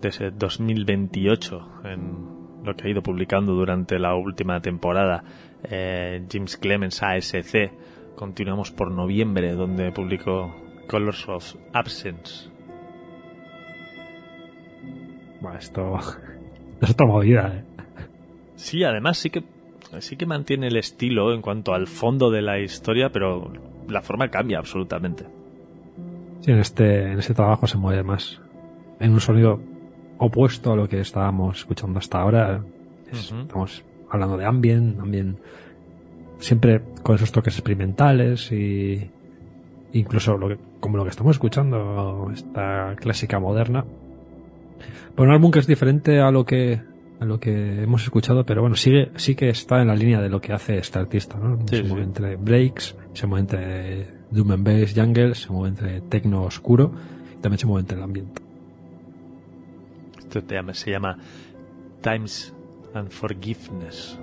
de 0.00 0.08
ese 0.08 0.30
2028 0.30 1.82
en 1.84 2.64
lo 2.64 2.76
que 2.76 2.86
ha 2.86 2.90
ido 2.90 3.02
publicando 3.02 3.54
durante 3.54 3.98
la 3.98 4.14
última 4.14 4.60
temporada 4.60 5.24
eh, 5.64 6.24
James 6.30 6.56
Clemens 6.56 7.02
ASC. 7.02 7.72
Continuamos 8.14 8.70
por 8.70 8.92
noviembre, 8.92 9.52
donde 9.54 9.90
publicó 9.90 10.54
Colors 10.86 11.28
of 11.28 11.54
Absence. 11.72 12.50
Bueno, 15.40 15.58
esto 15.58 15.98
es 16.80 16.90
otra 16.90 17.06
movida, 17.06 17.52
¿eh? 17.56 17.64
Sí, 18.54 18.84
además 18.84 19.18
sí 19.18 19.30
que 19.30 19.42
sí 20.00 20.16
que 20.16 20.26
mantiene 20.26 20.68
el 20.68 20.76
estilo 20.76 21.32
en 21.32 21.42
cuanto 21.42 21.74
al 21.74 21.86
fondo 21.86 22.30
de 22.30 22.42
la 22.42 22.60
historia, 22.60 23.10
pero 23.10 23.52
la 23.88 24.02
forma 24.02 24.28
cambia 24.28 24.58
absolutamente. 24.58 25.37
En 26.48 26.60
este, 26.60 27.12
en 27.12 27.18
este 27.18 27.34
trabajo 27.34 27.66
se 27.66 27.76
mueve 27.76 28.02
más 28.02 28.40
en 29.00 29.12
un 29.12 29.20
sonido 29.20 29.60
opuesto 30.16 30.72
a 30.72 30.76
lo 30.76 30.88
que 30.88 30.98
estábamos 30.98 31.58
escuchando 31.58 31.98
hasta 31.98 32.22
ahora. 32.22 32.64
Es-. 33.12 33.32
Estamos 33.32 33.84
hablando 34.08 34.38
de 34.38 34.46
ambient, 34.46 34.98
ambient 34.98 35.38
siempre 36.38 36.80
con 37.02 37.16
esos 37.16 37.32
toques 37.32 37.54
experimentales 37.54 38.50
y 38.50 39.10
incluso 39.92 40.38
lo 40.38 40.48
que, 40.48 40.58
como 40.80 40.96
lo 40.96 41.04
que 41.04 41.10
estamos 41.10 41.36
escuchando, 41.36 42.30
esta 42.32 42.96
clásica 42.96 43.38
moderna. 43.38 43.84
Por 45.14 45.28
un 45.28 45.34
álbum 45.34 45.50
que 45.50 45.58
es 45.58 45.66
diferente 45.66 46.18
a 46.20 46.30
lo 46.30 46.46
que 46.46 46.80
a 47.20 47.26
lo 47.26 47.38
que 47.38 47.82
hemos 47.82 48.04
escuchado, 48.04 48.46
pero 48.46 48.62
bueno, 48.62 48.74
sigue, 48.76 49.10
sí 49.16 49.34
que 49.34 49.50
está 49.50 49.82
en 49.82 49.88
la 49.88 49.96
línea 49.96 50.22
de 50.22 50.30
lo 50.30 50.40
que 50.40 50.54
hace 50.54 50.78
este 50.78 50.98
artista, 50.98 51.36
¿no? 51.36 51.58
Sí, 51.66 51.76
se 51.76 51.82
mueve 51.82 52.04
sí. 52.04 52.08
entre 52.08 52.36
breaks, 52.36 52.96
se 53.12 53.26
mueve 53.26 53.40
entre 53.40 54.17
Doom 54.30 54.50
and 54.52 54.64
Bass 54.66 54.94
Jungle, 54.94 55.34
se 55.34 55.50
mueve 55.50 55.68
entre 55.70 56.00
tecno 56.02 56.42
oscuro 56.44 56.92
y 57.34 57.40
también 57.40 57.58
se 57.58 57.66
mueve 57.66 57.80
entre 57.80 57.96
el 57.96 58.02
ambiente. 58.04 58.42
Esto 60.18 60.42
te 60.42 60.54
llama- 60.54 60.74
se 60.74 60.90
llama 60.90 61.16
Times 62.02 62.52
and 62.94 63.10
Forgiveness. 63.10 64.18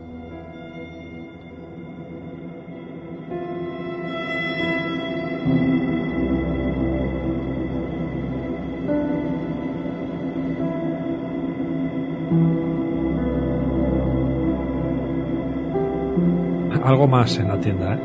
Algo 16.84 17.08
más 17.08 17.38
en 17.40 17.48
la 17.48 17.60
tienda, 17.60 17.96
¿eh? 17.96 18.00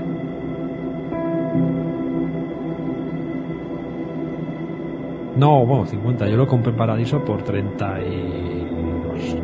No, 5.40 5.64
bueno, 5.64 5.86
50. 5.86 6.28
Yo 6.28 6.36
lo 6.36 6.46
compré 6.46 6.70
en 6.70 6.76
Paradiso 6.76 7.24
por 7.24 7.42
32. 7.42 9.36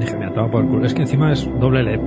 Dije, 0.00 0.16
me 0.16 0.26
ataba 0.26 0.50
por 0.50 0.64
el 0.64 0.68
culo. 0.70 0.84
Es 0.84 0.92
que 0.92 1.02
encima 1.02 1.32
es 1.32 1.48
doble 1.60 1.84
LED. 1.84 2.00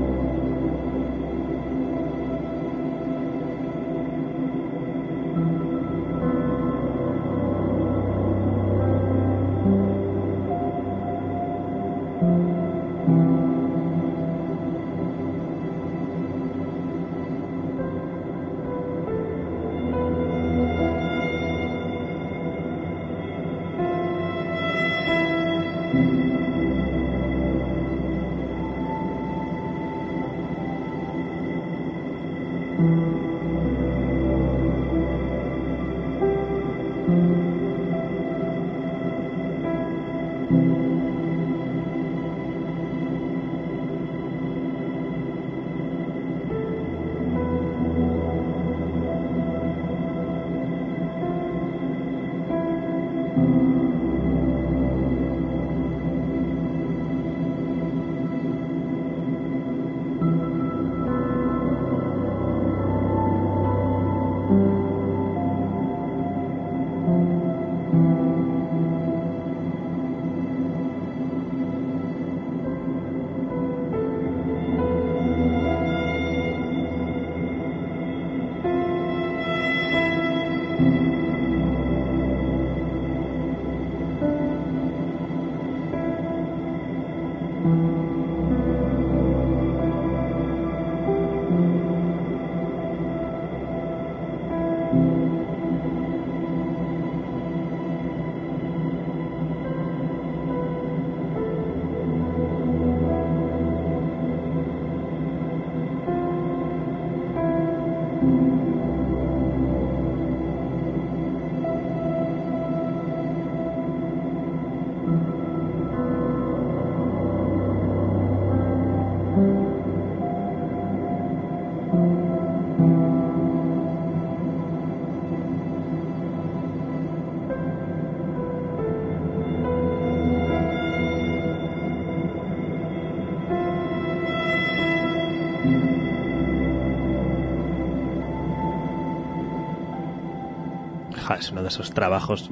Esos 141.78 141.94
trabajos 141.94 142.49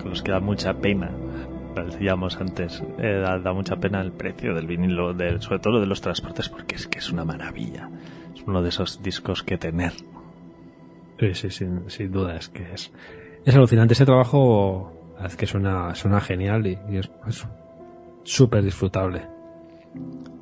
con 0.00 0.10
los 0.10 0.22
que 0.22 0.32
da 0.32 0.40
mucha 0.40 0.74
pena. 0.74 1.10
Decíamos 1.74 2.36
antes, 2.40 2.82
eh, 2.98 3.20
da, 3.20 3.38
da 3.38 3.52
mucha 3.52 3.76
pena 3.76 4.00
el 4.00 4.12
precio 4.12 4.54
del 4.54 4.66
vinilo, 4.66 5.12
del, 5.12 5.42
sobre 5.42 5.58
todo 5.58 5.80
de 5.80 5.86
los 5.86 6.00
transportes, 6.00 6.48
porque 6.48 6.76
es 6.76 6.86
que 6.86 6.98
es 6.98 7.10
una 7.10 7.24
maravilla. 7.24 7.90
Es 8.34 8.42
uno 8.46 8.62
de 8.62 8.70
esos 8.70 9.02
discos 9.02 9.42
que 9.42 9.58
tener. 9.58 9.92
Sí, 11.18 11.34
sí, 11.34 11.50
sin, 11.50 11.90
sin 11.90 12.10
duda, 12.10 12.36
es 12.36 12.48
que 12.48 12.72
es, 12.72 12.92
es 13.44 13.54
alucinante. 13.54 13.94
Ese 13.94 14.06
trabajo 14.06 14.92
es 15.22 15.36
que 15.36 15.46
suena, 15.46 15.94
suena 15.94 16.20
genial 16.20 16.66
y, 16.66 16.78
es 16.96 17.10
súper 18.22 18.62
disfrutable. 18.62 19.26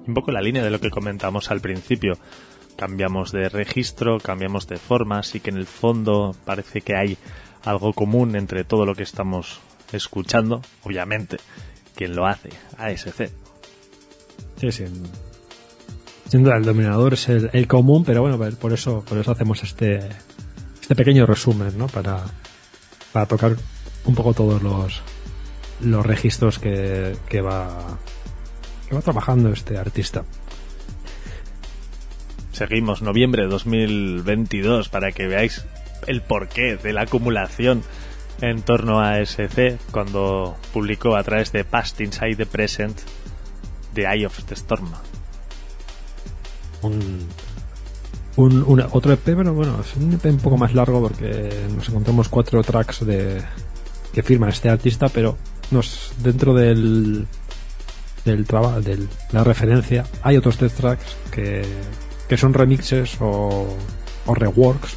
Un 0.06 0.14
poco 0.14 0.30
la 0.30 0.40
línea 0.40 0.62
de 0.62 0.70
lo 0.70 0.80
que 0.80 0.90
comentamos 0.90 1.50
al 1.50 1.60
principio. 1.60 2.14
Cambiamos 2.76 3.32
de 3.32 3.48
registro, 3.48 4.18
cambiamos 4.18 4.66
de 4.68 4.76
forma, 4.76 5.18
así 5.18 5.40
que 5.40 5.50
en 5.50 5.56
el 5.56 5.66
fondo 5.66 6.34
parece 6.44 6.82
que 6.82 6.94
hay 6.94 7.16
algo 7.64 7.92
común 7.92 8.36
entre 8.36 8.64
todo 8.64 8.86
lo 8.86 8.94
que 8.94 9.02
estamos 9.02 9.60
escuchando. 9.92 10.62
Obviamente, 10.82 11.38
quien 11.94 12.14
lo 12.16 12.26
hace, 12.26 12.50
ASC. 12.78 13.30
Sí, 14.56 14.72
sin, 14.72 15.02
sin 16.28 16.42
duda 16.42 16.56
el 16.56 16.64
dominador 16.64 17.14
es 17.14 17.28
el, 17.28 17.50
el 17.52 17.66
común, 17.66 18.04
pero 18.04 18.22
bueno, 18.22 18.38
por 18.56 18.72
eso, 18.72 19.04
por 19.04 19.18
eso 19.18 19.32
hacemos 19.32 19.62
este, 19.62 20.00
este 20.80 20.94
pequeño 20.94 21.26
resumen, 21.26 21.76
¿no? 21.76 21.88
Para, 21.88 22.24
para 23.12 23.26
tocar 23.26 23.56
un 24.04 24.14
poco 24.14 24.34
todos 24.34 24.62
los, 24.62 25.02
los 25.80 26.06
registros 26.06 26.58
que, 26.58 27.16
que 27.28 27.40
va, 27.40 27.98
que 28.88 28.94
va 28.94 29.00
trabajando 29.02 29.50
este 29.50 29.78
artista. 29.78 30.24
seguimos 32.52 33.02
noviembre 33.02 33.42
de 33.42 33.48
2022 33.48 34.88
para 34.88 35.12
que 35.12 35.26
veáis 35.26 35.64
el 36.06 36.22
porqué 36.22 36.76
de 36.76 36.92
la 36.92 37.02
acumulación 37.02 37.82
en 38.40 38.62
torno 38.62 39.00
a 39.00 39.20
SC 39.24 39.78
cuando 39.90 40.56
publicó 40.72 41.16
a 41.16 41.22
través 41.22 41.52
de 41.52 41.64
Past 41.64 42.00
Inside 42.00 42.36
the 42.36 42.46
Present 42.46 42.98
The 43.94 44.02
Eye 44.02 44.26
of 44.26 44.42
the 44.44 44.54
Storm. 44.54 44.90
un, 46.82 47.28
un, 48.36 48.80
otro 48.90 49.12
EP, 49.12 49.24
pero 49.24 49.54
bueno, 49.54 49.78
es 49.80 49.94
un 49.96 50.12
EP 50.12 50.24
un 50.26 50.38
poco 50.38 50.56
más 50.56 50.74
largo 50.74 51.00
porque 51.00 51.50
nos 51.74 51.88
encontramos 51.88 52.28
cuatro 52.28 52.62
tracks 52.62 53.04
de 53.06 53.42
que 54.12 54.22
firma 54.22 54.48
este 54.48 54.68
artista, 54.68 55.08
pero 55.08 55.36
nos 55.70 56.12
dentro 56.18 56.54
del 56.54 57.26
del 58.24 58.46
trabajo, 58.46 58.80
de 58.80 59.06
la 59.32 59.42
referencia, 59.42 60.04
hay 60.22 60.36
otros 60.36 60.56
tres 60.56 60.74
tracks 60.74 61.16
que, 61.32 61.62
que 62.28 62.36
son 62.36 62.54
remixes 62.54 63.16
o, 63.20 63.66
o 64.26 64.34
reworks 64.34 64.96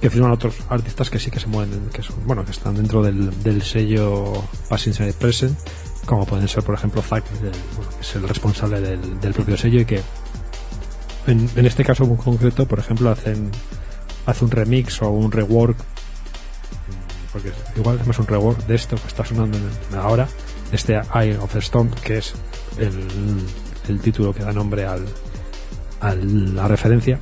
que 0.00 0.10
firman 0.10 0.30
otros 0.30 0.54
artistas 0.68 1.10
que 1.10 1.18
sí 1.18 1.30
que 1.30 1.40
se 1.40 1.46
mueven, 1.48 1.88
que 1.92 2.02
son, 2.02 2.16
bueno, 2.26 2.44
que 2.44 2.52
están 2.52 2.74
dentro 2.76 3.02
del, 3.02 3.42
del 3.42 3.62
sello 3.62 4.32
Inside 4.70 5.12
Present, 5.14 5.58
como 6.06 6.24
pueden 6.24 6.46
ser, 6.48 6.62
por 6.62 6.74
ejemplo, 6.74 7.02
Zack, 7.02 7.24
bueno, 7.40 7.90
que 7.96 8.00
es 8.00 8.14
el 8.14 8.28
responsable 8.28 8.80
del, 8.80 9.34
propio 9.34 9.56
sello 9.56 9.80
y 9.80 9.84
que 9.84 10.00
en, 11.26 11.50
en 11.56 11.66
este 11.66 11.84
caso 11.84 12.06
muy 12.06 12.16
concreto, 12.16 12.66
por 12.66 12.78
ejemplo, 12.78 13.10
hacen 13.10 13.50
hace 14.26 14.44
un 14.44 14.50
remix 14.50 15.02
o 15.02 15.08
un 15.10 15.32
rework 15.32 15.76
porque 17.32 17.52
igual 17.76 17.98
es 18.00 18.06
más 18.06 18.18
un 18.18 18.26
rework 18.26 18.66
de 18.66 18.74
esto 18.74 18.96
que 18.96 19.06
está 19.08 19.24
sonando 19.24 19.56
en- 19.58 19.98
ahora 19.98 20.28
este 20.72 21.00
Eye 21.14 21.36
of 21.38 21.52
the 21.52 21.58
Storm 21.60 21.90
que 21.90 22.18
es 22.18 22.34
el, 22.78 22.92
el 23.88 24.00
título 24.00 24.34
que 24.34 24.42
da 24.42 24.52
nombre 24.52 24.84
al, 24.86 25.04
a 26.00 26.14
la 26.14 26.68
referencia 26.68 27.18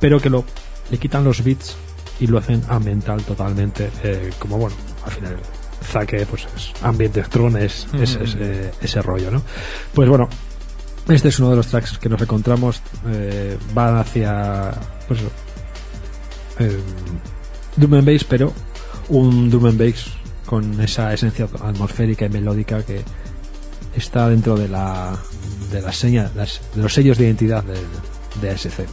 pero 0.00 0.20
que 0.20 0.30
lo 0.30 0.44
le 0.90 0.98
quitan 0.98 1.24
los 1.24 1.42
beats 1.44 1.76
y 2.20 2.26
lo 2.26 2.38
hacen 2.38 2.62
ambiental 2.68 3.22
totalmente 3.22 3.90
eh, 4.04 4.30
como 4.38 4.58
bueno 4.58 4.76
al 5.04 5.10
final 5.12 5.36
Zaque 5.82 6.26
pues 6.26 6.46
es 6.56 6.72
ambient 6.82 7.16
electron 7.16 7.56
es, 7.56 7.86
es 7.94 8.16
ese, 8.16 8.70
ese 8.80 9.02
rollo 9.02 9.30
no 9.30 9.42
pues 9.94 10.08
bueno 10.08 10.28
este 11.08 11.28
es 11.28 11.38
uno 11.40 11.50
de 11.50 11.56
los 11.56 11.66
tracks 11.66 11.98
que 11.98 12.08
nos 12.08 12.20
encontramos. 12.22 12.82
Eh, 13.08 13.58
van 13.74 13.96
hacia. 13.98 14.70
Pues 15.08 15.18
eh, 16.60 16.78
Drum 17.74 17.94
and 17.94 18.04
Bass, 18.06 18.22
pero 18.22 18.52
un 19.08 19.50
Drum 19.50 19.66
and 19.66 19.78
Bass 19.80 20.06
con 20.46 20.80
esa 20.80 21.12
esencia 21.12 21.48
atmosférica 21.62 22.26
y 22.26 22.28
melódica 22.28 22.84
que 22.84 23.02
está 23.96 24.28
dentro 24.28 24.56
de 24.56 24.68
la 24.68 25.16
de 25.72 25.80
la 25.82 25.92
seña 25.92 26.30
las- 26.36 26.60
de 26.76 26.82
los 26.82 26.92
sellos 26.92 27.18
de 27.18 27.24
identidad 27.24 27.64
del- 27.64 27.78
de 28.40 28.50
ASC. 28.50 28.86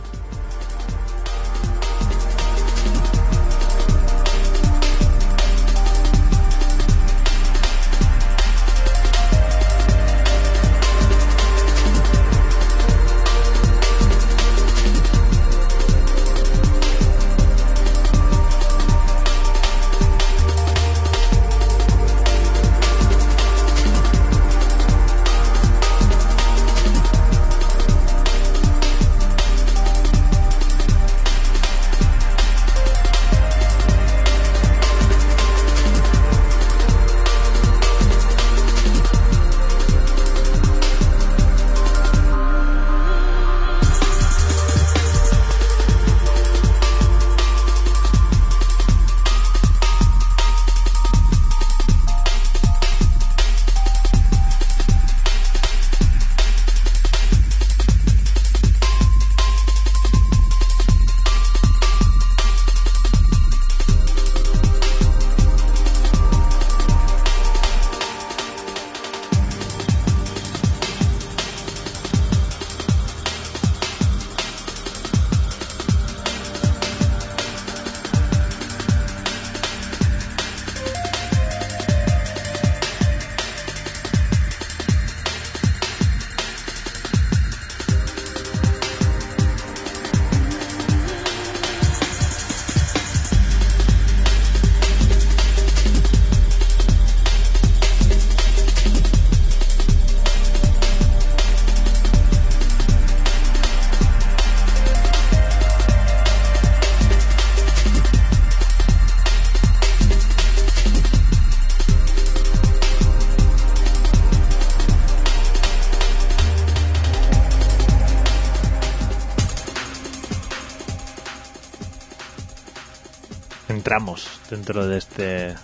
Dentro 124.49 124.85
de 124.85 124.97
este 124.97 125.55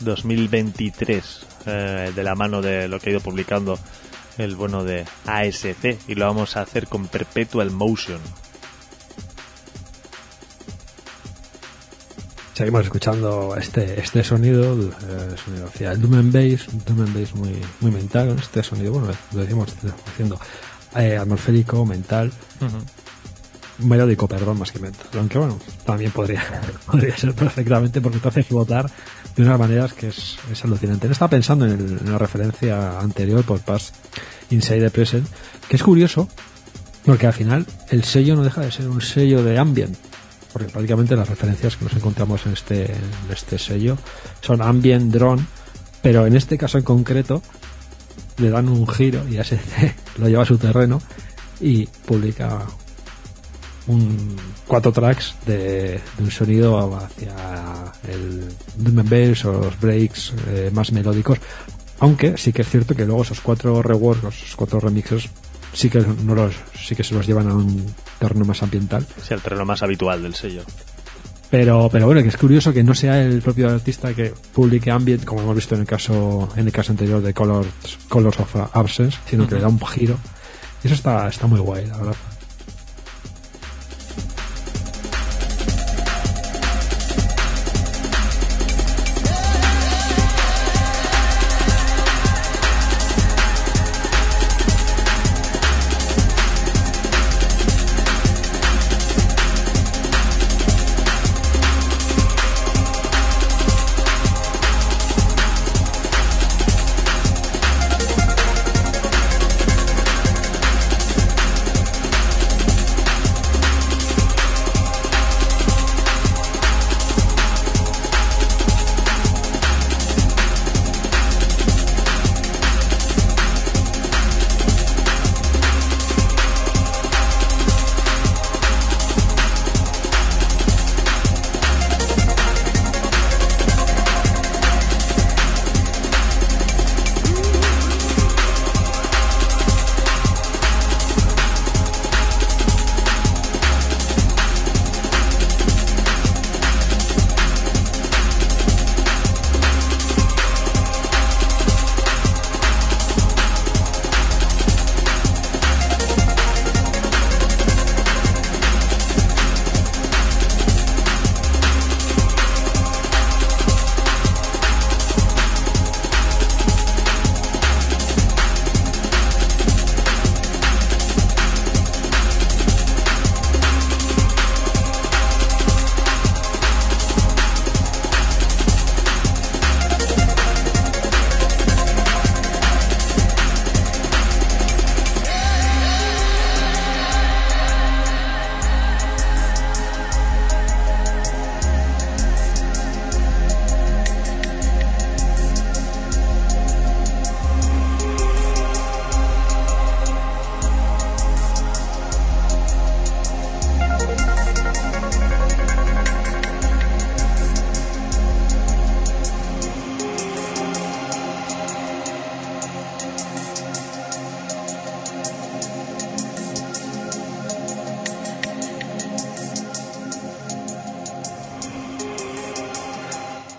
2023 0.00 1.46
eh, 1.66 2.12
de 2.14 2.22
la 2.22 2.34
mano 2.34 2.62
de 2.62 2.88
lo 2.88 2.98
que 2.98 3.10
ha 3.10 3.12
ido 3.12 3.20
publicando 3.20 3.78
el 4.38 4.56
bueno 4.56 4.84
de 4.84 5.04
ASC 5.26 5.98
y 6.08 6.14
lo 6.14 6.26
vamos 6.26 6.56
a 6.56 6.62
hacer 6.62 6.88
con 6.88 7.06
Perpetual 7.08 7.70
Motion. 7.70 8.20
Seguimos 12.54 12.84
escuchando 12.84 13.54
este 13.56 14.00
este 14.00 14.24
sonido, 14.24 14.74
eh, 14.74 15.36
sonido 15.44 15.66
hacia 15.66 15.92
el 15.92 16.00
Doom 16.00 16.14
and 16.14 16.32
Bass, 16.32 16.68
un 16.68 16.84
Doom 16.84 17.00
and 17.02 17.20
Bass 17.20 17.34
muy, 17.34 17.60
muy 17.80 17.90
mental, 17.90 18.36
este 18.38 18.62
sonido, 18.62 18.92
bueno, 18.92 19.08
lo 19.32 19.40
decimos 19.40 19.68
diciendo 20.06 20.40
eh, 20.96 21.16
atmosférico, 21.16 21.84
mental, 21.84 22.32
melódico, 23.78 24.26
perdón, 24.28 24.58
más 24.58 24.70
que 24.72 24.78
mental. 24.78 25.06
Aunque 25.18 25.38
bueno, 25.38 25.58
también 25.84 26.10
podría, 26.12 26.42
podría 26.86 27.16
ser 27.16 27.34
perfectamente 27.34 28.00
porque 28.00 28.18
te 28.18 28.28
hace 28.28 28.42
flotar 28.42 28.90
de 29.36 29.42
unas 29.42 29.58
maneras 29.58 29.92
que 29.94 30.08
es, 30.08 30.36
es 30.50 30.64
alucinante. 30.64 31.06
Estaba 31.10 31.30
pensando 31.30 31.66
en, 31.66 31.72
el- 31.72 32.10
la 32.10 32.18
referencia 32.18 32.98
anterior 33.00 33.42
por 33.44 33.60
Past 33.60 33.94
Inside 34.50 34.80
the 34.80 34.90
Present, 34.90 35.26
que 35.68 35.76
es 35.76 35.82
curioso 35.82 36.28
porque 37.04 37.26
al 37.26 37.32
final 37.32 37.66
el 37.90 38.04
sello 38.04 38.34
no 38.36 38.42
deja 38.42 38.62
de 38.62 38.70
ser 38.72 38.88
un 38.88 39.00
sello 39.02 39.42
de 39.42 39.58
ambient. 39.58 39.96
Porque 40.52 40.68
prácticamente 40.68 41.16
las 41.16 41.28
referencias 41.28 41.76
que 41.76 41.84
nos 41.84 41.94
encontramos 41.94 42.46
en 42.46 42.52
este, 42.52 42.84
en 42.84 43.32
este 43.32 43.58
sello 43.58 43.98
son 44.40 44.62
ambient 44.62 45.12
drone, 45.12 45.44
pero 46.00 46.26
en 46.26 46.36
este 46.36 46.56
caso 46.56 46.78
en 46.78 46.84
concreto 46.84 47.42
le 48.38 48.50
dan 48.50 48.68
un 48.68 48.86
giro 48.86 49.28
y 49.28 49.36
ASC 49.38 49.54
lo 50.18 50.28
lleva 50.28 50.44
a 50.44 50.46
su 50.46 50.56
terreno 50.58 51.02
y 51.60 51.86
publica 51.86 52.62
un 53.86 54.36
cuatro 54.66 54.92
tracks 54.92 55.34
de, 55.46 56.00
de 56.16 56.22
un 56.22 56.30
sonido 56.30 56.96
hacia 56.96 57.34
el 58.08 58.44
doom 58.76 58.98
and 59.00 59.10
bass 59.10 59.44
o 59.44 59.52
los 59.52 59.80
breaks 59.80 60.32
eh, 60.48 60.70
más 60.72 60.92
melódicos. 60.92 61.38
Aunque 62.00 62.36
sí 62.36 62.52
que 62.52 62.62
es 62.62 62.68
cierto 62.68 62.94
que 62.94 63.04
luego 63.04 63.22
esos 63.22 63.40
cuatro 63.40 63.82
reworks 63.82 64.24
esos 64.24 64.56
cuatro 64.56 64.80
remixes 64.80 65.28
sí 65.72 65.90
que 65.90 66.04
no 66.24 66.34
los 66.34 66.54
sí 66.74 66.94
que 66.94 67.04
se 67.04 67.14
los 67.14 67.26
llevan 67.26 67.48
a 67.48 67.54
un 67.54 67.94
terreno 68.18 68.44
más 68.44 68.62
ambiental. 68.62 69.06
Es 69.18 69.30
el 69.30 69.40
terreno 69.40 69.64
más 69.64 69.82
habitual 69.82 70.22
del 70.22 70.34
sello. 70.34 70.62
pero 71.50 71.88
pero 71.92 72.06
bueno 72.06 72.22
que 72.22 72.28
es 72.28 72.36
curioso 72.36 72.72
que 72.72 72.82
no 72.82 72.94
sea 72.94 73.22
el 73.22 73.40
propio 73.42 73.70
artista 73.70 74.12
que 74.14 74.32
publique 74.52 74.90
ambient 74.90 75.24
como 75.24 75.42
hemos 75.42 75.54
visto 75.54 75.74
en 75.74 75.82
el 75.82 75.86
caso 75.86 76.48
en 76.56 76.66
el 76.66 76.72
caso 76.72 76.92
anterior 76.92 77.22
de 77.22 77.32
Colors 77.32 77.98
Colors 78.08 78.40
of 78.40 78.56
Absence 78.72 79.18
sino 79.28 79.46
que 79.46 79.56
le 79.56 79.60
da 79.60 79.68
un 79.68 79.80
giro. 79.86 80.16
Y 80.82 80.86
eso 80.88 80.94
está 80.94 81.28
está 81.28 81.46
muy 81.46 81.60
guay 81.60 81.86
la 81.86 81.98
verdad 81.98 82.16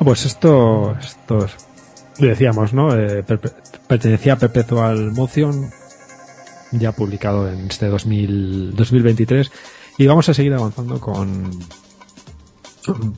Pues 0.06 0.24
esto, 0.24 0.96
esto 1.00 1.46
es- 1.46 1.56
decíamos, 2.20 2.74
¿no? 2.74 2.96
Eh, 2.96 3.24
pertenecía 3.88 4.38
Perpetual 4.38 5.12
Motion, 5.14 5.72
ya 6.74 6.92
publicado 6.92 7.52
en 7.52 7.66
este 7.66 7.88
2000, 7.88 8.76
2023. 8.76 9.52
Y 9.98 10.06
vamos 10.06 10.30
a 10.30 10.36
seguir 10.36 10.54
avanzando 10.54 11.00
con, 11.02 11.50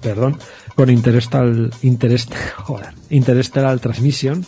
perdón, 0.01 0.37
con 0.75 0.89
Interstellar, 0.89 1.71
Interstellar 3.09 3.79
Transmission, 3.81 4.45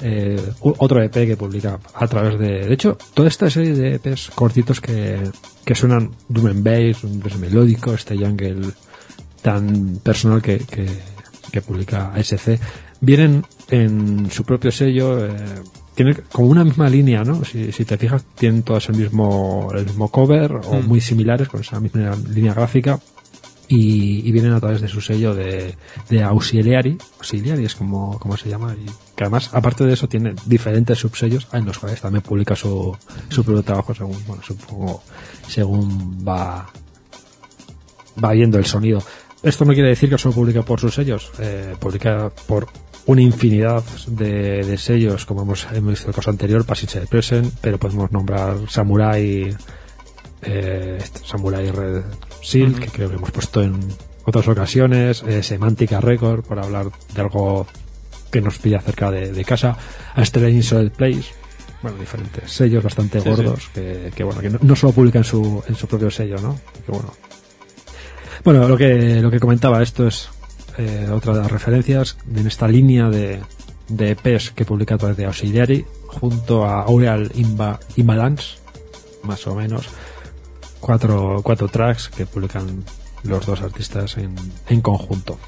eh, 0.00 0.42
otro 0.60 1.00
EP 1.00 1.12
que 1.12 1.36
publica 1.36 1.78
a 1.94 2.08
través 2.08 2.40
de, 2.40 2.66
de 2.66 2.74
hecho, 2.74 2.98
toda 3.14 3.28
esta 3.28 3.48
serie 3.50 3.72
de 3.74 3.94
EPs 3.94 4.30
cortitos 4.34 4.80
que, 4.80 5.30
que 5.64 5.74
suenan 5.76 6.10
drum 6.28 6.46
and 6.46 6.64
bass, 6.64 7.04
un 7.04 7.20
bass 7.20 7.36
melódico, 7.38 7.94
este 7.94 8.16
jungle 8.16 8.68
tan 9.42 10.00
personal 10.02 10.42
que, 10.42 10.58
que, 10.58 10.86
que 11.50 11.62
publica 11.62 12.12
SC, 12.16 12.58
vienen 13.00 13.44
en 13.70 14.30
su 14.30 14.44
propio 14.44 14.70
sello, 14.70 15.26
eh, 15.26 15.32
tiene 15.94 16.14
como 16.32 16.48
una 16.48 16.64
misma 16.64 16.88
línea, 16.88 17.24
¿no? 17.24 17.44
Si, 17.44 17.72
si 17.72 17.84
te 17.84 17.98
fijas, 17.98 18.24
tienen 18.36 18.62
todas 18.62 18.88
el 18.88 18.96
mismo, 18.96 19.70
el 19.74 19.84
mismo 19.84 20.08
cover 20.10 20.52
o 20.52 20.82
muy 20.82 21.00
similares 21.00 21.48
con 21.48 21.60
esa 21.60 21.80
misma 21.80 22.16
línea 22.30 22.54
gráfica 22.54 23.00
y, 23.68 24.26
y 24.26 24.32
vienen 24.32 24.54
a 24.54 24.60
través 24.60 24.80
de 24.80 24.88
su 24.88 25.00
sello 25.00 25.34
de, 25.34 25.74
de 26.08 26.22
Auxiliary, 26.22 26.96
Auxiliary 27.18 27.66
es 27.66 27.74
como, 27.74 28.18
como 28.18 28.36
se 28.36 28.48
llama, 28.48 28.74
y 28.74 28.86
que 29.14 29.24
además, 29.24 29.50
aparte 29.52 29.84
de 29.84 29.92
eso, 29.92 30.08
tiene 30.08 30.34
diferentes 30.46 30.98
subsellos 30.98 31.46
en 31.52 31.66
los 31.66 31.78
cuales 31.78 32.00
también 32.00 32.22
publica 32.22 32.56
su, 32.56 32.96
su 33.28 33.44
propio 33.44 33.62
trabajo 33.62 33.94
según, 33.94 34.16
bueno, 34.26 34.42
supongo, 34.42 35.02
según 35.46 36.24
va, 36.26 36.66
va 38.22 38.32
viendo 38.32 38.58
el 38.58 38.64
sonido. 38.64 39.02
Esto 39.42 39.64
no 39.64 39.72
quiere 39.72 39.90
decir 39.90 40.10
que 40.10 40.18
solo 40.18 40.34
publica 40.34 40.62
por 40.62 40.80
sus 40.80 40.94
sellos, 40.94 41.30
eh, 41.38 41.74
publica 41.78 42.30
por 42.46 42.66
una 43.06 43.22
infinidad 43.22 43.82
de, 44.06 44.64
de 44.64 44.76
sellos, 44.76 45.24
como 45.24 45.42
hemos, 45.42 45.66
hemos 45.72 45.90
visto 45.90 46.06
en 46.06 46.10
el 46.10 46.14
caso 46.14 46.30
anterior, 46.30 46.64
Passage 46.66 47.06
Present, 47.06 47.54
pero 47.60 47.78
podemos 47.78 48.10
nombrar 48.12 48.56
Samurai, 48.68 49.56
eh, 50.42 50.98
este, 50.98 51.20
Samurai 51.24 51.70
Red 51.70 52.02
Seal, 52.42 52.78
que 52.78 52.88
creo 52.88 53.08
que 53.08 53.16
hemos 53.16 53.30
puesto 53.30 53.62
en 53.62 53.78
otras 54.24 54.46
ocasiones, 54.48 55.22
eh, 55.26 55.42
Semántica 55.42 56.00
Record, 56.00 56.44
por 56.44 56.58
hablar 56.58 56.90
de 57.14 57.20
algo 57.20 57.66
que 58.30 58.40
nos 58.40 58.58
pilla 58.58 58.80
cerca 58.80 59.10
de, 59.10 59.32
de 59.32 59.44
casa, 59.44 59.76
a 60.14 60.22
Strange 60.22 60.62
Solid 60.62 60.90
Place, 60.90 61.32
bueno, 61.80 61.96
diferentes 61.96 62.50
sellos 62.50 62.82
bastante 62.82 63.20
Sí, 63.20 63.28
gordos, 63.28 63.70
Que, 63.72 64.12
que, 64.14 64.24
bueno, 64.24 64.40
que 64.40 64.50
no, 64.50 64.58
no 64.60 64.76
solo 64.76 64.92
publican 64.92 65.22
su, 65.24 65.62
en 65.66 65.76
su 65.76 65.86
propio 65.86 66.10
sello, 66.10 66.36
¿no? 66.40 66.58
Que 66.84 66.92
bueno. 66.92 67.12
Bueno, 68.44 68.68
lo 68.68 68.76
que, 68.76 69.20
lo 69.20 69.30
que 69.30 69.40
comentaba, 69.40 69.82
esto 69.82 70.06
es 70.06 70.28
eh, 70.78 71.08
otra 71.12 71.34
de 71.34 71.40
las 71.40 71.50
referencias 71.50 72.16
en 72.34 72.46
esta 72.46 72.68
línea 72.68 73.08
de, 73.08 73.40
de 73.88 74.10
EPs 74.10 74.50
que 74.50 74.64
publica 74.64 74.94
a 74.94 74.98
través 74.98 75.16
de 75.16 75.26
Auxiliary, 75.26 75.84
junto 76.06 76.64
a 76.64 76.82
Aureal 76.82 77.30
Imba, 77.34 77.80
Imbalance, 77.96 78.58
más 79.22 79.46
o 79.46 79.54
menos, 79.54 79.88
cuatro, 80.80 81.40
cuatro 81.42 81.68
tracks 81.68 82.08
que 82.08 82.26
publican 82.26 82.84
los 83.24 83.44
dos 83.46 83.60
artistas 83.60 84.16
en, 84.16 84.34
en 84.68 84.80
conjunto. 84.80 85.38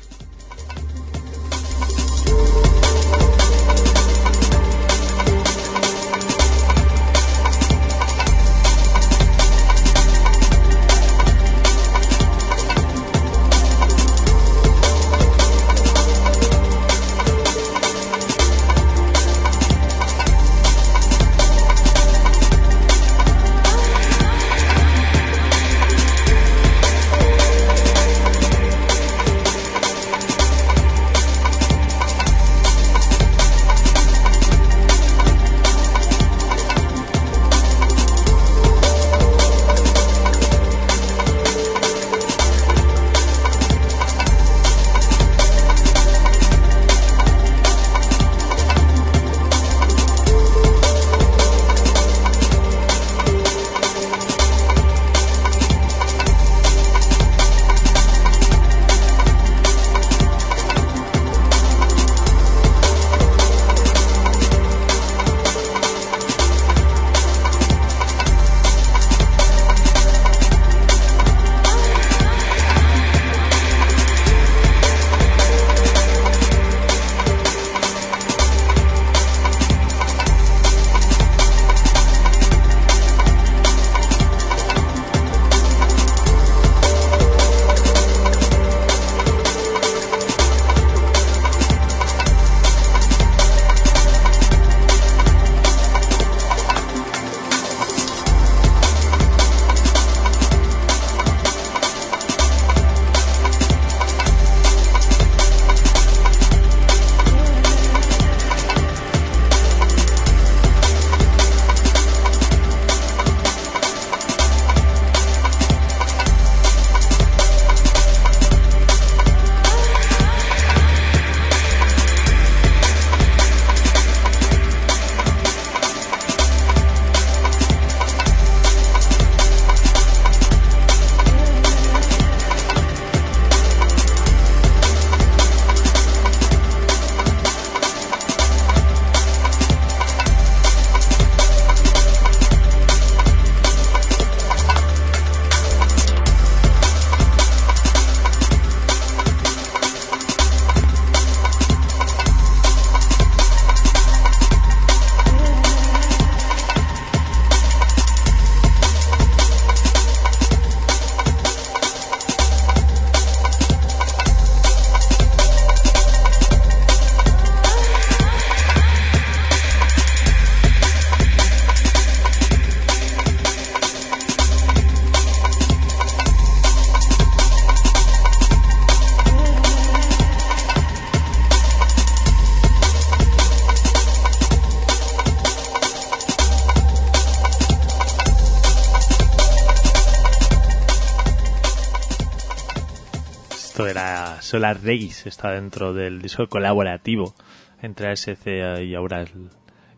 Solar 194.50 194.78
Race, 194.82 195.28
está 195.28 195.52
dentro 195.52 195.94
del 195.94 196.20
disco 196.20 196.48
colaborativo 196.48 197.36
entre 197.82 198.10
ASC 198.10 198.48
y 198.82 198.96
ahora 198.96 199.22
el 199.22 199.48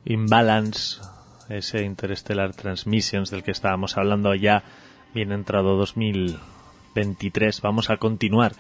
Imbalance, 0.05 1.01
ese 1.49 1.85
Interstellar 1.85 2.53
Transmissions 2.53 3.31
del 3.31 3.45
que 3.45 3.51
estábamos 3.51 3.97
hablando 3.97 4.35
ya, 4.35 4.62
bien 5.15 5.33
entrado 5.33 5.79
2023. 5.79 7.62
Vamos 7.62 7.89
a 7.89 7.97
continuar, 7.97 8.53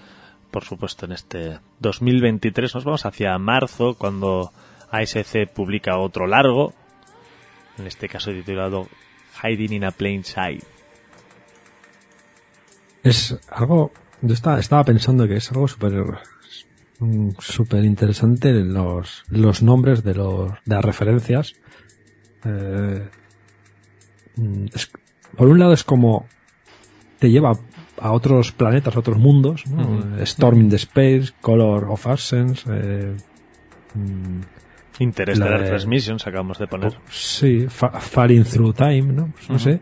por 0.50 0.64
supuesto, 0.64 1.04
en 1.04 1.12
este 1.12 1.58
2023. 1.80 2.74
Nos 2.74 2.84
vamos 2.84 3.04
hacia 3.04 3.36
marzo, 3.36 3.94
cuando 3.98 4.50
ASC 4.90 5.46
publica 5.54 5.98
otro 5.98 6.26
largo, 6.26 6.72
en 7.76 7.86
este 7.86 8.08
caso 8.08 8.30
titulado 8.30 8.88
Hiding 9.42 9.74
in 9.74 9.84
a 9.84 9.90
Plain 9.90 10.24
Sight. 10.24 10.64
Es 13.02 13.38
algo, 13.50 13.92
yo 14.22 14.32
estaba, 14.34 14.58
estaba 14.60 14.84
pensando 14.84 15.26
que 15.28 15.36
es 15.36 15.50
algo 15.52 15.68
súper 15.68 16.04
mm, 17.00 17.30
súper 17.38 17.84
interesante 17.84 18.52
los, 18.52 19.24
los 19.28 19.62
nombres 19.62 20.02
de 20.02 20.14
los 20.14 20.50
de 20.64 20.74
las 20.74 20.84
referencias. 20.84 21.54
Eh, 22.44 23.08
mm, 24.36 24.64
es- 24.74 24.90
por 25.36 25.48
un 25.48 25.58
lado 25.58 25.72
es 25.72 25.84
como 25.84 26.26
te 27.18 27.30
lleva 27.30 27.52
a 28.00 28.12
otros 28.12 28.52
planetas, 28.52 28.96
a 28.96 28.98
otros 29.00 29.18
mundos. 29.18 29.64
Storm 30.22 30.60
in 30.60 30.68
the 30.70 30.76
Space, 30.76 31.32
Color 31.40 31.84
of 31.88 32.06
Absence, 32.06 32.62
eh, 32.70 33.16
mm, 33.94 34.40
Interstellar 34.98 35.60
Transmissions 35.68 36.26
acabamos 36.26 36.58
de 36.58 36.66
poner. 36.66 36.92
Sí, 37.10 37.66
fa- 37.68 37.98
Falling 38.00 38.44
Through 38.44 38.74
Time, 38.74 39.02
¿no? 39.12 39.28
Pues 39.32 39.48
no 39.50 39.58
sé. 39.58 39.80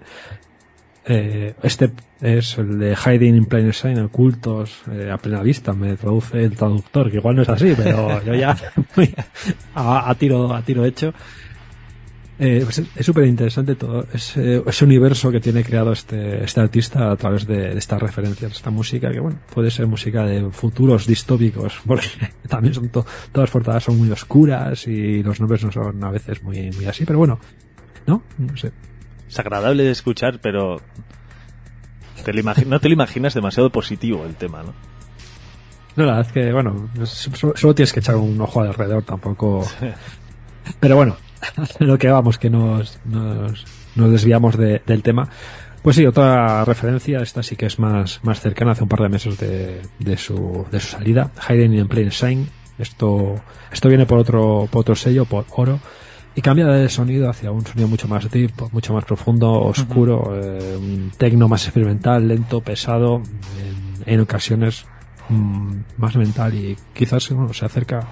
Eh, 1.12 1.55
este 1.65 1.91
es 2.20 2.57
el 2.59 2.78
de 2.78 2.95
Hiding 2.95 3.35
in 3.35 3.47
Plain 3.47 3.73
Sight, 3.73 3.99
ocultos 3.99 4.82
eh, 4.93 5.11
a 5.11 5.19
plena 5.19 5.43
vista, 5.43 5.73
me 5.73 5.97
traduce 5.97 6.45
el 6.45 6.57
traductor, 6.57 7.11
que 7.11 7.16
igual 7.16 7.35
no 7.35 7.43
es 7.43 7.49
así, 7.49 7.73
pero 7.77 8.23
yo 8.24 8.32
ya 8.35 8.57
a, 9.74 10.09
a 10.09 10.15
tiro 10.15 10.55
a 10.55 10.62
tiro 10.62 10.85
hecho. 10.85 11.12
Eh, 12.43 12.61
pues 12.65 12.78
es 12.97 13.05
súper 13.05 13.27
interesante 13.27 13.74
todo 13.74 14.07
ese, 14.15 14.62
ese 14.65 14.85
universo 14.87 15.31
que 15.31 15.41
tiene 15.41 15.62
creado 15.62 15.93
este, 15.93 16.43
este 16.43 16.61
artista 16.61 17.11
a 17.11 17.16
través 17.16 17.47
de, 17.47 17.70
de 17.74 17.78
estas 17.78 18.01
referencias, 18.01 18.53
esta 18.53 18.70
música, 18.70 19.11
que 19.11 19.20
bueno, 19.20 19.39
puede 19.53 19.70
ser 19.70 19.87
música 19.89 20.24
de 20.24 20.49
futuros 20.51 21.07
distópicos, 21.07 21.81
porque 21.87 22.07
también 22.49 22.73
son 22.73 22.89
to- 22.89 23.05
todas 23.32 23.49
las 23.49 23.51
portadas 23.51 23.82
son 23.85 23.99
muy 23.99 24.11
oscuras 24.11 24.87
y 24.87 25.23
los 25.23 25.39
nombres 25.41 25.65
no 25.65 25.73
son 25.73 26.03
a 26.05 26.11
veces 26.11 26.43
muy, 26.43 26.70
muy 26.70 26.87
así, 26.87 27.05
pero 27.05 27.19
bueno, 27.19 27.39
¿no? 28.07 28.23
No 28.39 28.57
sé. 28.57 28.70
Es 29.31 29.39
agradable 29.39 29.85
de 29.85 29.93
escuchar, 29.93 30.40
pero 30.43 30.81
te 32.24 32.32
lo 32.35 32.43
no 32.66 32.81
te 32.81 32.89
lo 32.89 32.93
imaginas 32.94 33.32
demasiado 33.32 33.70
positivo 33.70 34.27
el 34.27 34.35
tema, 34.35 34.62
¿no? 34.62 34.74
No, 35.97 36.05
la 36.05 36.16
verdad 36.16 36.27
es 36.27 36.32
que, 36.32 36.52
bueno, 36.52 36.89
solo, 37.05 37.74
tienes 37.74 37.93
que 37.93 38.01
echar 38.01 38.16
un 38.16 38.40
ojo 38.40 38.61
alrededor, 38.61 39.02
tampoco. 39.05 39.66
Pero 40.78 40.97
bueno, 40.97 41.16
lo 41.81 41.98
que 41.98 42.09
vamos, 42.09 42.39
que 42.39 42.51
nos, 42.51 42.98
nos, 43.05 43.65
nos 43.97 44.11
desviamos 44.11 44.57
de- 44.57 44.82
del 44.86 45.02
tema. 45.02 45.28
Pues 45.82 45.97
sí, 45.97 46.05
otra 46.07 46.65
referencia, 46.65 47.20
esta 47.20 47.43
sí 47.43 47.57
que 47.57 47.66
es 47.66 47.78
más, 47.78 48.20
más 48.23 48.40
cercana, 48.40 48.73
hace 48.73 48.82
un 48.82 48.89
par 48.89 49.01
de 49.01 49.09
meses 49.09 49.39
de, 49.39 49.81
de, 49.98 50.16
su, 50.16 50.66
de 50.70 50.78
su 50.78 50.89
salida. 50.89 51.31
Hiding 51.48 51.73
in 51.74 51.89
Plain 51.89 52.11
Sight. 52.12 52.48
Esto, 52.78 53.35
esto 53.73 53.89
viene 53.89 54.07
por 54.07 54.19
otro, 54.19 54.69
por 54.70 54.81
otro 54.82 54.94
sello, 54.94 55.24
por 55.24 55.44
oro. 55.51 55.81
Y 56.40 56.42
cambia 56.42 56.64
de 56.68 56.88
sonido 56.88 57.28
hacia 57.28 57.50
un 57.50 57.66
sonido 57.66 57.86
mucho 57.86 58.08
más 58.08 58.30
deep, 58.30 58.50
mucho 58.72 58.94
más 58.94 59.04
profundo, 59.04 59.60
oscuro, 59.60 60.40
eh, 60.42 60.74
un 60.74 61.12
tecno 61.14 61.48
más 61.48 61.64
experimental, 61.66 62.26
lento, 62.26 62.62
pesado, 62.62 63.16
en, 63.58 64.10
en 64.14 64.20
ocasiones 64.20 64.86
mm, 65.28 65.72
más 65.98 66.16
mental 66.16 66.54
y 66.54 66.78
quizás 66.94 67.28
bueno, 67.28 67.52
se 67.52 67.66
acerca 67.66 68.08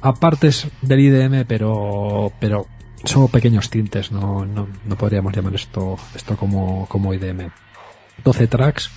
a 0.00 0.14
partes 0.14 0.68
del 0.80 1.00
IDM, 1.00 1.44
pero, 1.44 2.30
pero 2.38 2.68
son 3.02 3.26
pequeños 3.26 3.68
tintes, 3.68 4.12
no, 4.12 4.46
no, 4.46 4.68
no 4.84 4.96
podríamos 4.96 5.34
llamar 5.34 5.56
esto, 5.56 5.96
esto 6.14 6.36
como, 6.36 6.86
como 6.86 7.14
IDM. 7.14 7.50
12 8.22 8.46
tracks 8.46 8.92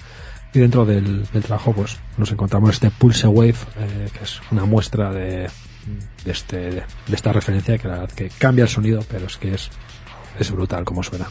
y 0.53 0.59
dentro 0.59 0.85
del, 0.85 1.25
del 1.25 1.43
trabajo 1.43 1.73
pues 1.73 1.97
nos 2.19 2.31
encontramos 2.31 2.69
este 2.69 2.91
Pulse 2.91 3.25
Wave, 3.25 3.55
eh, 3.79 4.09
que 4.15 4.23
es 4.25 4.39
una 4.51 4.65
muestra 4.65 5.11
de, 5.11 5.49
de, 6.25 6.31
este, 6.31 6.57
de 6.57 6.83
esta 7.11 7.31
referencia 7.33 7.77
que 7.77 7.87
la 7.87 7.99
verdad 7.99 8.11
que 8.15 8.29
cambia 8.29 8.63
el 8.63 8.69
sonido, 8.69 9.03
pero 9.09 9.27
es 9.27 9.37
que 9.37 9.53
es, 9.53 9.69
es 10.39 10.51
brutal 10.51 10.85
como 10.85 11.03
suena. 11.03 11.27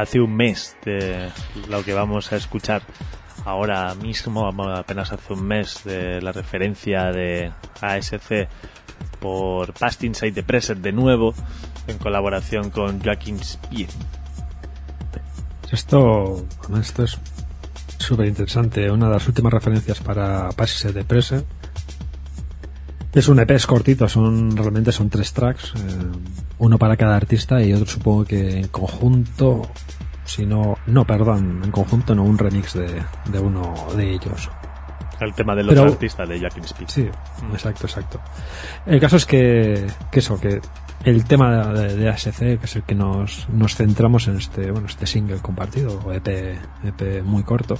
Hace 0.00 0.20
un 0.20 0.34
mes 0.34 0.76
de 0.84 1.28
lo 1.68 1.84
que 1.84 1.94
vamos 1.94 2.32
a 2.32 2.36
escuchar 2.36 2.82
ahora 3.44 3.94
mismo, 3.94 4.46
apenas 4.46 5.12
hace 5.12 5.32
un 5.32 5.44
mes 5.44 5.82
de 5.84 6.20
la 6.20 6.32
referencia 6.32 7.10
de 7.12 7.52
ASC 7.80 8.48
por 9.20 9.72
Past 9.74 10.04
Inside 10.04 10.32
the 10.32 10.42
Present 10.42 10.80
de 10.82 10.92
nuevo, 10.92 11.34
en 11.86 11.98
colaboración 11.98 12.70
con 12.70 13.02
Joaquin 13.02 13.36
Speed. 13.36 13.88
Esto, 15.70 16.44
esto 16.80 17.04
es 17.04 17.18
súper 17.98 18.26
interesante. 18.26 18.90
Una 18.90 19.06
de 19.06 19.12
las 19.12 19.28
últimas 19.28 19.52
referencias 19.52 20.00
para 20.00 20.50
Past 20.50 20.74
Inside 20.74 21.00
the 21.00 21.04
Present. 21.04 21.46
Es 23.12 23.28
un 23.28 23.40
EP 23.40 23.50
es 23.50 23.66
cortito, 23.66 24.08
son 24.08 24.56
realmente 24.56 24.92
son 24.92 25.10
tres 25.10 25.32
tracks, 25.32 25.72
eh, 25.76 25.78
uno 26.58 26.78
para 26.78 26.96
cada 26.96 27.16
artista 27.16 27.60
y 27.62 27.72
otro 27.72 27.86
supongo 27.86 28.24
que 28.24 28.60
en 28.60 28.68
conjunto, 28.68 29.62
si 30.24 30.46
no, 30.46 30.76
no, 30.86 31.04
perdón, 31.04 31.62
en 31.64 31.70
conjunto 31.72 32.14
no, 32.14 32.22
un 32.22 32.38
remix 32.38 32.74
de, 32.74 33.02
de 33.32 33.38
uno 33.40 33.74
de 33.96 34.12
ellos. 34.12 34.48
El 35.20 35.34
tema 35.34 35.54
de 35.54 35.64
los 35.64 35.74
Pero- 35.74 35.90
artistas 35.90 36.28
de 36.28 36.38
Joaquin 36.40 36.64
Speed. 36.64 36.88
Sí, 36.88 37.08
exacto, 37.52 37.86
exacto. 37.86 38.20
El 38.86 39.00
caso 39.00 39.16
es 39.16 39.26
que, 39.26 39.86
que 40.10 40.20
eso, 40.20 40.40
que 40.40 40.60
el 41.04 41.24
tema 41.24 41.72
de, 41.74 41.96
de 41.96 42.08
ASC, 42.08 42.38
que 42.38 42.60
es 42.62 42.76
el 42.76 42.84
que 42.84 42.94
nos, 42.94 43.48
nos 43.50 43.74
centramos 43.74 44.28
en 44.28 44.36
este, 44.36 44.70
bueno, 44.70 44.86
este 44.86 45.06
single 45.06 45.38
compartido, 45.38 46.00
o 46.06 46.12
EP, 46.12 46.28
EP 46.84 47.22
muy 47.24 47.42
corto, 47.42 47.76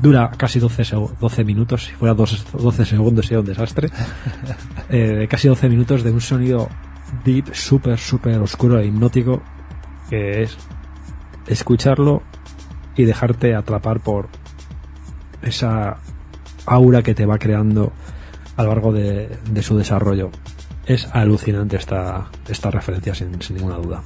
dura 0.00 0.30
casi 0.36 0.58
12, 0.60 0.82
seg- 0.82 1.18
12 1.18 1.44
minutos, 1.44 1.84
si 1.84 1.92
fuera 1.92 2.14
dos- 2.14 2.44
12 2.52 2.84
segundos 2.84 3.26
sería 3.26 3.40
un 3.40 3.46
desastre, 3.46 3.90
Eh, 4.88 5.26
casi 5.30 5.46
12 5.48 5.68
minutos 5.68 6.02
de 6.02 6.10
un 6.10 6.20
sonido 6.20 6.68
deep, 7.24 7.54
súper, 7.54 7.98
súper 7.98 8.38
oscuro 8.40 8.78
e 8.80 8.86
hipnótico, 8.86 9.42
que 10.08 10.42
es 10.42 10.56
escucharlo 11.46 12.22
y 12.96 13.04
dejarte 13.04 13.54
atrapar 13.54 14.00
por 14.00 14.28
esa 15.42 15.98
aura 16.66 17.02
que 17.02 17.14
te 17.14 17.26
va 17.26 17.38
creando 17.38 17.92
a 18.56 18.62
lo 18.62 18.68
largo 18.70 18.92
de, 18.92 19.38
de 19.50 19.62
su 19.62 19.76
desarrollo. 19.78 20.30
Es 20.86 21.08
alucinante 21.12 21.76
esta, 21.76 22.26
esta 22.48 22.70
referencia 22.70 23.14
sin, 23.14 23.40
sin 23.40 23.56
ninguna 23.56 23.76
duda. 23.76 24.02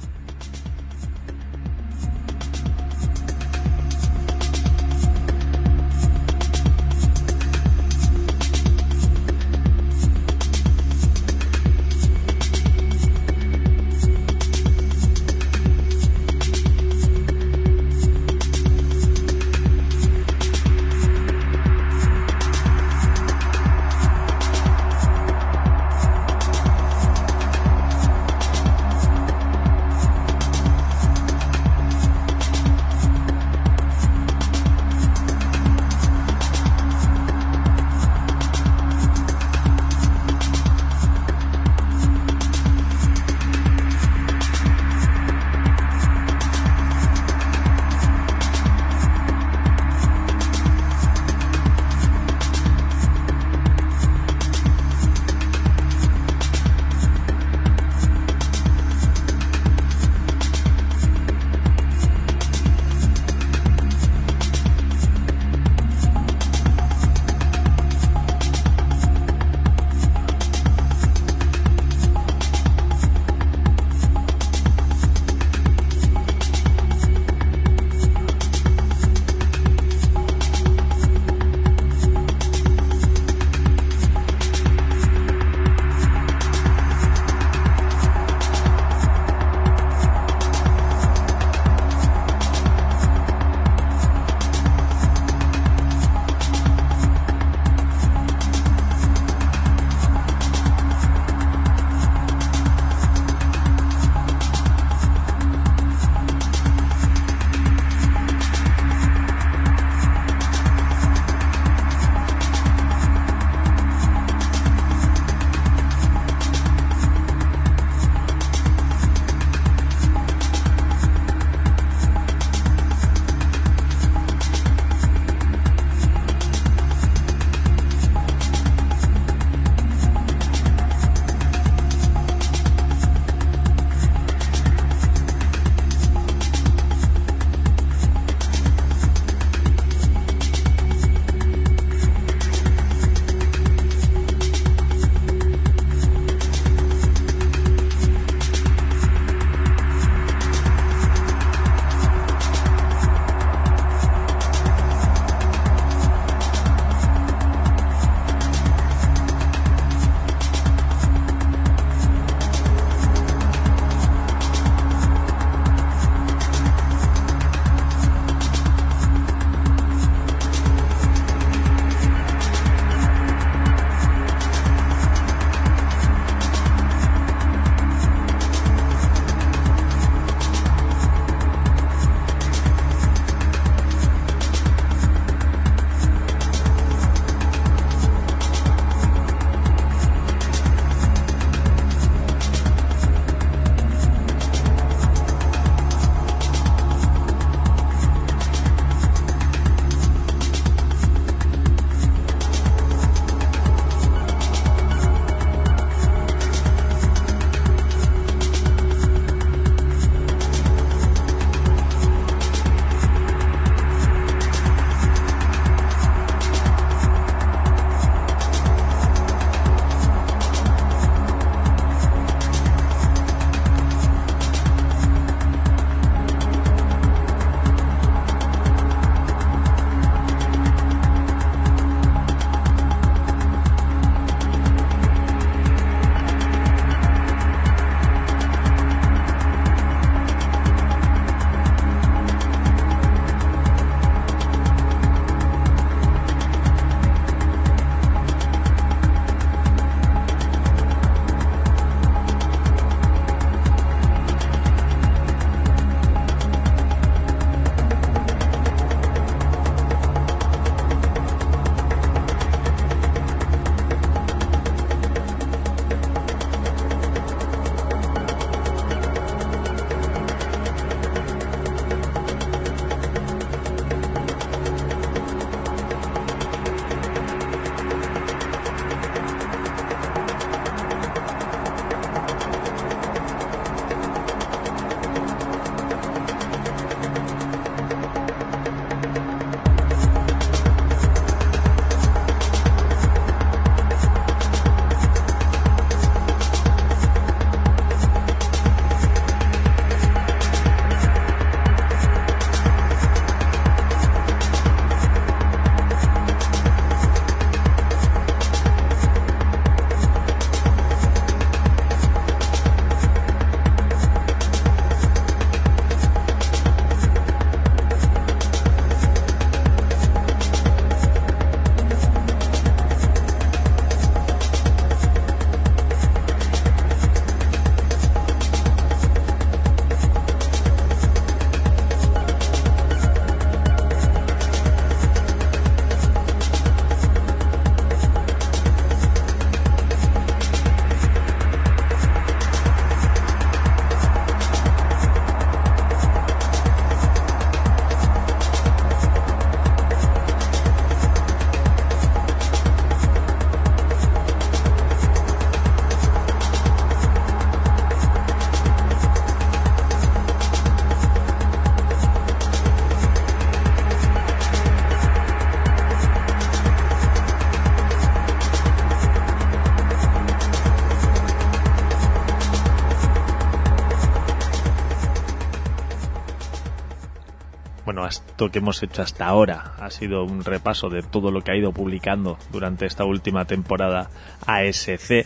Que 378.37 378.59
hemos 378.59 378.83
hecho 378.83 379.01
hasta 379.01 379.25
ahora 379.25 379.73
ha 379.79 379.89
sido 379.89 380.23
un 380.23 380.43
repaso 380.43 380.89
de 380.89 381.01
todo 381.01 381.31
lo 381.31 381.41
que 381.41 381.51
ha 381.51 381.57
ido 381.57 381.71
publicando 381.71 382.37
durante 382.51 382.85
esta 382.85 383.05
última 383.05 383.45
temporada 383.45 384.09
ASC. 384.45 385.25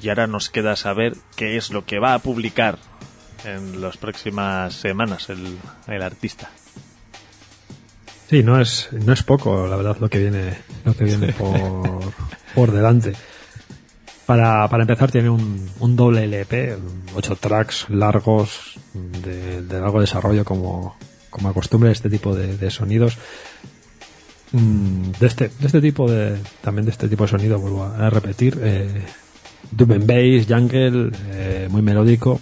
Y 0.00 0.08
ahora 0.08 0.26
nos 0.26 0.48
queda 0.48 0.76
saber 0.76 1.14
qué 1.36 1.56
es 1.56 1.70
lo 1.70 1.84
que 1.84 1.98
va 1.98 2.14
a 2.14 2.20
publicar 2.20 2.78
en 3.44 3.80
las 3.80 3.96
próximas 3.96 4.74
semanas 4.74 5.28
el, 5.30 5.58
el 5.88 6.02
artista. 6.02 6.50
Sí, 8.28 8.42
no 8.42 8.60
es, 8.60 8.90
no 8.92 9.12
es 9.12 9.22
poco, 9.22 9.66
la 9.66 9.76
verdad, 9.76 9.96
lo 9.98 10.08
que 10.08 10.18
viene, 10.18 10.58
lo 10.84 10.94
que 10.94 11.04
viene 11.04 11.32
por, 11.32 12.12
por 12.54 12.70
delante. 12.70 13.14
Para, 14.26 14.68
para 14.68 14.82
empezar 14.82 15.10
tiene 15.10 15.30
un, 15.30 15.70
un 15.80 15.96
doble 15.96 16.24
LP, 16.24 16.76
ocho 17.14 17.36
tracks 17.36 17.86
largos 17.88 18.78
de, 18.92 19.62
de 19.62 19.80
largo 19.80 20.02
desarrollo 20.02 20.44
como, 20.44 20.98
como 21.38 21.48
acostumbre 21.50 21.90
este 21.90 22.10
tipo 22.10 22.34
de, 22.34 22.70
sonidos. 22.70 23.16
Mm, 24.52 25.12
De 25.20 25.26
este, 25.26 25.48
de 25.60 25.66
este 25.66 25.80
tipo 25.80 26.10
de, 26.10 26.36
también 26.62 26.84
de 26.84 26.90
este 26.90 27.08
tipo 27.08 27.24
de 27.24 27.30
sonido, 27.30 27.58
vuelvo 27.58 27.84
a 27.84 28.10
repetir, 28.10 28.58
eh, 28.62 29.02
Dub 29.70 29.92
and 29.92 30.06
Bass, 30.06 30.46
Jungle, 30.48 31.10
eh, 31.32 31.68
muy 31.70 31.82
melódico. 31.82 32.40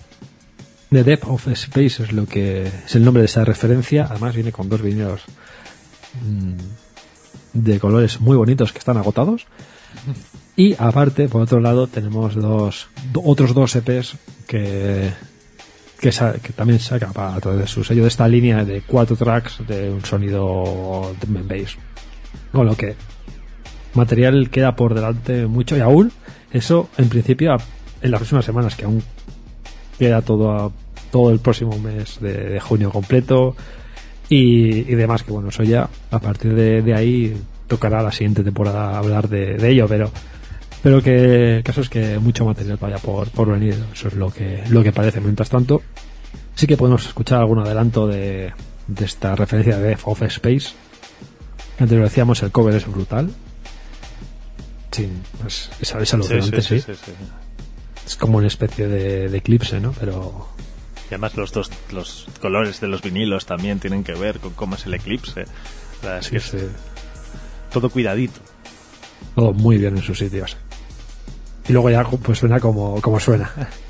The 0.90 1.02
Depth 1.02 1.24
of 1.27 1.48
Space 1.48 2.02
es 2.05 2.12
lo 2.12 2.27
que 2.27 2.66
es 2.86 2.94
el 2.94 3.05
nombre 3.05 3.23
de 3.23 3.27
esa 3.27 3.44
referencia. 3.44 4.06
Además 4.09 4.35
viene 4.35 4.52
con 4.52 4.68
dos 4.68 4.82
vinilos 4.82 5.23
mm, 6.23 6.52
de 7.55 7.81
colores 7.81 8.20
muy 8.20 8.36
bonitos 8.36 8.73
que 8.73 8.78
están 8.78 8.97
agotados. 8.97 9.47
Y 10.55 10.74
aparte, 10.78 11.28
por 11.28 11.43
otro 11.43 11.59
lado, 11.60 11.86
tenemos 11.89 12.35
dos, 12.36 12.86
do- 13.12 13.23
otros 13.24 13.52
dos 13.52 13.74
EPs 13.74 14.14
que, 14.47 15.10
que, 16.07 16.12
sa- 16.12 16.35
que 16.35 16.53
también 16.53 16.78
saca 16.78 17.11
a 17.15 17.41
través 17.41 17.61
de 17.61 17.66
su 17.66 17.83
sello 17.83 18.03
de 18.03 18.09
esta 18.09 18.28
línea 18.28 18.65
de 18.65 18.83
cuatro 18.83 19.16
tracks 19.16 19.59
de 19.66 19.91
un 19.91 20.05
sonido 20.05 21.12
drum 21.20 21.39
and 21.39 21.49
bass. 21.51 21.77
Con 22.53 22.65
lo 22.66 22.77
que 22.77 22.95
material 23.95 24.49
queda 24.51 24.77
por 24.77 24.95
delante 24.95 25.47
mucho 25.47 25.77
y 25.77 25.81
aún 25.81 26.12
eso 26.53 26.89
en 26.97 27.09
principio 27.09 27.57
en 28.03 28.11
las 28.12 28.20
próximas 28.20 28.45
semanas 28.45 28.77
que 28.77 28.85
aún 28.85 29.03
queda 29.99 30.23
todo 30.23 30.53
a- 30.53 30.70
todo 31.11 31.31
el 31.33 31.41
próximo 31.41 31.77
mes 31.78 32.20
de, 32.20 32.61
junio 32.61 32.91
completo 32.91 33.57
y, 34.28 34.83
demás 34.95 35.24
que 35.24 35.33
bueno 35.33 35.49
eso 35.49 35.65
ya 35.65 35.89
a 36.12 36.19
partir 36.20 36.55
de, 36.55 36.95
ahí 36.95 37.37
tocará 37.66 38.01
la 38.03 38.12
siguiente 38.12 38.45
temporada 38.45 38.97
hablar 38.97 39.28
de 39.28 39.57
ello 39.70 39.87
pero 39.89 40.11
pero 40.87 41.03
que 41.03 41.57
el 41.57 41.65
caso 41.65 41.81
es 41.81 41.89
que 41.89 42.17
mucho 42.21 42.45
material 42.45 42.79
vaya 42.81 42.99
por, 42.99 43.29
por 43.31 43.51
venir 43.51 43.75
eso 43.93 44.07
es 44.07 44.15
lo 44.15 44.31
que 44.31 44.63
lo 44.71 44.85
que 44.85 44.93
parece 44.93 45.21
mientras 45.21 45.51
tanto 45.51 45.83
sí 46.55 46.69
que 46.69 46.77
podemos 46.77 47.05
escuchar 47.05 47.41
algún 47.41 47.59
adelanto 47.59 48.07
de, 48.07 48.53
de 48.87 49.05
esta 49.05 49.35
referencia 49.35 49.79
de 49.79 49.89
Death 49.89 50.03
of 50.05 50.23
Space 50.23 50.75
antes 51.81 51.99
lo 51.99 52.05
decíamos 52.05 52.41
el 52.45 52.53
cover 52.53 52.77
es 52.77 52.87
brutal 52.87 53.33
sí 54.93 55.09
es, 55.45 55.71
es, 55.81 55.93
es 55.93 56.15
alucinante 56.15 56.63
sí, 56.63 56.79
sí, 56.79 56.95
sí. 56.95 57.13
es 58.07 58.15
como 58.15 58.39
una 58.39 58.47
especie 58.47 58.87
de, 58.87 59.29
de 59.29 59.39
eclipse 59.39 59.81
no 59.81 59.91
pero 59.91 60.49
Y 61.11 61.15
además 61.15 61.37
los 61.37 61.51
dos 61.51 61.69
los 61.91 62.29
colores 62.41 62.81
de 62.81 62.87
los 62.87 63.03
vinilos 63.03 63.45
también 63.45 63.81
tienen 63.81 64.05
que 64.05 64.15
ver 64.15 64.39
con 64.39 64.53
cómo 64.53 64.77
es 64.77 64.87
el 64.87 64.95
eclipse. 64.95 65.47
La 66.03 66.11
verdad 66.11 66.19
es 66.21 66.31
que 66.31 66.39
sí, 66.39 66.57
es 66.59 66.63
sí. 66.63 66.69
todo 67.73 67.91
cuidadito. 67.91 68.39
todo 69.35 69.53
muy 69.53 69.79
bien 69.79 69.97
en 69.97 70.03
sus 70.05 70.19
sitios 70.19 70.57
y 71.68 71.72
luego 71.72 71.90
ya 71.90 72.05
pues 72.05 72.38
suena 72.38 72.60
como, 72.60 73.01
como 73.01 73.18
suena 73.20 73.51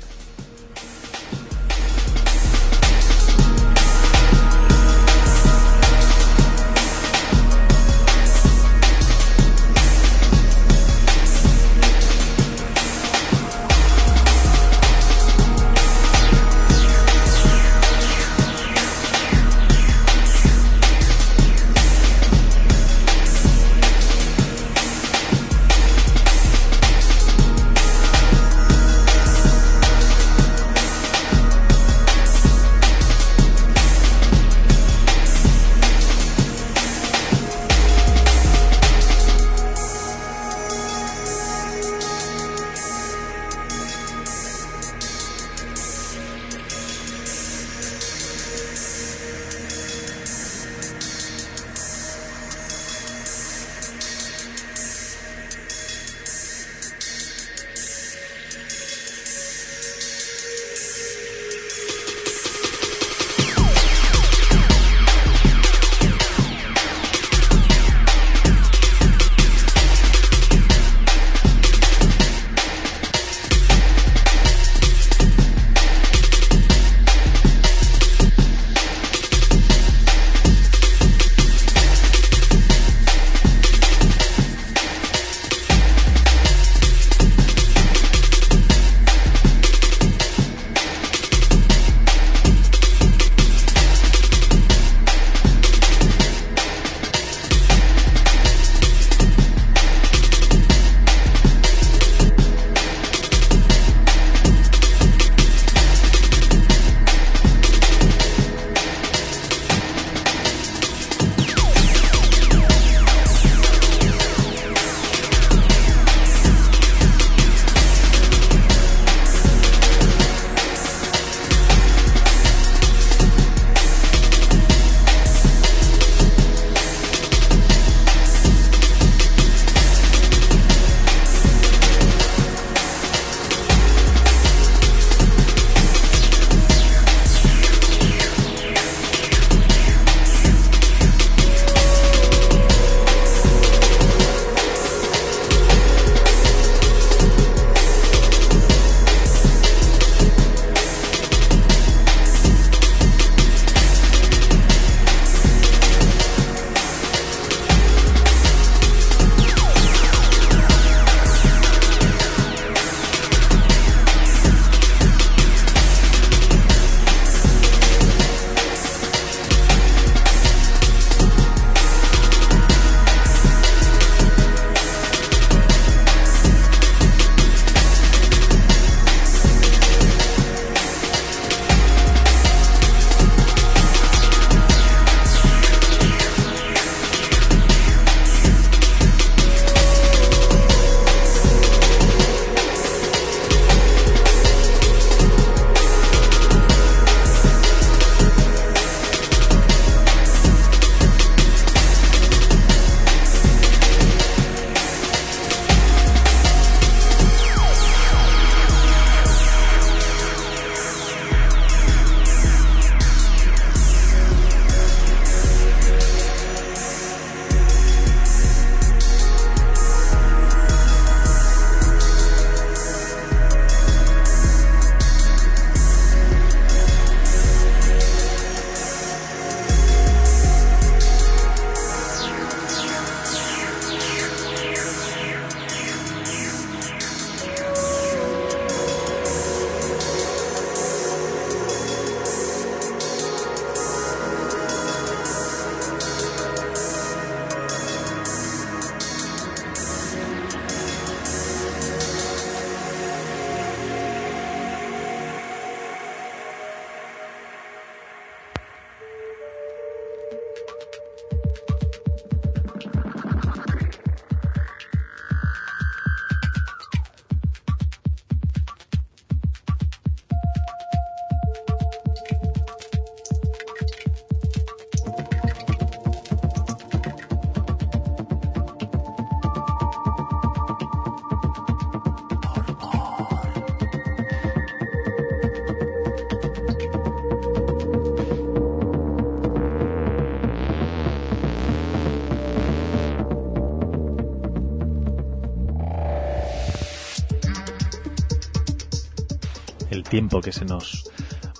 que 300.41 300.51
se 300.51 300.65
nos 300.65 301.09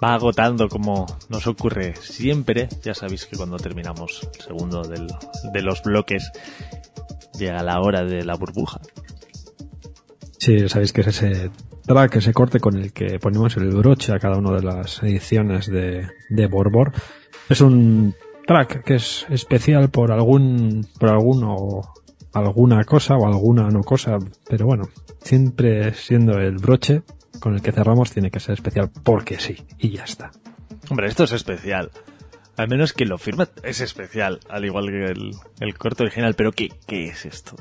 va 0.03 0.13
agotando 0.13 0.67
como 0.69 1.05
nos 1.29 1.47
ocurre 1.47 1.95
siempre. 1.95 2.67
Ya 2.83 2.93
sabéis 2.93 3.25
que 3.25 3.37
cuando 3.37 3.57
terminamos 3.57 4.27
el 4.35 4.41
segundo 4.41 4.81
del- 4.83 5.07
de 5.53 5.61
los 5.61 5.81
bloques 5.81 6.31
llega 7.37 7.63
la 7.63 7.79
hora 7.81 8.03
de 8.03 8.23
la 8.23 8.35
burbuja. 8.35 8.79
Sí, 10.39 10.69
sabéis 10.69 10.93
que 10.93 11.01
es 11.01 11.07
ese 11.07 11.51
track, 11.85 12.15
ese 12.17 12.33
corte 12.33 12.59
con 12.59 12.77
el 12.77 12.93
que 12.93 13.19
ponemos 13.19 13.57
el 13.57 13.69
broche 13.69 14.13
a 14.13 14.19
cada 14.19 14.37
una 14.37 14.51
de 14.51 14.61
las 14.63 15.01
ediciones 15.03 15.67
de, 15.67 16.07
de 16.29 16.47
Borbor. 16.47 16.91
Es 17.49 17.61
un 17.61 18.13
track 18.45 18.83
que 18.83 18.95
es 18.95 19.25
especial 19.29 19.89
por 19.89 20.11
algún, 20.11 20.87
por 20.99 21.09
alguno, 21.09 21.93
alguna 22.33 22.83
cosa 22.83 23.15
o 23.15 23.25
alguna 23.25 23.69
no 23.69 23.81
cosa, 23.81 24.17
pero 24.47 24.65
bueno, 24.67 24.83
siempre 25.21 25.93
siendo 25.93 26.37
el 26.39 26.57
broche 26.57 27.01
con 27.39 27.53
el 27.55 27.61
que 27.61 27.71
cerramos 27.71 28.11
tiene 28.11 28.31
que 28.31 28.39
ser 28.39 28.53
especial 28.53 28.89
porque 29.03 29.39
sí, 29.39 29.57
y 29.77 29.89
ya 29.89 30.03
está. 30.03 30.31
Hombre, 30.89 31.07
esto 31.07 31.23
es 31.25 31.31
especial. 31.33 31.91
Al 32.55 32.69
menos 32.69 32.93
que 32.93 33.05
lo 33.05 33.17
firma 33.17 33.47
es 33.63 33.81
especial, 33.81 34.39
al 34.49 34.65
igual 34.65 34.87
que 34.87 35.05
el, 35.05 35.31
el 35.59 35.77
corte 35.77 36.03
original. 36.03 36.33
Pero 36.33 36.51
¿qué, 36.51 36.69
qué 36.87 37.07
es 37.07 37.25
esto? 37.25 37.55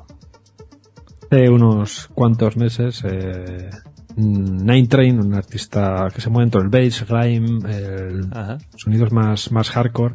Hace 1.31 1.51
unos 1.51 2.09
cuantos 2.15 2.57
meses, 2.57 3.03
eh, 3.05 3.69
Nine 4.16 4.86
Train, 4.86 5.20
un 5.20 5.35
artista 5.35 6.09
que 6.15 6.20
se 6.20 6.31
mueve 6.31 6.44
entre 6.44 6.61
el 6.62 6.69
bass, 6.69 7.07
rhyme, 7.09 7.59
el, 7.70 8.28
Ajá. 8.32 8.59
sonidos 8.77 9.12
más, 9.12 9.51
más 9.53 9.70
hardcore. 9.70 10.15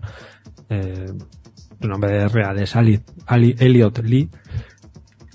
Eh, 0.69 1.05
su 1.81 1.87
nombre 1.87 2.27
real 2.29 2.59
es 2.59 2.75
Ali, 2.75 3.01
Ali 3.27 3.55
Elliot 3.59 3.99
Lee. 3.99 4.29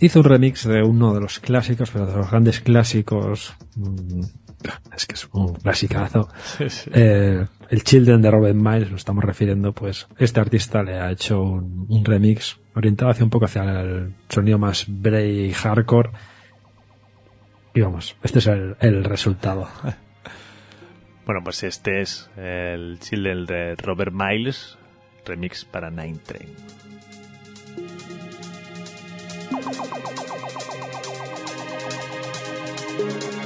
Hizo 0.00 0.20
un 0.20 0.24
remix 0.24 0.66
de 0.66 0.82
uno 0.82 1.14
de 1.14 1.20
los 1.20 1.38
clásicos, 1.40 1.90
pero 1.90 2.06
de 2.06 2.16
los 2.16 2.30
grandes 2.30 2.60
clásicos. 2.60 3.54
mm, 3.76 4.20
es 4.96 5.06
que 5.06 5.14
es 5.14 5.28
un 5.32 5.54
clasicazo. 5.54 6.28
Eh, 6.92 7.44
el 7.68 7.84
Children 7.84 8.22
de 8.22 8.30
Robert 8.30 8.56
Miles, 8.56 8.90
lo 8.90 8.96
estamos 8.96 9.24
refiriendo, 9.24 9.72
pues 9.72 10.08
este 10.18 10.40
artista 10.40 10.82
le 10.82 10.98
ha 10.98 11.10
hecho 11.10 11.42
un, 11.42 11.86
un 11.88 12.04
remix 12.04 12.58
orientado 12.74 13.10
hacia 13.10 13.24
un 13.24 13.30
poco 13.30 13.44
hacia 13.44 13.62
el 13.62 14.14
sonido 14.28 14.58
más 14.58 14.84
Bray 14.88 15.52
hardcore. 15.52 16.10
Y 17.74 17.80
vamos, 17.80 18.16
este 18.22 18.38
es 18.38 18.46
el, 18.46 18.76
el 18.80 19.04
resultado. 19.04 19.68
Bueno, 21.26 21.40
pues 21.42 21.64
este 21.64 22.02
es 22.02 22.30
el 22.36 23.00
Children 23.00 23.46
de 23.46 23.74
Robert 23.74 24.12
Miles, 24.12 24.78
remix 25.24 25.64
para 25.64 25.90
Nine 25.90 26.20
Train. 26.24 26.75
Y 29.48 29.58
ya 32.98 33.45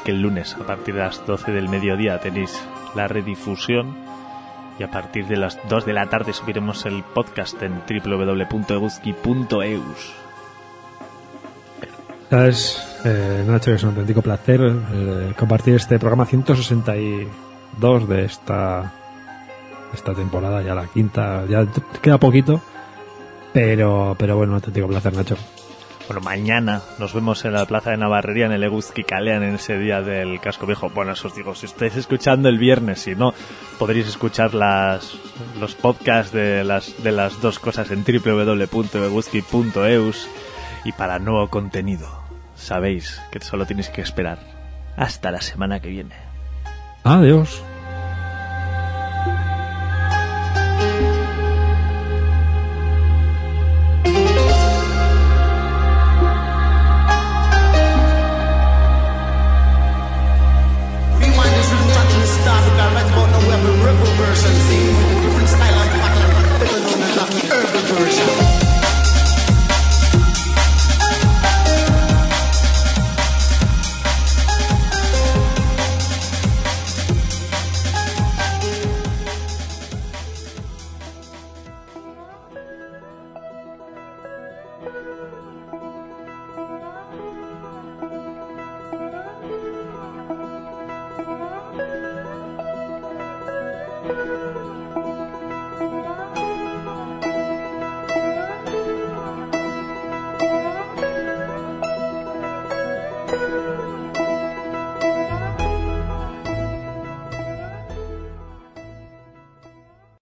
que 0.00 0.12
el 0.12 0.22
lunes, 0.22 0.54
a 0.54 0.64
partir 0.66 0.94
de 0.94 1.00
las 1.00 1.26
12 1.26 1.52
del 1.52 1.68
mediodía, 1.68 2.18
tenéis 2.20 2.58
la 2.94 3.08
redifusión. 3.08 4.08
Y 4.78 4.82
a 4.82 4.90
partir 4.90 5.26
de 5.26 5.36
las 5.36 5.58
2 5.68 5.84
de 5.84 5.92
la 5.92 6.08
tarde 6.08 6.32
subiremos 6.32 6.86
el 6.86 7.02
podcast 7.02 7.62
en 7.62 7.82
www.eguzki.eus. 7.86 10.12
Sabes, 12.30 12.82
eh, 13.04 13.44
Nacho, 13.46 13.74
es 13.74 13.82
un 13.82 13.90
auténtico 13.90 14.22
placer 14.22 14.60
eh, 14.62 15.34
compartir 15.36 15.74
este 15.74 15.98
programa 15.98 16.24
162 16.26 18.08
de 18.08 18.24
esta, 18.24 18.90
esta 19.92 20.14
temporada, 20.14 20.62
ya 20.62 20.74
la 20.74 20.86
quinta, 20.86 21.44
ya 21.46 21.66
queda 22.00 22.16
poquito, 22.18 22.62
pero, 23.52 24.14
pero 24.16 24.36
bueno, 24.36 24.52
un 24.52 24.56
auténtico 24.56 24.86
placer, 24.86 25.12
Nacho. 25.12 25.36
Bueno, 26.10 26.22
mañana 26.22 26.82
nos 26.98 27.14
vemos 27.14 27.44
en 27.44 27.52
la 27.52 27.64
plaza 27.66 27.92
de 27.92 27.96
Navarrería 27.96 28.46
en 28.46 28.50
el 28.50 28.64
Eguzki 28.64 29.04
Kalean 29.04 29.44
en 29.44 29.54
ese 29.54 29.78
día 29.78 30.02
del 30.02 30.40
casco 30.40 30.66
viejo. 30.66 30.90
Bueno, 30.90 31.12
eso 31.12 31.28
os 31.28 31.36
digo, 31.36 31.54
si 31.54 31.66
estáis 31.66 31.94
escuchando 31.94 32.48
el 32.48 32.58
viernes, 32.58 33.02
si 33.02 33.14
no, 33.14 33.32
podréis 33.78 34.08
escuchar 34.08 34.52
las, 34.52 35.16
los 35.60 35.76
podcasts 35.76 36.32
de 36.32 36.64
las, 36.64 37.00
de 37.04 37.12
las 37.12 37.40
dos 37.40 37.60
cosas 37.60 37.92
en 37.92 38.02
www.eguzki.eus 38.02 40.28
y 40.84 40.90
para 40.90 41.20
nuevo 41.20 41.48
contenido. 41.48 42.08
Sabéis 42.56 43.22
que 43.30 43.38
solo 43.38 43.64
tenéis 43.64 43.90
que 43.90 44.00
esperar 44.00 44.40
hasta 44.96 45.30
la 45.30 45.40
semana 45.40 45.78
que 45.78 45.90
viene. 45.90 46.16
Adiós. 47.04 47.62